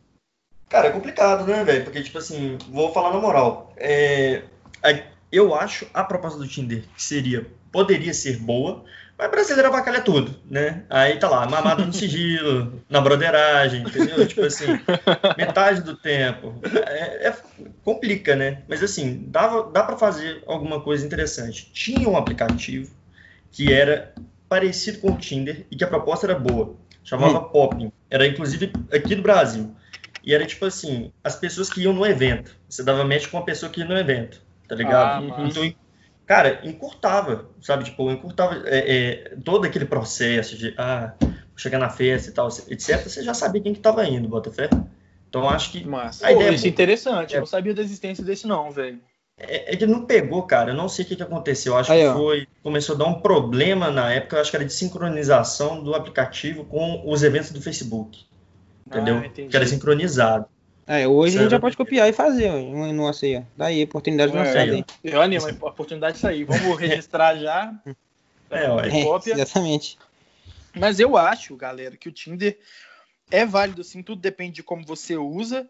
Cara, 0.69 0.87
é 0.87 0.91
complicado, 0.91 1.45
né, 1.45 1.65
velho? 1.65 1.83
Porque, 1.83 2.01
tipo 2.01 2.17
assim, 2.17 2.57
vou 2.69 2.93
falar 2.93 3.11
na 3.11 3.19
moral. 3.19 3.73
É, 3.75 4.43
eu 5.31 5.53
acho 5.53 5.87
a 5.93 6.03
proposta 6.03 6.39
do 6.39 6.47
Tinder 6.47 6.85
que 6.95 7.01
seria, 7.01 7.45
poderia 7.71 8.13
ser 8.13 8.37
boa, 8.37 8.83
mas 9.17 9.31
brasileiro 9.31 9.69
avacalha 9.69 10.01
tudo, 10.01 10.35
né? 10.49 10.83
Aí 10.89 11.17
tá 11.17 11.27
lá, 11.27 11.47
mamado 11.47 11.85
no 11.85 11.91
sigilo, 11.93 12.81
na 12.87 13.01
broderagem, 13.01 13.81
entendeu? 13.81 14.27
tipo 14.27 14.43
assim, 14.43 14.79
metade 15.35 15.81
do 15.81 15.95
tempo. 15.95 16.53
É, 16.85 17.27
é, 17.27 17.35
complica, 17.83 18.35
né? 18.35 18.61
Mas 18.67 18.83
assim, 18.83 19.25
dava, 19.27 19.71
dá 19.71 19.83
para 19.83 19.97
fazer 19.97 20.43
alguma 20.45 20.81
coisa 20.81 21.05
interessante. 21.05 21.71
Tinha 21.73 22.07
um 22.07 22.15
aplicativo 22.15 22.91
que 23.51 23.73
era 23.73 24.13
parecido 24.47 24.99
com 24.99 25.11
o 25.11 25.17
Tinder 25.17 25.65
e 25.71 25.75
que 25.75 25.83
a 25.83 25.87
proposta 25.87 26.27
era 26.27 26.37
boa. 26.37 26.75
Chamava 27.03 27.39
hum. 27.39 27.49
Popping. 27.49 27.91
Era 28.09 28.27
inclusive 28.27 28.71
aqui 28.91 29.15
do 29.15 29.21
Brasil. 29.21 29.75
E 30.23 30.33
era 30.33 30.45
tipo 30.45 30.65
assim, 30.65 31.11
as 31.23 31.35
pessoas 31.35 31.69
que 31.69 31.81
iam 31.81 31.93
no 31.93 32.05
evento. 32.05 32.55
Você 32.69 32.83
dava 32.83 33.03
match 33.03 33.27
com 33.27 33.37
uma 33.37 33.45
pessoa 33.45 33.71
que 33.71 33.79
ia 33.79 33.87
no 33.87 33.97
evento, 33.97 34.41
tá 34.67 34.75
ligado? 34.75 35.33
Ah, 35.33 35.47
então, 35.47 35.73
cara, 36.27 36.59
encurtava, 36.63 37.49
sabe? 37.61 37.85
Tipo, 37.85 38.11
encurtava 38.11 38.61
é, 38.65 39.31
é, 39.31 39.37
todo 39.43 39.65
aquele 39.65 39.85
processo 39.85 40.55
de, 40.57 40.75
ah, 40.77 41.13
chegar 41.55 41.79
na 41.79 41.89
festa 41.89 42.29
e 42.29 42.33
tal, 42.33 42.49
etc. 42.67 43.01
Você 43.01 43.23
já 43.23 43.33
sabia 43.33 43.61
quem 43.61 43.73
que 43.73 43.79
tava 43.79 44.05
indo, 44.05 44.27
Botafé. 44.27 44.69
Então, 45.27 45.49
acho 45.49 45.71
que... 45.71 45.87
Mas, 45.87 46.21
a 46.23 46.31
ideia 46.31 46.51
isso 46.51 46.65
é 46.65 46.69
interessante. 46.69 47.33
É... 47.33 47.37
Eu 47.37 47.41
não 47.41 47.47
sabia 47.47 47.73
da 47.73 47.81
existência 47.81 48.23
desse 48.23 48.45
não, 48.45 48.69
velho. 48.69 48.99
É, 49.39 49.73
é, 49.73 49.77
que 49.77 49.85
não 49.85 50.05
pegou, 50.05 50.43
cara. 50.43 50.71
Eu 50.71 50.75
não 50.75 50.89
sei 50.89 51.05
o 51.05 51.07
que, 51.07 51.15
que 51.15 51.23
aconteceu. 51.23 51.73
Eu 51.73 51.79
acho 51.79 51.91
Aí, 51.91 52.07
que 52.07 52.13
foi. 52.13 52.47
Começou 52.63 52.95
a 52.95 52.97
dar 52.97 53.05
um 53.05 53.21
problema 53.21 53.91
na 53.91 54.11
época, 54.11 54.35
eu 54.35 54.41
acho 54.41 54.49
que 54.49 54.57
era 54.57 54.65
de 54.65 54.73
sincronização 54.73 55.83
do 55.83 55.93
aplicativo 55.93 56.65
com 56.65 57.03
os 57.05 57.23
eventos 57.23 57.51
do 57.51 57.61
Facebook. 57.61 58.25
Entendeu? 58.85 59.17
Ah, 59.17 59.29
que 59.29 59.55
era 59.55 59.65
sincronizado. 59.65 60.45
É, 60.87 61.05
hoje 61.05 61.37
a 61.37 61.41
gente 61.41 61.51
já 61.51 61.59
pode 61.59 61.75
copiar 61.75 62.07
e 62.07 62.13
fazer 62.13 62.49
um 62.49 63.03
ó. 63.03 63.11
Daí, 63.57 63.83
oportunidade 63.83 64.31
de 64.31 64.37
é, 64.37 64.85
Eu 65.03 65.21
animo, 65.21 65.45
a 65.45 65.67
oportunidade 65.67 66.13
de 66.13 66.21
sair. 66.21 66.45
Vamos 66.45 66.77
registrar 66.79 67.35
já. 67.35 67.73
É, 68.49 68.63
é, 68.63 69.03
cópia. 69.03 69.33
Exatamente. 69.33 69.99
Mas 70.73 71.01
eu 71.01 71.17
acho, 71.17 71.53
galera, 71.57 71.97
que 71.97 72.07
o 72.07 72.13
Tinder 72.13 72.57
é 73.29 73.45
válido 73.45 73.83
sim, 73.83 74.01
tudo 74.01 74.21
depende 74.21 74.53
de 74.53 74.63
como 74.63 74.85
você 74.85 75.17
usa. 75.17 75.69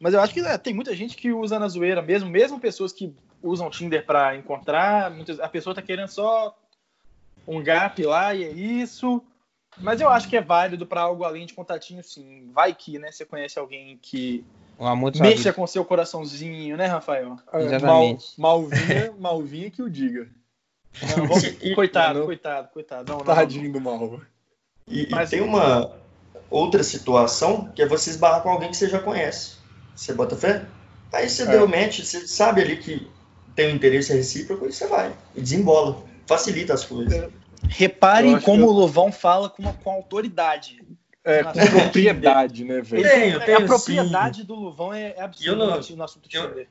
Mas 0.00 0.12
eu 0.12 0.20
acho 0.20 0.34
que 0.34 0.40
é, 0.40 0.58
tem 0.58 0.74
muita 0.74 0.92
gente 0.96 1.16
que 1.16 1.32
usa 1.32 1.56
na 1.56 1.68
zoeira 1.68 2.02
mesmo, 2.02 2.28
mesmo 2.28 2.58
pessoas 2.58 2.92
que 2.92 3.14
usam 3.40 3.70
Tinder 3.70 4.04
para 4.04 4.34
encontrar. 4.34 5.08
Muitas, 5.12 5.38
a 5.38 5.48
pessoa 5.48 5.72
tá 5.72 5.80
querendo 5.80 6.08
só 6.08 6.58
um 7.46 7.62
gap 7.62 8.02
lá 8.04 8.34
e 8.34 8.42
é 8.42 8.50
isso. 8.50 9.22
Mas 9.78 10.00
eu 10.00 10.08
acho 10.08 10.28
que 10.28 10.36
é 10.36 10.42
válido 10.42 10.86
para 10.86 11.02
algo 11.02 11.22
além 11.22 11.46
de 11.46 11.54
contatinho, 11.54 12.02
sim. 12.02 12.50
Vai 12.52 12.74
que, 12.74 12.98
né? 12.98 13.12
Você 13.12 13.24
conhece 13.24 13.58
alguém 13.58 13.98
que 14.02 14.44
mexa 15.20 15.52
com 15.52 15.66
seu 15.66 15.84
coraçãozinho, 15.84 16.76
né, 16.76 16.86
Rafael? 16.86 17.36
É, 17.52 17.62
Exatamente. 17.62 18.26
Mal, 18.38 18.60
malvinha, 18.60 19.14
malvinha 19.18 19.70
que 19.70 19.82
o 19.82 19.90
diga. 19.90 20.28
Não, 21.16 21.26
vamos... 21.26 21.74
coitado, 21.74 22.24
coitado, 22.24 22.68
coitado. 22.72 23.12
Não, 23.12 23.18
Tadinho 23.20 23.72
do 23.72 23.80
mal. 23.80 24.20
E, 24.88 25.08
Mas 25.10 25.30
tem 25.30 25.40
uma 25.40 25.92
outra 26.50 26.82
situação 26.82 27.70
que 27.74 27.82
é 27.82 27.86
você 27.86 28.10
esbarrar 28.10 28.42
com 28.42 28.50
alguém 28.50 28.70
que 28.70 28.76
você 28.76 28.88
já 28.88 29.00
conhece. 29.00 29.56
Você 29.94 30.14
bota 30.14 30.36
fé? 30.36 30.64
Aí 31.12 31.28
você 31.28 31.42
é. 31.42 31.46
deu 31.46 31.68
match, 31.68 32.00
você 32.00 32.26
sabe 32.26 32.62
ali 32.62 32.76
que 32.76 33.10
tem 33.54 33.72
um 33.72 33.76
interesse 33.76 34.12
recíproco 34.12 34.66
e 34.66 34.72
você 34.72 34.86
vai. 34.86 35.12
E 35.34 35.40
desembola. 35.40 36.04
Facilita 36.26 36.74
as 36.74 36.84
coisas. 36.84 37.12
É. 37.12 37.28
Reparem 37.68 38.40
como 38.40 38.66
o 38.66 38.72
Luvão 38.72 39.10
fala 39.10 39.48
com, 39.48 39.62
uma, 39.62 39.72
com 39.72 39.90
autoridade. 39.90 40.82
É, 41.26 41.42
com 41.42 41.52
propriedade, 41.52 42.64
né, 42.64 42.80
velho? 42.80 43.02
Tenho, 43.02 43.40
tenho, 43.40 43.58
a 43.58 43.62
propriedade 43.62 44.40
sim. 44.42 44.46
do 44.46 44.54
Luvão 44.54 44.94
é, 44.94 45.12
é 45.16 45.22
absurda 45.22 45.66
no 45.66 46.04
assunto 46.04 46.28
de 46.28 46.36
eu, 46.36 46.66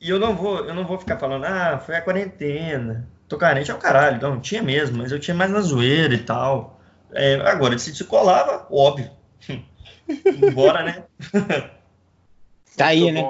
E 0.00 0.10
eu 0.10 0.18
não 0.18 0.34
vou, 0.34 0.58
eu 0.66 0.74
não 0.74 0.84
vou 0.84 0.98
ficar 0.98 1.16
falando, 1.18 1.44
ah, 1.44 1.78
foi 1.78 1.94
a 1.94 2.02
quarentena. 2.02 3.08
Tô 3.28 3.38
carente 3.38 3.70
ao 3.70 3.78
caralho. 3.78 4.20
Não, 4.20 4.40
tinha 4.40 4.60
mesmo, 4.60 4.98
mas 4.98 5.12
eu 5.12 5.20
tinha 5.20 5.36
mais 5.36 5.52
na 5.52 5.60
zoeira 5.60 6.12
e 6.14 6.18
tal. 6.18 6.80
É, 7.12 7.36
agora, 7.48 7.78
se 7.78 7.94
se 7.94 8.04
colava, 8.04 8.66
óbvio. 8.68 9.08
Bora, 10.52 10.82
né? 10.82 11.04
Tá 12.76 12.86
aí, 12.86 13.12
né? 13.12 13.22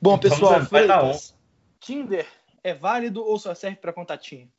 Bom, 0.00 0.16
pessoal, 0.18 0.64
Freitas, 0.64 1.36
Tinder 1.78 2.26
é 2.64 2.74
válido 2.74 3.22
ou 3.22 3.38
só 3.38 3.54
serve 3.54 3.76
para 3.76 3.92
contatinho? 3.92 4.50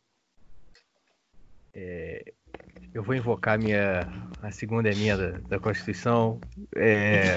É, 1.73 2.33
eu 2.93 3.03
vou 3.03 3.15
invocar 3.15 3.57
minha 3.57 4.07
a 4.41 4.51
segunda 4.51 4.89
emenda 4.89 5.31
da, 5.31 5.49
da 5.49 5.59
Constituição. 5.59 6.39
É... 6.75 7.35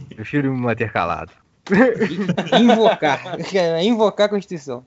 Prefiro 0.14 0.52
me 0.52 0.60
manter 0.60 0.92
calado. 0.92 1.32
Invocar. 2.60 3.20
Invocar 3.82 4.26
a 4.26 4.30
Constituição. 4.30 4.84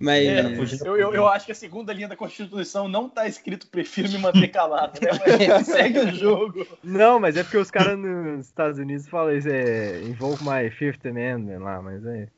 Mas 0.00 0.26
é, 0.26 0.40
eu, 0.86 0.96
eu, 0.96 1.14
eu, 1.14 1.28
acho 1.28 1.44
que 1.44 1.52
a 1.52 1.54
segunda 1.54 1.92
linha 1.92 2.08
da 2.08 2.16
Constituição 2.16 2.88
não 2.88 3.06
tá 3.06 3.28
escrito 3.28 3.66
prefiro 3.66 4.08
me 4.08 4.16
manter 4.16 4.48
calado, 4.48 4.98
né? 4.98 5.10
Mas 5.46 5.66
segue 5.68 5.98
o 5.98 6.14
jogo. 6.14 6.66
Não, 6.82 7.20
mas 7.20 7.36
é 7.36 7.42
porque 7.42 7.58
os 7.58 7.70
caras 7.70 7.98
nos 7.98 8.46
Estados 8.46 8.78
Unidos 8.78 9.06
falam 9.06 9.36
isso, 9.36 9.50
é 9.50 10.00
invoke 10.04 10.42
my 10.42 10.70
Fifth 10.70 11.04
Amendment 11.04 11.58
lá, 11.58 11.82
mas 11.82 12.02
é. 12.06 12.28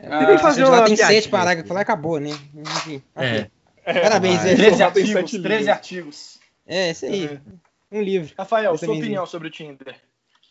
Ah, 0.00 0.26
tem 0.26 0.36
que 0.36 0.42
fazer 0.42 0.64
uma 0.64 0.84
tem 0.84 0.96
sete 0.96 1.28
parágrafos 1.28 1.70
lá 1.70 1.82
acabou, 1.82 2.18
né? 2.18 2.30
Enfim, 2.52 3.00
é. 3.14 3.48
É. 3.88 4.00
Parabéns, 4.00 4.44
é. 4.44 4.54
13 4.54 4.82
artigos, 4.82 5.30
13 5.30 5.70
artigos. 5.70 6.38
É, 6.66 6.90
isso 6.90 7.06
aí. 7.06 7.24
É. 7.24 7.40
Um 7.90 8.02
livro. 8.02 8.34
Rafael, 8.36 8.76
sua 8.76 8.94
opinião 8.94 9.26
sobre 9.26 9.48
o 9.48 9.50
Tinder. 9.50 9.96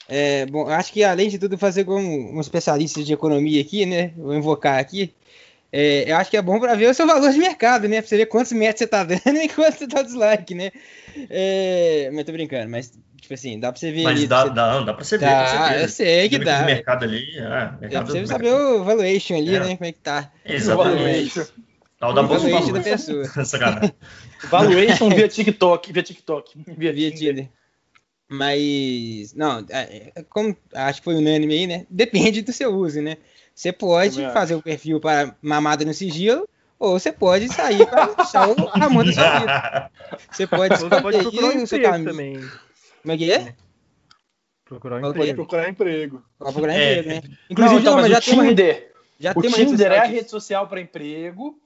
É, 0.10 0.46
bom, 0.46 0.68
acho 0.70 0.92
que 0.92 1.04
além 1.04 1.30
de 1.30 1.38
tudo 1.38 1.58
fazer 1.58 1.84
como 1.84 2.00
um 2.36 2.40
especialista 2.40 3.04
de 3.04 3.14
economia 3.14 3.62
aqui, 3.62 3.86
né? 3.86 4.14
Vou 4.18 4.34
invocar 4.34 4.80
aqui. 4.80 5.14
É, 5.72 6.10
eu 6.10 6.16
acho 6.16 6.32
que 6.32 6.38
é 6.38 6.42
bom 6.42 6.60
para 6.60 6.76
ver 6.76 6.90
o 6.90 6.94
seu 6.94 7.06
valor 7.06 7.30
de 7.30 7.38
mercado, 7.38 7.90
né? 7.90 8.02
Pra 8.02 8.08
você 8.08 8.18
ver 8.18 8.26
quantos 8.28 8.54
metros 8.54 8.80
você 8.80 8.88
tá 8.88 9.04
dando 9.04 9.22
e 9.38 9.50
quanto 9.50 9.78
você 9.78 9.88
tá 9.88 10.02
dislike, 10.02 10.56
né? 10.56 10.72
É, 11.30 12.10
mas 12.14 12.26
tô 12.26 12.32
brincando, 12.32 12.70
mas 12.72 12.92
tipo 13.20 13.34
assim, 13.34 13.60
dá 13.60 13.72
pra 13.72 13.80
você 13.80 13.92
ver. 13.92 14.04
Mas 14.04 14.18
ali, 14.18 14.28
dá, 14.28 14.44
você... 14.44 14.54
dá, 14.54 14.80
dá 14.80 14.94
pra 14.94 15.04
você 15.04 15.18
ver. 15.18 15.26
Dá, 15.26 15.78
eu 15.82 15.90
sei 15.90 16.30
que 16.30 16.40
dá. 16.40 16.64
mercado 16.64 17.04
ali, 17.04 17.38
é, 17.38 17.42
mercado 17.42 17.90
dá 17.90 18.04
pra 18.04 18.12
você 18.14 18.28
saber 18.28 18.54
o 18.54 18.84
valuation 18.86 19.36
ali, 19.36 19.56
é. 19.56 19.60
né? 19.60 19.76
Como 19.76 19.90
é 19.90 19.92
que 19.92 20.00
tá. 20.00 20.32
Exatamente. 20.46 21.46
Tá 22.00 22.10
o 22.10 22.14
da 22.14 22.22
bolsa 22.24 22.48
valuation 22.50 22.74
da 22.74 22.82
pessoa. 22.82 23.24
valuation 24.50 25.10
via 25.10 25.28
TikTok, 25.28 25.92
via 25.92 26.04
TikTok. 26.04 26.64
Via, 26.78 26.94
via 26.94 27.12
Tinder. 27.12 27.50
Mas, 28.30 29.34
não, 29.34 29.66
é, 29.70 30.12
é, 30.16 30.24
como 30.30 30.56
acho 30.74 31.00
que 31.00 31.06
foi 31.06 31.16
unânime 31.16 31.54
aí, 31.54 31.68
né? 31.68 31.88
Depende 31.90 32.42
do 32.42 32.52
seu 32.52 32.76
uso, 32.76 33.02
né? 33.02 33.18
Você 33.56 33.72
pode 33.72 34.22
fazer 34.32 34.54
o 34.54 34.62
perfil 34.62 35.00
para 35.00 35.36
mamada 35.42 35.86
no 35.86 35.94
sigilo, 35.94 36.48
ou 36.78 37.00
você 37.00 37.12
pode 37.12 37.48
sair 37.52 37.88
para 37.88 38.06
deixar 38.14 38.48
o 38.50 38.70
amor 38.74 39.06
da 39.06 39.14
sua 39.14 39.40
vida. 39.40 39.92
Você 40.30 40.46
pode, 40.46 40.78
pode 41.02 41.18
procurar 41.20 41.48
um 41.48 41.62
emprego 41.62 42.04
também. 42.04 42.50
Como 43.02 43.14
é 43.14 43.18
que 43.18 43.32
é? 43.32 43.56
Procurar 44.66 45.02
um 45.02 45.10
emprego. 45.10 45.36
Procurar 45.36 45.70
emprego. 45.70 46.24
Procurar 46.38 46.74
é. 46.74 47.00
emprego, 47.00 47.10
né? 47.10 47.38
Inclusive, 47.50 47.76
não, 47.76 47.82
então, 47.82 47.96
não, 47.96 48.02
mas 48.02 48.12
já 48.12 48.18
o 48.18 48.22
tem 48.22 48.50
Tinder. 48.50 48.94
Já 49.20 49.32
o 49.32 49.42
tem 49.42 49.50
uma 49.50 49.58
Tinder 49.58 49.92
é 49.92 50.00
a 50.00 50.04
rede 50.04 50.30
social 50.30 50.68
para 50.68 50.82
emprego. 50.82 51.58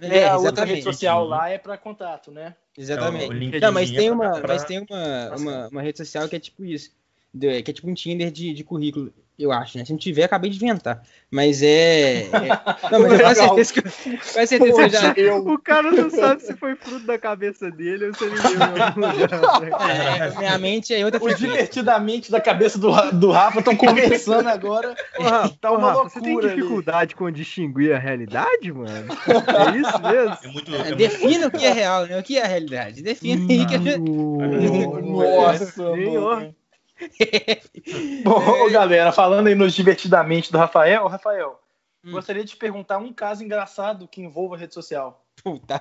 É, 0.00 0.28
a 0.28 0.38
outra 0.38 0.64
rede 0.64 0.82
social 0.82 1.24
lá 1.24 1.48
é 1.48 1.58
para 1.58 1.76
contato, 1.76 2.30
né? 2.30 2.54
Exatamente. 2.76 3.56
É 3.56 3.60
não, 3.60 3.72
mas 3.72 3.90
tem 3.90 4.10
uma, 4.10 4.40
mas 4.40 4.64
tem 4.64 4.78
uma, 4.78 5.36
uma, 5.36 5.68
uma 5.68 5.82
rede 5.82 5.98
social 5.98 6.28
que 6.28 6.36
é 6.36 6.40
tipo 6.40 6.64
isso. 6.64 6.92
Que 7.38 7.46
é 7.46 7.72
tipo 7.72 7.88
um 7.88 7.94
Tinder 7.94 8.30
de, 8.30 8.54
de 8.54 8.64
currículo 8.64 9.12
eu 9.38 9.52
acho, 9.52 9.78
né? 9.78 9.84
Se 9.84 9.92
não 9.92 9.98
tiver, 9.98 10.24
acabei 10.24 10.50
de 10.50 10.56
inventar. 10.56 11.00
Mas 11.30 11.62
é. 11.62 12.22
é... 12.22 12.28
Não, 12.90 13.00
mas 13.00 13.12
eu 13.12 13.18
tenho 13.18 13.34
certeza 13.34 13.72
que. 13.72 14.16
Faz 14.18 14.48
certeza 14.48 14.82
que 14.82 14.88
já. 14.88 15.12
Eu... 15.16 15.46
O 15.46 15.58
cara 15.58 15.92
não 15.92 16.10
sabe 16.10 16.42
se 16.42 16.56
foi 16.56 16.74
fruto 16.74 17.06
da 17.06 17.18
cabeça 17.18 17.70
dele 17.70 18.06
ou 18.06 18.14
se 18.14 18.24
ele 18.24 18.34
deu 18.34 18.48
é, 19.78 20.38
Minha 20.38 20.58
mente 20.58 20.94
é 20.94 21.04
outra 21.04 21.22
Os 21.22 21.38
divertidamente 21.38 22.30
da 22.30 22.40
cabeça 22.40 22.78
do, 22.78 22.90
do 23.12 23.30
Rafa 23.30 23.58
estão 23.60 23.76
conversando 23.76 24.48
agora. 24.48 24.94
Porra, 25.16 25.48
tá 25.60 25.70
uma 25.70 25.92
Rafa, 25.92 26.08
você 26.08 26.20
tem 26.20 26.40
dificuldade 26.40 27.12
ali. 27.12 27.14
com 27.14 27.30
distinguir 27.30 27.94
a 27.94 27.98
realidade, 27.98 28.72
mano? 28.72 28.88
É 28.88 29.76
isso 29.76 30.02
mesmo? 30.02 30.38
É 30.42 30.48
muito, 30.48 30.74
é 30.74 30.94
Defina 30.94 31.46
o 31.46 31.50
que 31.50 31.64
é 31.64 31.72
real, 31.72 32.06
né? 32.06 32.18
O 32.18 32.22
que 32.22 32.38
é 32.38 32.42
a 32.42 32.48
realidade. 32.48 33.02
Defina 33.02 33.42
aí 33.48 33.66
que 33.66 33.74
é. 33.74 33.98
Nossa, 33.98 35.66
Senhor. 35.66 36.54
Bom, 38.24 38.70
galera, 38.70 39.12
falando 39.12 39.46
aí 39.46 39.54
nos 39.54 39.74
divertidamente 39.74 40.50
do 40.50 40.58
Rafael, 40.58 41.06
Rafael, 41.06 41.60
hum. 42.04 42.12
gostaria 42.12 42.44
de 42.44 42.50
te 42.50 42.56
perguntar 42.56 42.98
um 42.98 43.12
caso 43.12 43.44
engraçado 43.44 44.08
que 44.08 44.20
envolva 44.20 44.56
rede 44.56 44.74
social. 44.74 45.24
Puta, 45.42 45.80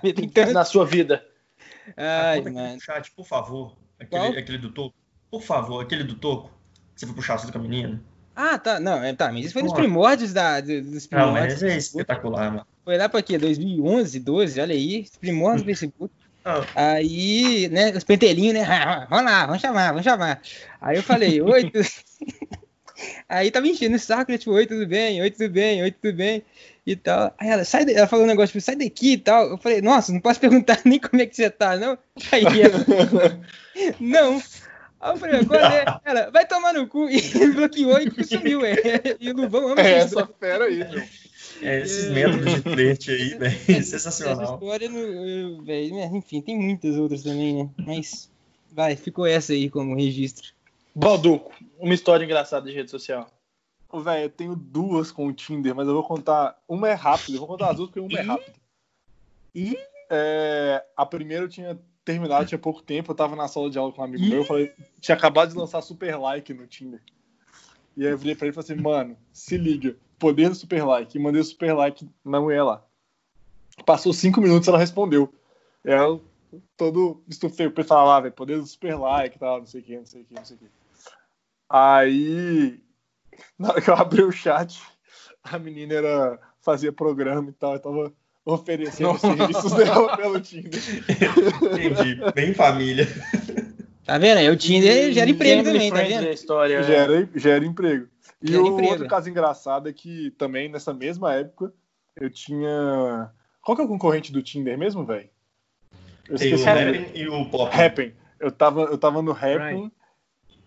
na 0.53 0.65
sua 0.65 0.85
vida. 0.85 1.25
Ai, 1.95 2.41
mano. 2.41 2.79
Chat, 2.79 3.11
por 3.11 3.25
favor. 3.25 3.75
Aquele, 3.99 4.37
aquele 4.37 4.57
do 4.57 4.71
toco. 4.71 4.95
Por 5.29 5.41
favor, 5.41 5.81
aquele 5.81 6.03
do 6.03 6.15
toco. 6.15 6.51
Você 6.95 7.05
foi 7.05 7.15
puxar 7.15 7.35
assunto 7.35 7.51
com 7.51 7.59
a 7.59 7.61
menina. 7.61 8.01
Ah, 8.35 8.57
tá. 8.57 8.79
Não, 8.79 9.03
é, 9.03 9.13
tá. 9.13 9.31
Mas 9.31 9.45
isso 9.45 9.53
foi 9.53 9.63
nos 9.63 9.73
primórdios 9.73 10.31
da, 10.31 10.61
dos 10.61 11.07
primórdios. 11.07 11.11
Não, 11.11 11.33
mas 11.33 11.63
é 11.63 11.77
espetacular, 11.77 12.51
mano. 12.51 12.67
Foi 12.85 12.97
lá 12.97 13.09
pra 13.09 13.21
quê? 13.21 13.37
2011, 13.37 14.19
12, 14.19 14.61
olha 14.61 14.73
aí. 14.73 15.07
Primórdios 15.19 15.63
do 15.63 15.65
Facebook. 15.65 16.13
Ah. 16.47 16.65
Aí, 16.93 17.67
né, 17.67 17.91
os 17.91 18.05
pentelinhos, 18.05 18.53
né? 18.53 18.63
Vamos 19.09 19.25
lá, 19.25 19.45
vamos 19.45 19.61
chamar, 19.61 19.89
vamos 19.89 20.05
chamar. 20.05 20.41
Aí 20.79 20.95
eu 20.95 21.03
falei, 21.03 21.41
oi, 21.41 21.67
tu... 21.69 21.81
Aí 23.27 23.51
tava 23.51 23.67
enchendo 23.67 23.97
o 23.97 23.99
saco, 23.99 24.31
né? 24.31 24.37
Tipo, 24.37 24.51
oi, 24.51 24.65
tudo 24.65 24.87
bem? 24.87 25.21
Oi, 25.21 25.29
tudo 25.29 25.49
bem? 25.49 25.83
Oi, 25.83 25.91
tudo 25.91 26.15
bem? 26.15 26.43
E 26.85 26.95
tal. 26.95 27.33
Aí 27.37 27.49
ela, 27.49 27.65
sai 27.65 27.85
ela 27.93 28.07
falou 28.07 28.23
um 28.25 28.27
negócio, 28.27 28.53
tipo, 28.53 28.61
sai 28.61 28.75
daqui 28.77 29.13
e 29.13 29.17
tal. 29.17 29.49
Eu 29.49 29.57
falei, 29.57 29.81
nossa, 29.81 30.11
não 30.11 30.21
posso 30.21 30.39
perguntar 30.39 30.79
nem 30.85 30.99
como 30.99 31.21
é 31.21 31.25
que 31.25 31.35
você 31.35 31.49
tá, 31.49 31.75
não? 31.75 31.97
Aí 32.31 32.61
ela, 32.61 32.79
não. 33.99 34.41
Aí 34.99 35.11
eu 35.11 35.17
falei, 35.17 35.45
qual 35.45 35.59
é? 35.59 35.85
Ela, 36.05 36.31
vai 36.31 36.47
tomar 36.47 36.73
no 36.73 36.87
cu. 36.87 37.09
E 37.09 37.21
bloqueou 37.53 37.99
e 37.99 38.23
sumiu, 38.23 38.65
é. 38.65 38.75
E 39.19 39.29
o 39.29 39.35
Luvão 39.35 39.67
ama 39.67 39.81
é 39.81 39.99
essa 39.99 40.27
fera 40.39 40.65
aí, 40.65 40.77
meu. 40.77 41.03
É, 41.61 41.81
esses 41.81 42.05
é... 42.05 42.09
métodos 42.11 42.53
de 42.53 42.61
flerte 42.61 43.11
aí, 43.11 43.37
velho, 43.37 43.57
sensacional. 43.83 44.43
Essa 44.43 44.53
história, 44.53 44.89
no, 44.89 45.63
véio, 45.63 45.95
né, 45.95 46.09
enfim, 46.13 46.41
tem 46.41 46.57
muitas 46.57 46.95
outras 46.95 47.23
também, 47.23 47.63
né? 47.63 47.69
Mas, 47.85 48.31
vai, 48.71 48.95
ficou 48.95 49.25
essa 49.25 49.53
aí 49.53 49.69
como 49.69 49.95
registro. 49.95 50.53
Balduco, 50.93 51.53
uma 51.79 51.93
história 51.93 52.25
engraçada 52.25 52.67
de 52.67 52.75
rede 52.75 52.89
social. 52.89 53.29
Ô, 53.89 54.01
velho, 54.01 54.25
eu 54.25 54.29
tenho 54.29 54.55
duas 54.55 55.11
com 55.11 55.27
o 55.27 55.33
Tinder, 55.33 55.73
mas 55.73 55.87
eu 55.87 55.93
vou 55.93 56.03
contar. 56.03 56.59
Uma 56.67 56.89
é 56.89 56.93
rápida, 56.93 57.37
eu 57.37 57.39
vou 57.39 57.47
contar 57.47 57.69
as 57.69 57.77
duas 57.77 57.89
porque 57.89 57.99
uma 57.99 58.19
é 58.19 58.21
rápida. 58.21 58.53
E 59.55 59.77
é, 60.09 60.83
a 60.95 61.05
primeira 61.05 61.45
eu 61.45 61.49
tinha 61.49 61.79
terminado, 62.03 62.45
tinha 62.45 62.57
pouco 62.57 62.81
tempo, 62.81 63.11
eu 63.11 63.15
tava 63.15 63.35
na 63.35 63.47
sala 63.47 63.69
de 63.69 63.77
aula 63.77 63.91
com 63.91 64.01
um 64.01 64.05
amigo 64.05 64.25
meu, 64.25 64.37
eu 64.37 64.45
falei, 64.45 64.71
tinha 65.01 65.15
acabado 65.15 65.49
de 65.49 65.57
lançar 65.57 65.81
super 65.81 66.15
like 66.17 66.53
no 66.53 66.65
Tinder. 66.65 67.01
E 67.95 68.05
aí 68.05 68.11
eu 68.11 68.17
virei 68.17 68.35
pra 68.35 68.47
ele 68.47 68.51
e 68.51 68.55
falei 68.55 68.71
assim, 68.71 68.81
mano, 68.81 69.17
se 69.33 69.57
liga 69.57 69.95
poder 70.19 70.49
do 70.49 70.55
super 70.55 70.85
like. 70.85 71.17
E 71.17 71.21
mandei 71.21 71.41
o 71.41 71.45
super 71.45 71.73
like 71.73 72.07
na 72.23 72.39
mulher 72.39 72.63
lá. 72.63 72.83
Passou 73.85 74.13
cinco 74.13 74.41
minutos 74.41 74.67
ela 74.67 74.77
respondeu. 74.77 75.33
Ela 75.83 76.19
todo 76.75 77.21
estufei 77.27 77.67
o 77.67 77.71
pessoal 77.71 78.07
lá, 78.07 78.19
velho, 78.19 78.33
poder 78.33 78.59
do 78.59 78.65
super 78.65 78.97
like 78.97 79.37
tal, 79.37 79.59
não 79.59 79.65
sei 79.65 79.81
o 79.81 79.83
que, 79.83 79.97
não 79.97 80.05
sei 80.05 80.21
o 80.21 80.25
que, 80.25 80.33
não 80.33 80.45
sei 80.45 80.55
o 80.55 80.59
que. 80.59 80.65
Aí, 81.69 82.79
na 83.57 83.69
hora 83.69 83.81
que 83.81 83.89
eu 83.89 83.95
abri 83.95 84.23
o 84.23 84.31
chat, 84.31 84.81
a 85.43 85.59
menina 85.59 85.93
era, 85.93 86.39
fazia 86.61 86.91
programa 86.91 87.49
e 87.49 87.53
tal, 87.53 87.73
eu 87.73 87.79
tava 87.79 88.13
oferecendo 88.45 89.11
os 89.11 89.21
serviços 89.21 89.73
dela 89.73 90.15
pelo 90.15 90.39
Tinder. 90.39 90.81
Entendi. 91.61 92.21
Bem 92.33 92.53
família. 92.53 93.07
Tá 94.07 94.17
vendo? 94.17 94.37
aí? 94.37 94.49
O 94.49 94.55
Tinder 94.55 95.11
gera 95.11 95.29
emprego 95.29 95.63
também, 95.65 95.91
tá 95.91 95.97
vendo? 95.97 96.29
História, 96.29 96.81
Gera, 96.81 97.29
gera 97.35 97.65
emprego. 97.65 98.07
E 98.41 98.47
Gera 98.51 98.63
o 98.63 98.67
emprego. 98.67 98.91
outro 98.93 99.07
caso 99.09 99.29
engraçado 99.29 99.89
é 99.89 99.93
que 99.93 100.31
também 100.31 100.69
nessa 100.69 100.93
mesma 100.93 101.33
época 101.33 101.73
eu 102.15 102.29
tinha. 102.29 103.29
Qual 103.61 103.75
que 103.75 103.81
é 103.81 103.85
o 103.85 103.87
concorrente 103.89 104.31
do 104.31 104.41
Tinder 104.41 104.77
mesmo, 104.77 105.05
velho? 105.05 105.29
Eu 106.29 106.37
Tem 106.37 106.55
o. 106.55 106.57
Happn 106.57 107.11
e 107.13 107.27
o 107.27 107.49
Pop. 107.49 107.75
Happn. 107.75 108.13
Eu 108.39 108.49
tava, 108.49 108.83
eu 108.83 108.97
tava 108.97 109.21
no 109.21 109.31
Happn 109.31 109.91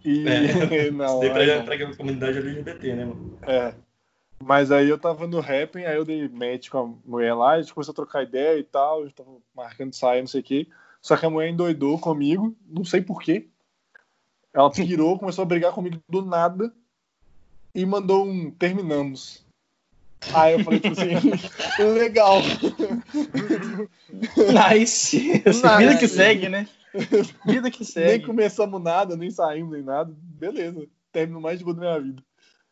e. 0.05 0.29
É. 0.29 0.91
não, 0.93 1.23
Isso 1.23 1.33
daí 1.33 1.63
pra, 1.63 1.77
pra 1.79 1.97
comunidade 1.97 2.37
LGBT, 2.37 2.95
né, 2.95 3.05
mano? 3.07 3.39
É. 3.47 3.75
Mas 4.43 4.71
aí 4.71 4.89
eu 4.89 4.99
tava 4.99 5.27
no 5.27 5.39
Happn, 5.39 5.87
aí 5.87 5.97
eu 5.97 6.05
dei 6.05 6.29
match 6.29 6.69
com 6.69 6.79
a 6.79 7.09
mulher 7.09 7.33
lá, 7.33 7.53
a 7.53 7.63
gente 7.63 7.73
começou 7.73 7.93
a 7.93 7.97
trocar 7.97 8.23
ideia 8.23 8.59
e 8.59 8.65
tal, 8.65 9.01
a 9.01 9.05
gente 9.05 9.15
tava 9.15 9.31
marcando 9.55 9.91
de 9.91 9.97
sair, 9.97 10.21
não 10.21 10.29
sei 10.29 10.41
o 10.41 10.45
quê. 10.45 10.67
Só 11.01 11.17
que 11.17 11.25
a 11.25 11.31
mulher 11.31 11.51
endoidou 11.51 11.99
comigo, 11.99 12.57
não 12.67 12.85
sei 12.85 13.01
porquê. 13.01 13.49
Ela 14.53 14.71
pirou, 14.73 15.19
começou 15.19 15.43
a 15.43 15.47
brigar 15.47 15.73
comigo 15.73 16.01
do 16.09 16.23
nada 16.23 16.73
e 17.75 17.85
mandou 17.87 18.27
um 18.27 18.51
terminamos. 18.51 19.45
Aí 20.35 20.53
eu 20.53 20.65
falei, 20.65 20.81
tipo 20.81 21.01
assim, 21.01 21.15
legal. 21.95 22.41
Nice. 24.71 25.43
Vida 25.79 25.99
que 25.99 26.09
segue, 26.09 26.49
né? 26.49 26.69
Vida 27.47 27.71
que 27.71 27.81
Nem 27.81 27.89
segue. 27.89 28.27
começamos 28.27 28.83
nada, 28.83 29.17
nem 29.17 29.31
saímos, 29.31 29.73
nem 29.73 29.83
nada. 29.83 30.13
Beleza. 30.19 30.87
Termino 31.11 31.41
mais 31.41 31.59
de 31.59 31.65
boa 31.65 31.75
da 31.75 31.81
minha 31.81 32.01
vida. 32.01 32.23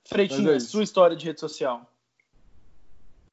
Freitinho, 0.04 0.50
é 0.50 0.60
sua 0.60 0.82
história 0.82 1.16
de 1.16 1.24
rede 1.24 1.40
social. 1.40 1.90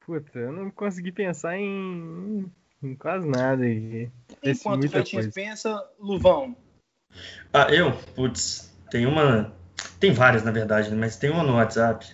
Puta, 0.00 0.38
eu 0.38 0.52
não 0.52 0.70
consegui 0.70 1.10
pensar 1.10 1.58
em, 1.58 2.50
quase 2.94 3.26
nada 3.28 3.64
aí. 3.64 4.10
Esse 4.42 4.60
Enquanto 4.60 4.74
o 4.76 4.78
muita 4.78 4.92
Freitinho 4.92 5.22
coisa. 5.22 5.34
pensa, 5.34 5.84
Luvão. 5.98 6.56
Ah, 7.52 7.68
eu? 7.72 7.92
Putz, 8.14 8.72
tem 8.90 9.06
uma. 9.06 9.52
Tem 9.98 10.12
várias, 10.12 10.44
na 10.44 10.50
verdade, 10.50 10.90
né? 10.90 10.96
mas 10.96 11.16
tem 11.16 11.30
uma 11.30 11.42
no 11.42 11.54
WhatsApp. 11.54 12.06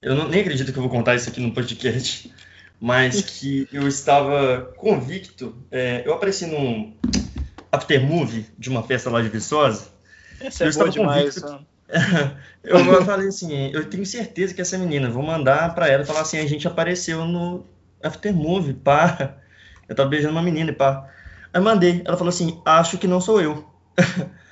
Eu 0.00 0.14
não, 0.14 0.28
nem 0.28 0.40
acredito 0.40 0.72
que 0.72 0.78
eu 0.78 0.82
vou 0.82 0.90
contar 0.90 1.14
isso 1.16 1.28
aqui 1.28 1.40
no 1.40 1.52
podcast, 1.52 2.32
mas 2.80 3.20
que 3.22 3.68
eu 3.72 3.86
estava 3.88 4.72
convicto. 4.76 5.56
é, 5.70 6.02
eu 6.06 6.14
apareci 6.14 6.46
num 6.46 6.94
aftermovie 7.72 8.46
de 8.58 8.70
uma 8.70 8.82
festa 8.82 9.10
lá 9.10 9.20
de 9.20 9.28
Viçosa. 9.28 9.88
Essa 10.40 10.64
é 10.64 10.68
Eu 10.68 10.72
boa 10.72 10.88
estava 10.88 10.90
demais. 10.90 11.38
convicto. 11.38 11.66
Eu, 12.64 12.78
eu 12.80 13.04
falei 13.04 13.28
assim, 13.28 13.70
eu 13.72 13.88
tenho 13.88 14.04
certeza 14.04 14.52
que 14.52 14.60
essa 14.60 14.76
menina, 14.76 15.08
vou 15.08 15.22
mandar 15.22 15.72
pra 15.72 15.86
ela 15.86 16.02
e 16.02 16.06
falar 16.06 16.22
assim, 16.22 16.36
a 16.36 16.44
gente 16.44 16.66
apareceu 16.66 17.24
no 17.24 17.64
aftermovie, 18.02 18.74
pá. 18.74 19.36
Eu 19.88 19.94
tava 19.94 20.08
beijando 20.08 20.32
uma 20.32 20.42
menina 20.42 20.70
e 20.70 20.74
pá. 20.74 21.08
Aí 21.52 21.60
mandei, 21.60 22.02
ela 22.04 22.16
falou 22.16 22.30
assim, 22.30 22.60
acho 22.64 22.98
que 22.98 23.06
não 23.06 23.20
sou 23.20 23.40
eu. 23.40 23.68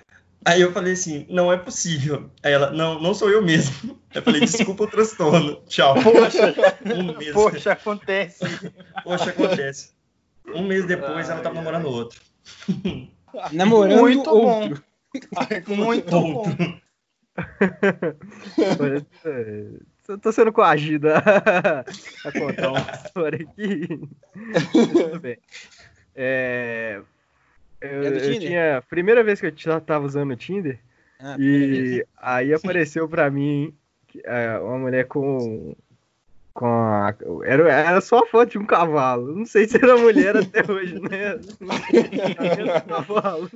Aí 0.46 0.60
eu 0.60 0.72
falei 0.72 0.92
assim, 0.92 1.26
não 1.30 1.50
é 1.50 1.56
possível. 1.56 2.30
Aí 2.42 2.52
ela, 2.52 2.70
não, 2.70 3.00
não 3.00 3.14
sou 3.14 3.30
eu 3.30 3.42
mesmo. 3.42 3.98
Aí 4.10 4.18
eu 4.18 4.22
falei, 4.22 4.42
desculpa 4.42 4.84
o 4.84 4.86
transtorno, 4.86 5.62
tchau. 5.66 5.94
Poxa, 6.02 6.54
Um 6.94 7.16
mês. 7.16 7.32
poxa, 7.32 7.72
acontece. 7.72 8.44
Poxa, 9.02 9.30
acontece. 9.30 9.92
Um 10.54 10.62
mês 10.66 10.84
depois 10.86 11.30
ela 11.30 11.40
tava 11.40 11.54
Ai, 11.56 11.64
namorando 11.64 11.86
outro. 11.86 12.20
Namorando 13.52 14.00
Muito 14.00 14.30
outro. 14.30 14.84
bom. 15.66 15.74
Muito 15.74 16.10
bom. 16.10 16.56
Eu 20.06 20.18
tô 20.18 20.30
sendo 20.32 20.52
coagido 20.52 21.08
a, 21.14 22.32
contar 22.32 22.70
uma 22.70 22.90
história 23.04 23.38
aqui. 23.42 23.88
Tudo 24.72 25.20
bem. 25.20 25.38
É, 26.14 27.00
eu, 27.80 28.04
É 28.04 28.08
eu 28.08 28.20
Tinder? 28.20 28.40
tinha. 28.40 28.82
Primeira 28.88 29.24
vez 29.24 29.40
que 29.40 29.46
eu 29.46 29.52
já 29.56 29.80
tava 29.80 30.04
usando 30.04 30.32
o 30.32 30.36
Tinder, 30.36 30.78
Ah, 31.18 31.36
e 31.38 32.04
aí 32.18 32.52
apareceu 32.52 33.08
pra 33.08 33.30
mim 33.30 33.74
é, 34.24 34.58
uma 34.58 34.78
mulher 34.78 35.06
com. 35.06 35.74
Com 36.52 36.66
a, 36.66 37.12
era, 37.44 37.68
era 37.68 38.00
só 38.00 38.20
a 38.20 38.26
foto 38.26 38.50
de 38.50 38.58
um 38.58 38.66
cavalo. 38.66 39.34
Não 39.34 39.44
sei 39.44 39.66
se 39.66 39.76
era 39.76 39.96
mulher 39.96 40.36
até 40.36 40.62
hoje, 40.70 41.00
né? 41.00 41.34
Um 41.60 41.66
cavalo. 42.86 43.50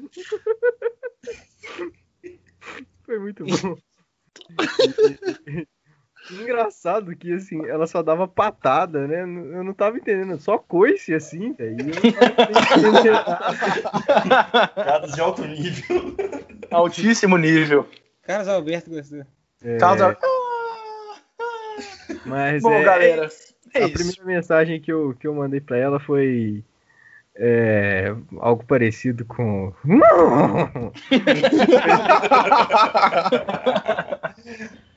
Foi 3.04 3.18
muito 3.20 3.44
bom. 3.44 3.78
Engraçado 6.30 7.14
que, 7.16 7.32
assim, 7.32 7.64
ela 7.66 7.86
só 7.86 8.02
dava 8.02 8.28
patada, 8.28 9.06
né? 9.06 9.22
Eu 9.22 9.64
não 9.64 9.72
tava 9.72 9.96
entendendo. 9.96 10.38
Só 10.40 10.58
coice, 10.58 11.14
assim, 11.14 11.52
velho. 11.52 11.76
Piadas 14.74 15.12
de 15.14 15.20
alto 15.20 15.44
nível. 15.44 16.14
Altíssimo 16.70 17.36
nível. 17.36 17.88
Carlos 18.22 18.48
Alberto 18.48 18.90
gostou. 18.90 19.22
É, 19.62 19.78
Causa... 19.78 20.16
mas 22.26 22.62
Bom, 22.62 22.72
é, 22.72 22.84
galera, 22.84 23.28
é 23.74 23.82
a 23.82 23.86
isso. 23.86 23.94
primeira 23.94 24.24
mensagem 24.24 24.80
que 24.80 24.92
eu, 24.92 25.16
que 25.18 25.26
eu 25.26 25.34
mandei 25.34 25.60
pra 25.60 25.76
ela 25.76 25.98
foi 25.98 26.62
é, 27.34 28.14
algo 28.38 28.64
parecido 28.64 29.24
com. 29.24 29.72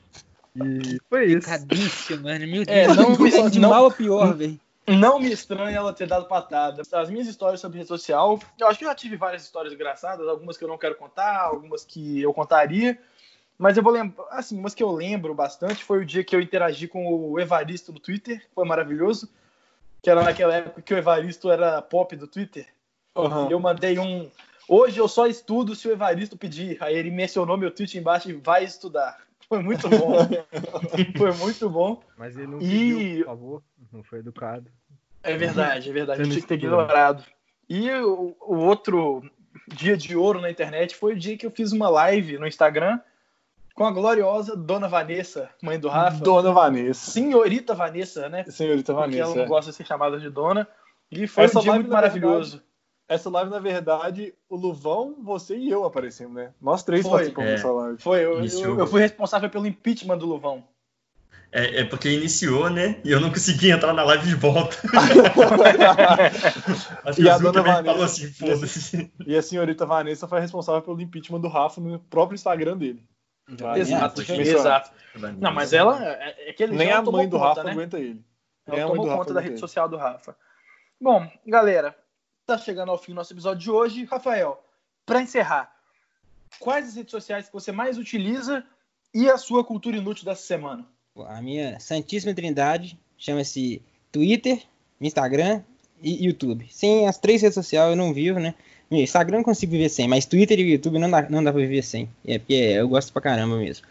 e 0.56 1.00
foi 1.08 1.26
isso. 1.26 1.48
Cadício, 1.48 2.20
mano. 2.22 2.46
Meu 2.46 2.62
É, 2.66 2.86
Deus. 2.86 2.96
não 2.96 3.16
me- 3.16 3.50
de 3.50 3.58
não- 3.58 3.70
mal 3.70 3.86
a 3.86 3.90
pior, 3.90 4.34
velho. 4.34 4.58
Não 4.86 5.20
me 5.20 5.30
estranha 5.30 5.76
ela 5.76 5.92
ter 5.92 6.08
dado 6.08 6.26
patada. 6.26 6.82
As 6.92 7.08
minhas 7.08 7.28
histórias 7.28 7.60
sobre 7.60 7.78
rede 7.78 7.88
social, 7.88 8.38
eu 8.58 8.66
acho 8.66 8.78
que 8.78 8.84
eu 8.84 8.88
já 8.88 8.94
tive 8.94 9.16
várias 9.16 9.44
histórias 9.44 9.72
engraçadas, 9.72 10.26
algumas 10.26 10.56
que 10.56 10.64
eu 10.64 10.68
não 10.68 10.76
quero 10.76 10.96
contar, 10.96 11.40
algumas 11.40 11.84
que 11.84 12.20
eu 12.20 12.34
contaria. 12.34 12.98
Mas 13.56 13.76
eu 13.76 13.82
vou 13.82 13.92
lembrar, 13.92 14.24
assim, 14.30 14.58
umas 14.58 14.74
que 14.74 14.82
eu 14.82 14.90
lembro 14.90 15.34
bastante 15.34 15.84
foi 15.84 16.00
o 16.00 16.04
dia 16.04 16.24
que 16.24 16.34
eu 16.34 16.40
interagi 16.40 16.88
com 16.88 17.06
o 17.06 17.38
Evaristo 17.38 17.92
no 17.92 18.00
Twitter, 18.00 18.44
foi 18.54 18.64
maravilhoso. 18.66 19.28
Que 20.02 20.10
era 20.10 20.20
naquela 20.24 20.56
época 20.56 20.82
que 20.82 20.92
o 20.92 20.98
Evaristo 20.98 21.48
era 21.48 21.80
pop 21.80 22.16
do 22.16 22.26
Twitter. 22.26 22.66
E 23.48 23.52
eu 23.52 23.60
mandei 23.60 24.00
um. 24.00 24.28
Hoje 24.68 24.98
eu 24.98 25.06
só 25.06 25.28
estudo 25.28 25.76
se 25.76 25.86
o 25.86 25.92
Evaristo 25.92 26.36
pedir. 26.36 26.76
Aí 26.80 26.96
ele 26.96 27.10
mencionou 27.12 27.56
meu 27.56 27.70
tweet 27.70 27.96
embaixo 27.96 28.28
e 28.28 28.32
vai 28.32 28.64
estudar. 28.64 29.20
Foi 29.52 29.62
muito 29.62 29.86
bom. 29.86 30.14
foi 31.18 31.32
muito 31.32 31.68
bom. 31.68 32.02
Mas 32.16 32.38
ele 32.38 32.46
não 32.46 32.58
E- 32.58 32.94
pediu, 32.94 33.18
por 33.18 33.26
favor. 33.26 33.62
Não 33.92 34.02
foi 34.02 34.18
educado. 34.20 34.70
É 35.22 35.36
verdade, 35.36 35.90
é 35.90 35.92
verdade. 35.92 36.22
Tinha 36.22 36.40
que 36.40 36.46
ter 36.46 36.54
ignorado. 36.54 37.22
E 37.68 37.90
o, 37.90 38.34
o 38.40 38.56
outro 38.56 39.22
dia 39.68 39.94
de 39.94 40.16
ouro 40.16 40.40
na 40.40 40.50
internet 40.50 40.96
foi 40.96 41.12
o 41.12 41.18
dia 41.18 41.36
que 41.36 41.44
eu 41.44 41.50
fiz 41.50 41.70
uma 41.70 41.90
live 41.90 42.38
no 42.38 42.46
Instagram 42.46 42.98
com 43.74 43.84
a 43.84 43.90
gloriosa 43.90 44.56
Dona 44.56 44.88
Vanessa, 44.88 45.50
mãe 45.62 45.78
do 45.78 45.90
Rafa. 45.90 46.24
Dona 46.24 46.50
Vanessa. 46.50 47.10
Senhorita 47.10 47.74
Vanessa, 47.74 48.30
né? 48.30 48.44
Senhorita 48.44 48.94
Porque 48.94 49.16
ela 49.16 49.26
Vanessa. 49.26 49.36
não 49.36 49.44
é. 49.44 49.48
gosta 49.48 49.70
de 49.70 49.76
ser 49.76 49.84
chamada 49.84 50.18
de 50.18 50.30
dona. 50.30 50.66
E 51.10 51.26
foi 51.26 51.44
Essa 51.44 51.58
um 51.58 51.62
dia 51.62 51.72
live, 51.72 51.84
muito 51.84 51.92
maravilhoso. 51.92 52.62
Essa 53.12 53.28
live, 53.30 53.50
na 53.50 53.58
verdade, 53.58 54.34
o 54.48 54.56
Luvão, 54.56 55.16
você 55.22 55.56
e 55.56 55.68
eu 55.70 55.84
aparecemos, 55.84 56.34
né? 56.34 56.52
Nós 56.60 56.82
três 56.82 57.02
Foi. 57.02 57.10
participamos 57.12 57.50
É. 57.50 57.54
dessa 57.54 57.70
live. 57.70 58.00
Foi, 58.02 58.24
eu, 58.24 58.44
eu, 58.44 58.78
eu 58.80 58.86
fui 58.86 59.00
responsável 59.00 59.50
pelo 59.50 59.66
impeachment 59.66 60.16
do 60.18 60.26
Luvão. 60.26 60.64
É, 61.54 61.80
é 61.80 61.84
porque 61.84 62.08
iniciou, 62.10 62.70
né? 62.70 62.98
E 63.04 63.10
eu 63.10 63.20
não 63.20 63.28
consegui 63.28 63.70
entrar 63.70 63.92
na 63.92 64.02
live 64.04 64.26
de 64.26 64.34
volta. 64.34 64.74
Acho 67.04 67.16
que 67.16 67.22
E 67.22 67.28
a 67.28 67.38
dona 67.38 67.62
Vanessa- 67.62 67.84
falou 67.84 68.04
assim, 68.04 68.26
foda-se. 68.32 69.12
E 69.26 69.36
a 69.36 69.42
senhorita 69.42 69.84
Vanessa 69.84 70.26
foi 70.26 70.40
responsável 70.40 70.80
pelo 70.82 71.00
impeachment 71.00 71.40
do 71.40 71.48
Rafa 71.48 71.80
no 71.80 71.98
próprio 71.98 72.34
Instagram 72.34 72.76
dele. 72.78 73.04
Exato, 73.76 74.22
exato. 74.22 74.90
Não, 75.38 75.52
mas 75.52 75.72
ela. 75.72 76.02
É, 76.02 76.50
é 76.50 76.52
que 76.52 76.62
ele 76.62 76.76
Nem 76.76 76.88
já 76.88 76.98
a 76.98 77.02
mãe 77.02 77.28
do 77.28 77.36
conta, 77.36 77.48
Rafa 77.48 77.64
né? 77.64 77.72
aguenta 77.72 77.98
ele. 77.98 78.24
Ela 78.66 78.76
Nem 78.78 78.86
tomou 78.86 79.18
conta 79.18 79.34
da 79.34 79.40
rede 79.40 79.58
social 79.58 79.88
do 79.88 79.96
Rafa. 79.96 80.34
Bom, 81.00 81.28
galera, 81.46 81.94
tá 82.46 82.58
chegando 82.58 82.90
ao 82.90 82.98
fim 82.98 83.12
do 83.12 83.16
nosso 83.16 83.32
episódio 83.32 83.62
de 83.62 83.70
hoje. 83.70 84.04
Rafael, 84.04 84.62
para 85.06 85.22
encerrar, 85.22 85.74
quais 86.58 86.88
as 86.88 86.94
redes 86.96 87.10
sociais 87.10 87.46
que 87.46 87.52
você 87.52 87.72
mais 87.72 87.98
utiliza 87.98 88.64
e 89.14 89.28
a 89.28 89.36
sua 89.36 89.64
cultura 89.64 89.96
inútil 89.96 90.24
dessa 90.24 90.42
semana? 90.42 90.86
A 91.26 91.42
minha 91.42 91.78
Santíssima 91.78 92.34
Trindade 92.34 92.98
chama-se 93.18 93.82
Twitter, 94.10 94.62
Instagram 95.00 95.62
e 96.02 96.26
YouTube. 96.26 96.66
Sem 96.70 97.06
as 97.06 97.18
três 97.18 97.42
redes 97.42 97.54
sociais 97.54 97.90
eu 97.90 97.96
não 97.96 98.12
vivo, 98.12 98.38
né? 98.38 98.54
Instagram 98.90 99.38
eu 99.38 99.44
consigo 99.44 99.72
viver 99.72 99.88
sem, 99.88 100.06
mas 100.06 100.26
Twitter 100.26 100.58
e 100.58 100.72
YouTube 100.72 100.98
não 100.98 101.10
dá, 101.10 101.22
não 101.30 101.42
dá 101.42 101.50
pra 101.50 101.60
viver 101.60 101.82
sem. 101.82 102.10
É 102.26 102.38
porque 102.38 102.54
eu 102.54 102.88
gosto 102.88 103.12
pra 103.12 103.22
caramba 103.22 103.56
mesmo. 103.56 103.86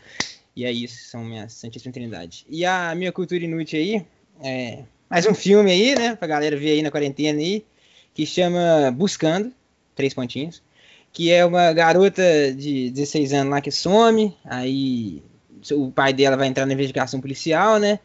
E 0.55 0.65
é 0.65 0.71
isso, 0.71 1.09
são 1.09 1.23
minha 1.23 1.49
Santíssima 1.49 1.93
Trindade. 1.93 2.45
E 2.49 2.65
a 2.65 2.93
minha 2.93 3.11
cultura 3.11 3.43
inútil 3.43 3.79
aí, 3.79 4.05
é 4.43 4.83
mais 5.09 5.25
um 5.25 5.33
filme 5.33 5.71
aí, 5.71 5.95
né? 5.95 6.15
Pra 6.15 6.27
galera 6.27 6.55
ver 6.55 6.71
aí 6.71 6.81
na 6.81 6.91
quarentena 6.91 7.39
aí, 7.39 7.65
que 8.13 8.25
chama 8.25 8.91
Buscando, 8.91 9.51
três 9.95 10.13
pontinhos. 10.13 10.61
que 11.13 11.31
é 11.31 11.45
uma 11.45 11.73
garota 11.73 12.23
de 12.55 12.89
16 12.91 13.33
anos 13.33 13.51
lá 13.51 13.61
que 13.61 13.71
some, 13.71 14.35
aí 14.45 15.21
o 15.71 15.91
pai 15.91 16.13
dela 16.13 16.37
vai 16.37 16.47
entrar 16.47 16.65
na 16.65 16.73
investigação 16.73 17.19
policial, 17.19 17.79
né? 17.79 17.99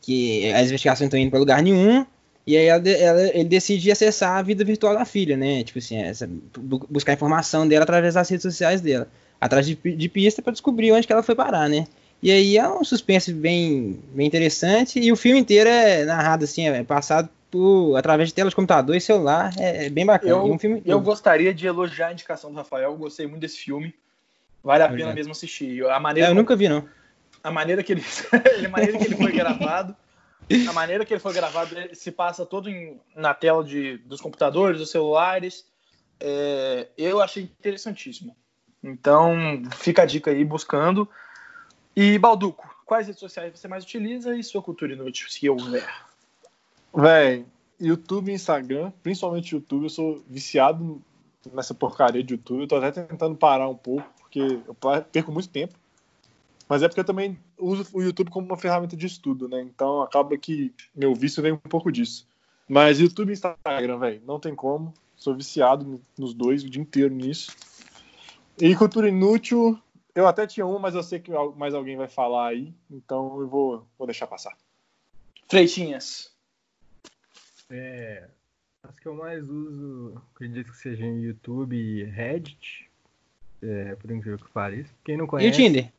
Que 0.00 0.52
as 0.52 0.68
investigações 0.68 1.06
estão 1.06 1.18
indo 1.18 1.30
para 1.30 1.38
lugar 1.38 1.62
nenhum. 1.62 2.04
E 2.46 2.56
aí 2.56 2.66
ela, 2.66 2.88
ela, 2.88 3.22
ele 3.36 3.48
decide 3.48 3.90
acessar 3.92 4.38
a 4.38 4.42
vida 4.42 4.64
virtual 4.64 4.94
da 4.94 5.04
filha, 5.04 5.36
né? 5.36 5.62
Tipo 5.62 5.78
assim, 5.78 5.96
essa, 5.98 6.28
buscar 6.88 7.12
informação 7.12 7.68
dela 7.68 7.84
através 7.84 8.14
das 8.14 8.28
redes 8.28 8.42
sociais 8.42 8.80
dela. 8.80 9.08
Atrás 9.40 9.66
de, 9.66 9.74
de 9.74 10.08
pista 10.08 10.42
para 10.42 10.52
descobrir 10.52 10.92
onde 10.92 11.06
que 11.06 11.12
ela 11.12 11.22
foi 11.22 11.34
parar, 11.34 11.68
né? 11.68 11.86
E 12.22 12.30
aí 12.30 12.58
é 12.58 12.68
um 12.68 12.84
suspense 12.84 13.32
bem, 13.32 14.00
bem 14.14 14.26
interessante. 14.26 14.98
E 14.98 15.12
o 15.12 15.16
filme 15.16 15.38
inteiro 15.38 15.70
é 15.70 16.04
narrado 16.04 16.44
assim, 16.44 16.68
é 16.68 16.82
passado 16.82 17.28
por, 17.50 17.96
através 17.96 18.28
de 18.28 18.34
telas 18.34 18.52
de 18.52 18.56
computador 18.56 18.94
e 18.94 19.00
celular. 19.00 19.52
É, 19.58 19.86
é 19.86 19.90
bem 19.90 20.06
bacana. 20.06 20.32
Eu, 20.32 20.44
um 20.44 20.58
filme, 20.58 20.82
eu 20.84 21.00
gostaria 21.00 21.52
de 21.52 21.66
elogiar 21.66 22.08
a 22.08 22.12
indicação 22.12 22.50
do 22.50 22.56
Rafael. 22.56 22.92
Eu 22.92 22.96
gostei 22.96 23.26
muito 23.26 23.40
desse 23.40 23.58
filme. 23.58 23.94
Vale 24.62 24.82
a 24.82 24.86
eu 24.86 24.96
pena 24.96 25.08
já. 25.08 25.14
mesmo 25.14 25.32
assistir. 25.32 25.84
A 25.86 25.98
maneira 25.98 26.28
é, 26.28 26.30
eu 26.30 26.34
nunca 26.34 26.54
vi, 26.54 26.68
não. 26.68 26.86
A 27.42 27.50
maneira 27.50 27.82
que 27.82 27.92
ele, 27.92 28.04
a 28.64 28.68
maneira 28.68 28.98
que 28.98 29.04
ele 29.04 29.16
foi 29.16 29.32
gravado. 29.32 29.96
A 30.68 30.72
maneira 30.72 31.04
que 31.04 31.12
ele 31.12 31.20
foi 31.20 31.32
gravado 31.32 31.74
se 31.92 32.10
passa 32.10 32.44
todo 32.44 32.68
em, 32.68 33.00
na 33.14 33.32
tela 33.32 33.62
de, 33.64 33.98
dos 33.98 34.20
computadores, 34.20 34.78
dos 34.78 34.90
celulares. 34.90 35.64
É, 36.18 36.88
eu 36.98 37.20
achei 37.22 37.44
interessantíssimo. 37.44 38.36
Então, 38.82 39.62
fica 39.72 40.02
a 40.02 40.06
dica 40.06 40.30
aí 40.30 40.44
buscando. 40.44 41.08
E 41.94 42.18
Balduco, 42.18 42.68
quais 42.84 43.06
redes 43.06 43.20
sociais 43.20 43.58
você 43.58 43.68
mais 43.68 43.84
utiliza 43.84 44.36
e 44.36 44.42
sua 44.42 44.62
cultura 44.62 44.92
inútil, 44.92 45.28
se 45.28 45.48
houver? 45.48 45.88
Véi, 46.94 47.46
YouTube 47.80 48.30
e 48.30 48.34
Instagram, 48.34 48.92
principalmente 49.02 49.54
YouTube, 49.54 49.84
eu 49.84 49.90
sou 49.90 50.22
viciado 50.28 51.00
nessa 51.52 51.74
porcaria 51.74 52.22
de 52.22 52.34
YouTube. 52.34 52.62
Eu 52.62 52.68
tô 52.68 52.76
até 52.76 53.02
tentando 53.02 53.36
parar 53.36 53.68
um 53.68 53.76
pouco, 53.76 54.06
porque 54.18 54.40
eu 54.40 54.74
perco 55.10 55.32
muito 55.32 55.48
tempo. 55.48 55.74
Mas 56.68 56.82
é 56.82 56.88
porque 56.88 57.00
eu 57.00 57.04
também 57.04 57.38
uso 57.58 57.86
o 57.92 58.02
YouTube 58.02 58.30
como 58.30 58.46
uma 58.46 58.56
ferramenta 58.56 58.96
de 58.96 59.06
estudo, 59.06 59.48
né? 59.48 59.60
Então 59.60 60.02
acaba 60.02 60.36
que 60.36 60.72
meu 60.94 61.14
vício 61.14 61.42
vem 61.42 61.52
um 61.52 61.56
pouco 61.56 61.90
disso. 61.90 62.28
Mas 62.68 63.00
YouTube 63.00 63.30
e 63.30 63.32
Instagram, 63.32 63.98
velho, 63.98 64.22
não 64.24 64.38
tem 64.38 64.54
como. 64.54 64.94
Sou 65.16 65.34
viciado 65.34 66.00
nos 66.16 66.32
dois 66.32 66.62
o 66.62 66.70
dia 66.70 66.80
inteiro 66.80 67.12
nisso. 67.12 67.56
E 68.56 68.76
cultura 68.76 69.08
inútil, 69.08 69.76
eu 70.14 70.26
até 70.26 70.46
tinha 70.46 70.66
um, 70.66 70.78
mas 70.78 70.94
eu 70.94 71.02
sei 71.02 71.18
que 71.18 71.32
mais 71.56 71.74
alguém 71.74 71.96
vai 71.96 72.08
falar 72.08 72.48
aí, 72.48 72.72
então 72.90 73.40
eu 73.40 73.48
vou, 73.48 73.86
vou 73.98 74.06
deixar 74.06 74.26
passar. 74.26 74.56
Freitinhas. 75.48 76.30
É, 77.70 78.24
as 78.82 78.98
que 78.98 79.06
eu 79.06 79.14
mais 79.14 79.48
uso, 79.48 80.20
acredito 80.34 80.70
que 80.70 80.76
seja 80.76 81.04
em 81.04 81.20
YouTube 81.20 81.76
e 81.76 82.04
Reddit. 82.04 82.90
É, 83.62 83.94
por 83.96 84.10
incrível 84.10 84.38
que 84.38 84.50
pareça. 84.50 84.90
Quem 85.04 85.16
não 85.16 85.26
conhece. 85.26 85.48
E 85.48 85.52
o 85.52 85.54
Tinder? 85.54 85.92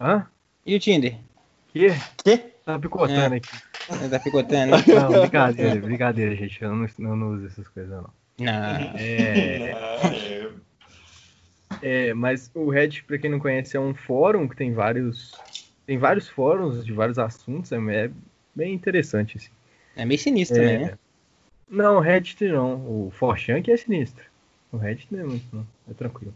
Hã? 0.00 0.26
E 0.66 0.74
o 0.74 0.80
Tinder? 0.80 1.18
Que? 1.68 1.88
Que? 2.22 2.38
Tá 2.64 2.78
picotando 2.78 3.34
é. 3.34 3.38
aqui. 3.38 3.48
Tá 4.10 4.18
picotando. 4.18 4.70
Não, 4.70 5.20
brincadeira, 5.20 5.80
brincadeira, 5.80 6.34
gente. 6.34 6.62
Eu 6.62 6.74
não, 6.74 6.86
eu 6.86 7.16
não 7.16 7.34
uso 7.34 7.46
essas 7.46 7.68
coisas, 7.68 7.92
não. 7.92 8.10
Não. 8.38 8.96
É... 8.96 9.74
é, 11.82 12.14
mas 12.14 12.50
o 12.54 12.70
Reddit, 12.70 13.04
para 13.04 13.18
quem 13.18 13.30
não 13.30 13.38
conhece, 13.38 13.76
é 13.76 13.80
um 13.80 13.94
fórum 13.94 14.48
que 14.48 14.56
tem 14.56 14.72
vários 14.72 15.32
tem 15.86 15.98
vários 15.98 16.28
fóruns 16.28 16.84
de 16.84 16.92
vários 16.92 17.18
assuntos, 17.18 17.70
é, 17.72 17.76
é 17.76 18.10
bem 18.54 18.72
interessante 18.72 19.36
assim. 19.36 19.50
É 19.96 20.04
meio 20.04 20.18
sinistro 20.18 20.58
é... 20.58 20.60
também, 20.60 20.86
né? 20.86 20.98
Não, 21.68 21.96
o 21.96 22.00
Reddit 22.00 22.46
não, 22.48 22.74
o 22.74 23.10
Forchan 23.10 23.62
que 23.62 23.70
é 23.70 23.76
sinistro. 23.76 24.24
O 24.70 24.76
Reddit 24.76 25.08
não 25.10 25.20
é 25.20 25.24
muito, 25.24 25.44
não, 25.52 25.66
é 25.88 25.94
tranquilo. 25.94 26.34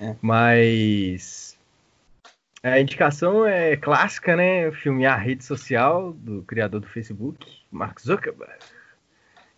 É. 0.00 0.14
Mas 0.20 1.56
a 2.62 2.78
indicação 2.78 3.44
é 3.44 3.76
clássica, 3.76 4.36
né? 4.36 4.68
O 4.68 4.72
filme 4.72 5.04
A 5.04 5.16
Rede 5.16 5.44
Social, 5.44 6.12
do 6.12 6.42
criador 6.42 6.80
do 6.80 6.86
Facebook, 6.86 7.46
Mark 7.70 8.00
Zuckerberg. 8.00 8.58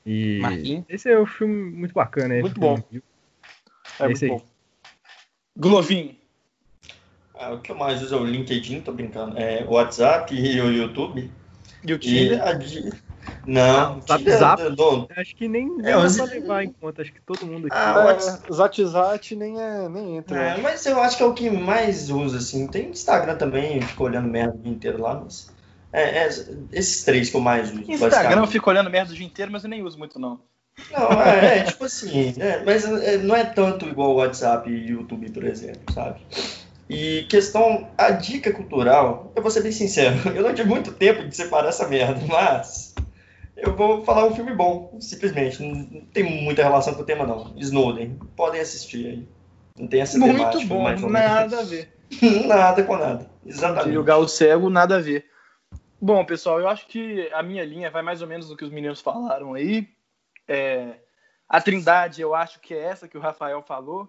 E 0.07 0.39
Marquinhos. 0.41 0.85
esse 0.89 1.11
é 1.11 1.19
um 1.19 1.27
filme 1.27 1.71
muito 1.71 1.93
bacana. 1.93 2.41
Muito 2.41 2.59
bom. 2.59 2.83
É, 2.93 4.05
é 4.05 4.07
muito 4.07 4.25
aí. 4.25 4.31
bom. 4.31 4.43
Glovinho. 5.57 6.17
Ah, 7.35 7.53
o 7.53 7.61
que 7.61 7.73
eu 7.73 7.77
mais 7.77 8.03
uso 8.03 8.15
é 8.15 8.19
o 8.19 8.25
LinkedIn, 8.25 8.81
tô 8.81 8.93
brincando. 8.93 9.39
É 9.39 9.65
o 9.65 9.73
WhatsApp 9.73 10.35
e 10.35 10.61
o 10.61 10.71
YouTube. 10.71 11.31
E 11.87 11.93
o 11.93 11.99
Tinder? 11.99 12.39
E 12.39 12.93
Não, 13.47 14.01
Zap 14.01 14.31
Zap. 14.31 14.63
Acho 15.17 15.37
que 15.37 15.49
nem 15.49 15.69
é, 15.83 15.93
dá 15.93 16.09
pra 16.15 16.25
levar 16.25 16.65
em 16.65 16.73
conta, 16.73 17.03
acho 17.03 17.13
que 17.13 17.21
todo 17.21 17.47
mundo 17.47 17.67
aqui. 17.67 17.77
Ah, 17.77 18.17
é, 18.17 18.53
Zap 18.53 18.85
Zap 18.85 19.37
nem, 19.37 19.61
é, 19.61 19.89
nem 19.89 20.17
entra. 20.17 20.39
É, 20.39 20.57
mas 20.59 20.85
eu 20.87 21.01
acho 21.01 21.17
que 21.17 21.23
é 21.23 21.27
o 21.27 21.35
que 21.35 21.51
mais 21.51 22.11
usa, 22.11 22.39
assim. 22.39 22.67
Tem 22.67 22.91
Instagram 22.91 23.37
também, 23.37 23.77
eu 23.77 23.83
fico 23.83 24.05
olhando 24.05 24.29
merda 24.29 24.55
o 24.55 24.59
dia 24.59 24.73
inteiro 24.73 25.03
lá, 25.03 25.21
mas. 25.23 25.53
É, 25.93 26.25
é, 26.25 26.29
esses 26.73 27.05
três 27.05 27.31
que 27.31 27.37
eu 27.37 27.41
mais 27.41 27.71
uso. 27.71 27.91
Instagram 27.91 28.41
eu 28.41 28.47
fico 28.47 28.69
olhando 28.69 28.91
merda 28.91 29.13
o 29.13 29.15
dia 29.15 29.27
inteiro, 29.27 29.53
mas 29.53 29.63
eu 29.63 29.71
nem 29.71 29.83
uso 29.83 29.99
muito, 29.99 30.19
não. 30.19 30.41
Não, 30.91 31.23
é, 31.23 31.59
é 31.59 31.63
tipo 31.63 31.85
assim, 31.85 32.35
é, 32.39 32.63
mas 32.65 32.85
é, 32.85 33.19
não 33.19 33.37
é 33.37 33.45
tanto 33.45 33.87
igual 33.87 34.11
o 34.11 34.17
WhatsApp 34.17 34.69
e 34.69 34.91
YouTube, 34.91 35.31
por 35.31 35.45
exemplo, 35.45 35.93
sabe? 35.95 36.21
E 36.89 37.25
questão, 37.29 37.89
a 37.97 38.11
dica 38.11 38.53
cultural, 38.53 39.33
eu 39.35 39.43
vou 39.43 39.51
ser 39.51 39.63
bem 39.63 39.73
sincero, 39.73 40.17
eu 40.35 40.43
não 40.43 40.55
tive 40.55 40.69
muito 40.69 40.93
tempo 40.93 41.27
de 41.27 41.35
separar 41.35 41.69
essa 41.69 41.87
merda, 41.89 42.21
mas 42.27 42.94
eu 43.57 43.75
vou 43.77 44.05
falar 44.05 44.27
um 44.27 44.35
filme 44.35 44.53
bom, 44.55 44.97
simplesmente. 45.01 45.63
Não 45.63 46.05
tem 46.07 46.25
muita 46.25 46.63
relação 46.63 46.95
com 46.95 47.03
o 47.03 47.07
tema, 47.07 47.27
não. 47.27 47.55
Snowden, 47.57 48.19
podem 48.37 48.61
assistir 48.61 49.07
aí. 49.07 49.29
Não 49.79 49.87
tem 49.87 50.01
essa 50.01 50.19
Muito 50.19 50.37
temática. 50.37 50.67
Bom, 50.67 51.11
nada 51.11 51.61
a 51.61 51.63
ver. 51.63 51.93
nada 52.47 52.83
com 52.83 52.97
nada, 52.97 53.31
exatamente. 53.45 53.95
E 53.95 53.99
o 53.99 54.05
Galo 54.05 54.29
Cego, 54.29 54.71
nada 54.71 54.97
a 54.97 55.01
ver. 55.01 55.27
Bom, 56.01 56.25
pessoal, 56.25 56.61
eu 56.61 56.69
acho 56.69 56.87
que 56.87 57.31
a 57.33 57.43
minha 57.43 57.65
linha 57.65 57.91
vai 57.91 58.03
mais 58.03 58.21
ou 58.21 58.29
menos 58.29 58.51
no 58.51 58.57
que 58.57 58.65
os 58.65 58.71
meninos 58.71 59.01
falaram 59.01 59.55
aí. 59.55 59.89
É, 60.47 60.97
a 61.49 61.61
trindade, 61.61 62.21
eu 62.21 62.35
acho 62.35 62.61
que 62.61 62.75
é 62.75 62.83
essa 62.83 63.09
que 63.09 63.17
o 63.17 63.21
Rafael 63.21 63.63
falou. 63.63 64.09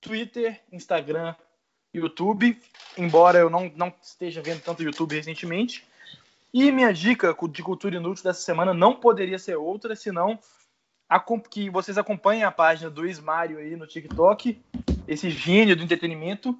Twitter, 0.00 0.60
Instagram, 0.72 1.34
YouTube, 1.94 2.58
embora 2.98 3.38
eu 3.38 3.48
não, 3.48 3.70
não 3.76 3.92
esteja 4.02 4.42
vendo 4.42 4.62
tanto 4.62 4.82
YouTube 4.82 5.14
recentemente. 5.14 5.86
E 6.52 6.70
minha 6.70 6.92
dica 6.92 7.34
de 7.50 7.62
cultura 7.62 7.96
inútil 7.96 8.24
dessa 8.24 8.42
semana 8.42 8.74
não 8.74 8.94
poderia 8.94 9.38
ser 9.38 9.56
outra, 9.56 9.96
senão 9.96 10.38
a, 11.08 11.18
que 11.20 11.70
vocês 11.70 11.96
acompanhem 11.96 12.44
a 12.44 12.50
página 12.50 12.90
do 12.90 13.06
Ismário 13.06 13.58
aí 13.58 13.76
no 13.76 13.86
TikTok, 13.86 14.60
esse 15.08 15.30
gênio 15.30 15.76
do 15.76 15.82
entretenimento 15.82 16.56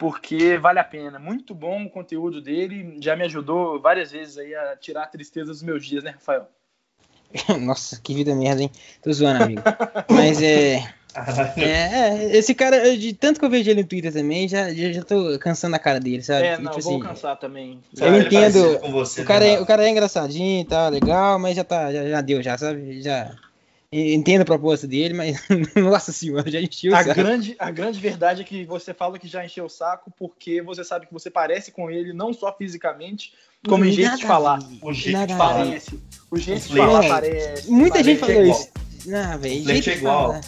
porque 0.00 0.56
vale 0.56 0.78
a 0.78 0.84
pena. 0.84 1.18
Muito 1.18 1.54
bom 1.54 1.84
o 1.84 1.90
conteúdo 1.90 2.40
dele, 2.40 2.96
já 3.02 3.14
me 3.14 3.24
ajudou 3.24 3.78
várias 3.78 4.10
vezes 4.10 4.38
aí 4.38 4.54
a 4.54 4.74
tirar 4.74 5.02
a 5.02 5.06
tristeza 5.06 5.52
dos 5.52 5.62
meus 5.62 5.84
dias, 5.84 6.02
né, 6.02 6.12
Rafael? 6.12 6.48
Nossa, 7.60 8.00
que 8.00 8.14
vida 8.14 8.34
merda, 8.34 8.62
hein? 8.62 8.70
Tô 9.02 9.12
zoando, 9.12 9.44
amigo. 9.44 9.62
Mas 10.08 10.42
é. 10.42 10.99
É, 11.56 11.62
é, 11.62 12.36
esse 12.36 12.54
cara, 12.54 12.96
de 12.96 13.12
tanto 13.12 13.40
que 13.40 13.44
eu 13.44 13.50
vejo 13.50 13.70
ele 13.70 13.82
no 13.82 13.88
Twitter 13.88 14.12
também, 14.12 14.48
já, 14.48 14.72
já, 14.72 14.92
já 14.92 15.02
tô 15.02 15.38
cansando 15.38 15.76
a 15.76 15.78
cara 15.78 15.98
dele, 15.98 16.22
sabe? 16.22 16.46
É, 16.46 16.58
não, 16.58 16.70
tipo 16.70 16.82
vou 16.82 16.94
assim, 16.96 17.02
cansar 17.02 17.36
também. 17.36 17.80
Eu 17.98 18.20
entendo. 18.20 18.78
Você, 18.90 19.22
o, 19.22 19.24
cara 19.24 19.44
né? 19.44 19.54
é, 19.54 19.60
o 19.60 19.66
cara 19.66 19.84
é 19.84 19.90
engraçadinho 19.90 20.60
e 20.60 20.64
tá, 20.64 20.88
legal, 20.88 21.38
mas 21.38 21.56
já 21.56 21.64
tá, 21.64 21.92
já, 21.92 22.08
já 22.08 22.20
deu, 22.20 22.42
já, 22.42 22.56
sabe? 22.56 23.02
Já. 23.02 23.34
Entendo 23.92 24.42
a 24.42 24.44
proposta 24.44 24.86
dele, 24.86 25.14
mas 25.14 25.36
nossa 25.74 26.12
senhora, 26.12 26.48
já 26.48 26.60
encheu 26.60 26.92
o 26.92 26.94
a 26.94 27.02
saco. 27.02 27.20
Grande, 27.20 27.56
a 27.58 27.72
grande 27.72 27.98
verdade 27.98 28.42
é 28.42 28.44
que 28.44 28.64
você 28.64 28.94
fala 28.94 29.18
que 29.18 29.26
já 29.26 29.44
encheu 29.44 29.64
o 29.64 29.68
saco 29.68 30.12
porque 30.16 30.62
você 30.62 30.84
sabe 30.84 31.06
que 31.06 31.12
você 31.12 31.28
parece 31.28 31.72
com 31.72 31.90
ele, 31.90 32.12
não 32.12 32.32
só 32.32 32.56
fisicamente, 32.56 33.32
como 33.66 33.84
em 33.84 33.90
jeito 33.90 34.16
de 34.16 34.24
falar. 34.24 34.60
O 34.80 34.92
jeito 34.92 35.26
de 35.26 35.36
parece. 35.36 36.00
O 36.30 36.36
jeito 36.36 36.68
de 36.68 36.76
falar 36.76 37.08
parece. 37.08 37.68
Muita 37.68 37.94
parece 37.94 38.10
gente 38.10 38.20
falou 38.20 38.44
isso. 38.44 38.68
Não, 39.06 39.38
velho. 39.38 39.60
O 39.60 39.64
flerte 39.64 39.90
é 39.90 39.96
igual. 39.96 40.40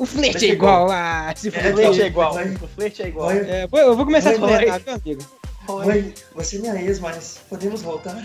O 0.00 0.06
flerte 0.06 0.46
é 0.46 0.52
igual. 0.52 0.90
Ah, 0.90 1.30
se 1.36 1.48
é, 1.48 1.50
flerte 1.50 2.00
é 2.00 2.06
igual. 2.06 2.34
O 2.34 2.68
flerte 2.68 3.02
é 3.02 3.08
igual. 3.08 3.30
É, 3.30 3.68
eu 3.70 3.94
vou 3.94 4.06
começar 4.06 4.30
Oi, 4.30 4.36
a 4.36 4.38
flertar, 4.38 4.80
meu 4.86 4.94
amigo. 4.94 5.22
Oi, 5.68 6.14
você 6.34 6.56
é 6.56 6.60
minha 6.60 6.82
ex, 6.82 6.98
mas 6.98 7.40
podemos 7.50 7.82
voltar? 7.82 8.16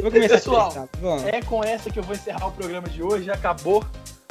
Vou 0.00 0.12
começar 0.12 0.34
Pessoal, 0.36 0.70
tá 0.72 0.88
é 1.26 1.42
com 1.42 1.64
essa 1.64 1.90
que 1.90 1.98
eu 1.98 2.04
vou 2.04 2.14
encerrar 2.14 2.46
o 2.46 2.52
programa 2.52 2.88
de 2.88 3.02
hoje. 3.02 3.28
Acabou. 3.32 3.84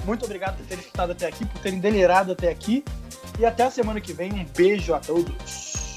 Muito 0.05 0.23
obrigado 0.23 0.55
por 0.55 0.65
terem 0.65 0.81
escutado 0.81 1.11
até 1.11 1.27
aqui, 1.27 1.45
por 1.45 1.59
terem 1.59 1.79
delirado 1.79 2.31
até 2.31 2.49
aqui. 2.49 2.85
E 3.37 3.45
até 3.45 3.63
a 3.63 3.69
semana 3.69 3.99
que 3.99 4.13
vem. 4.13 4.31
Um 4.31 4.45
beijo 4.55 4.93
a 4.93 4.99
todos. 4.99 5.88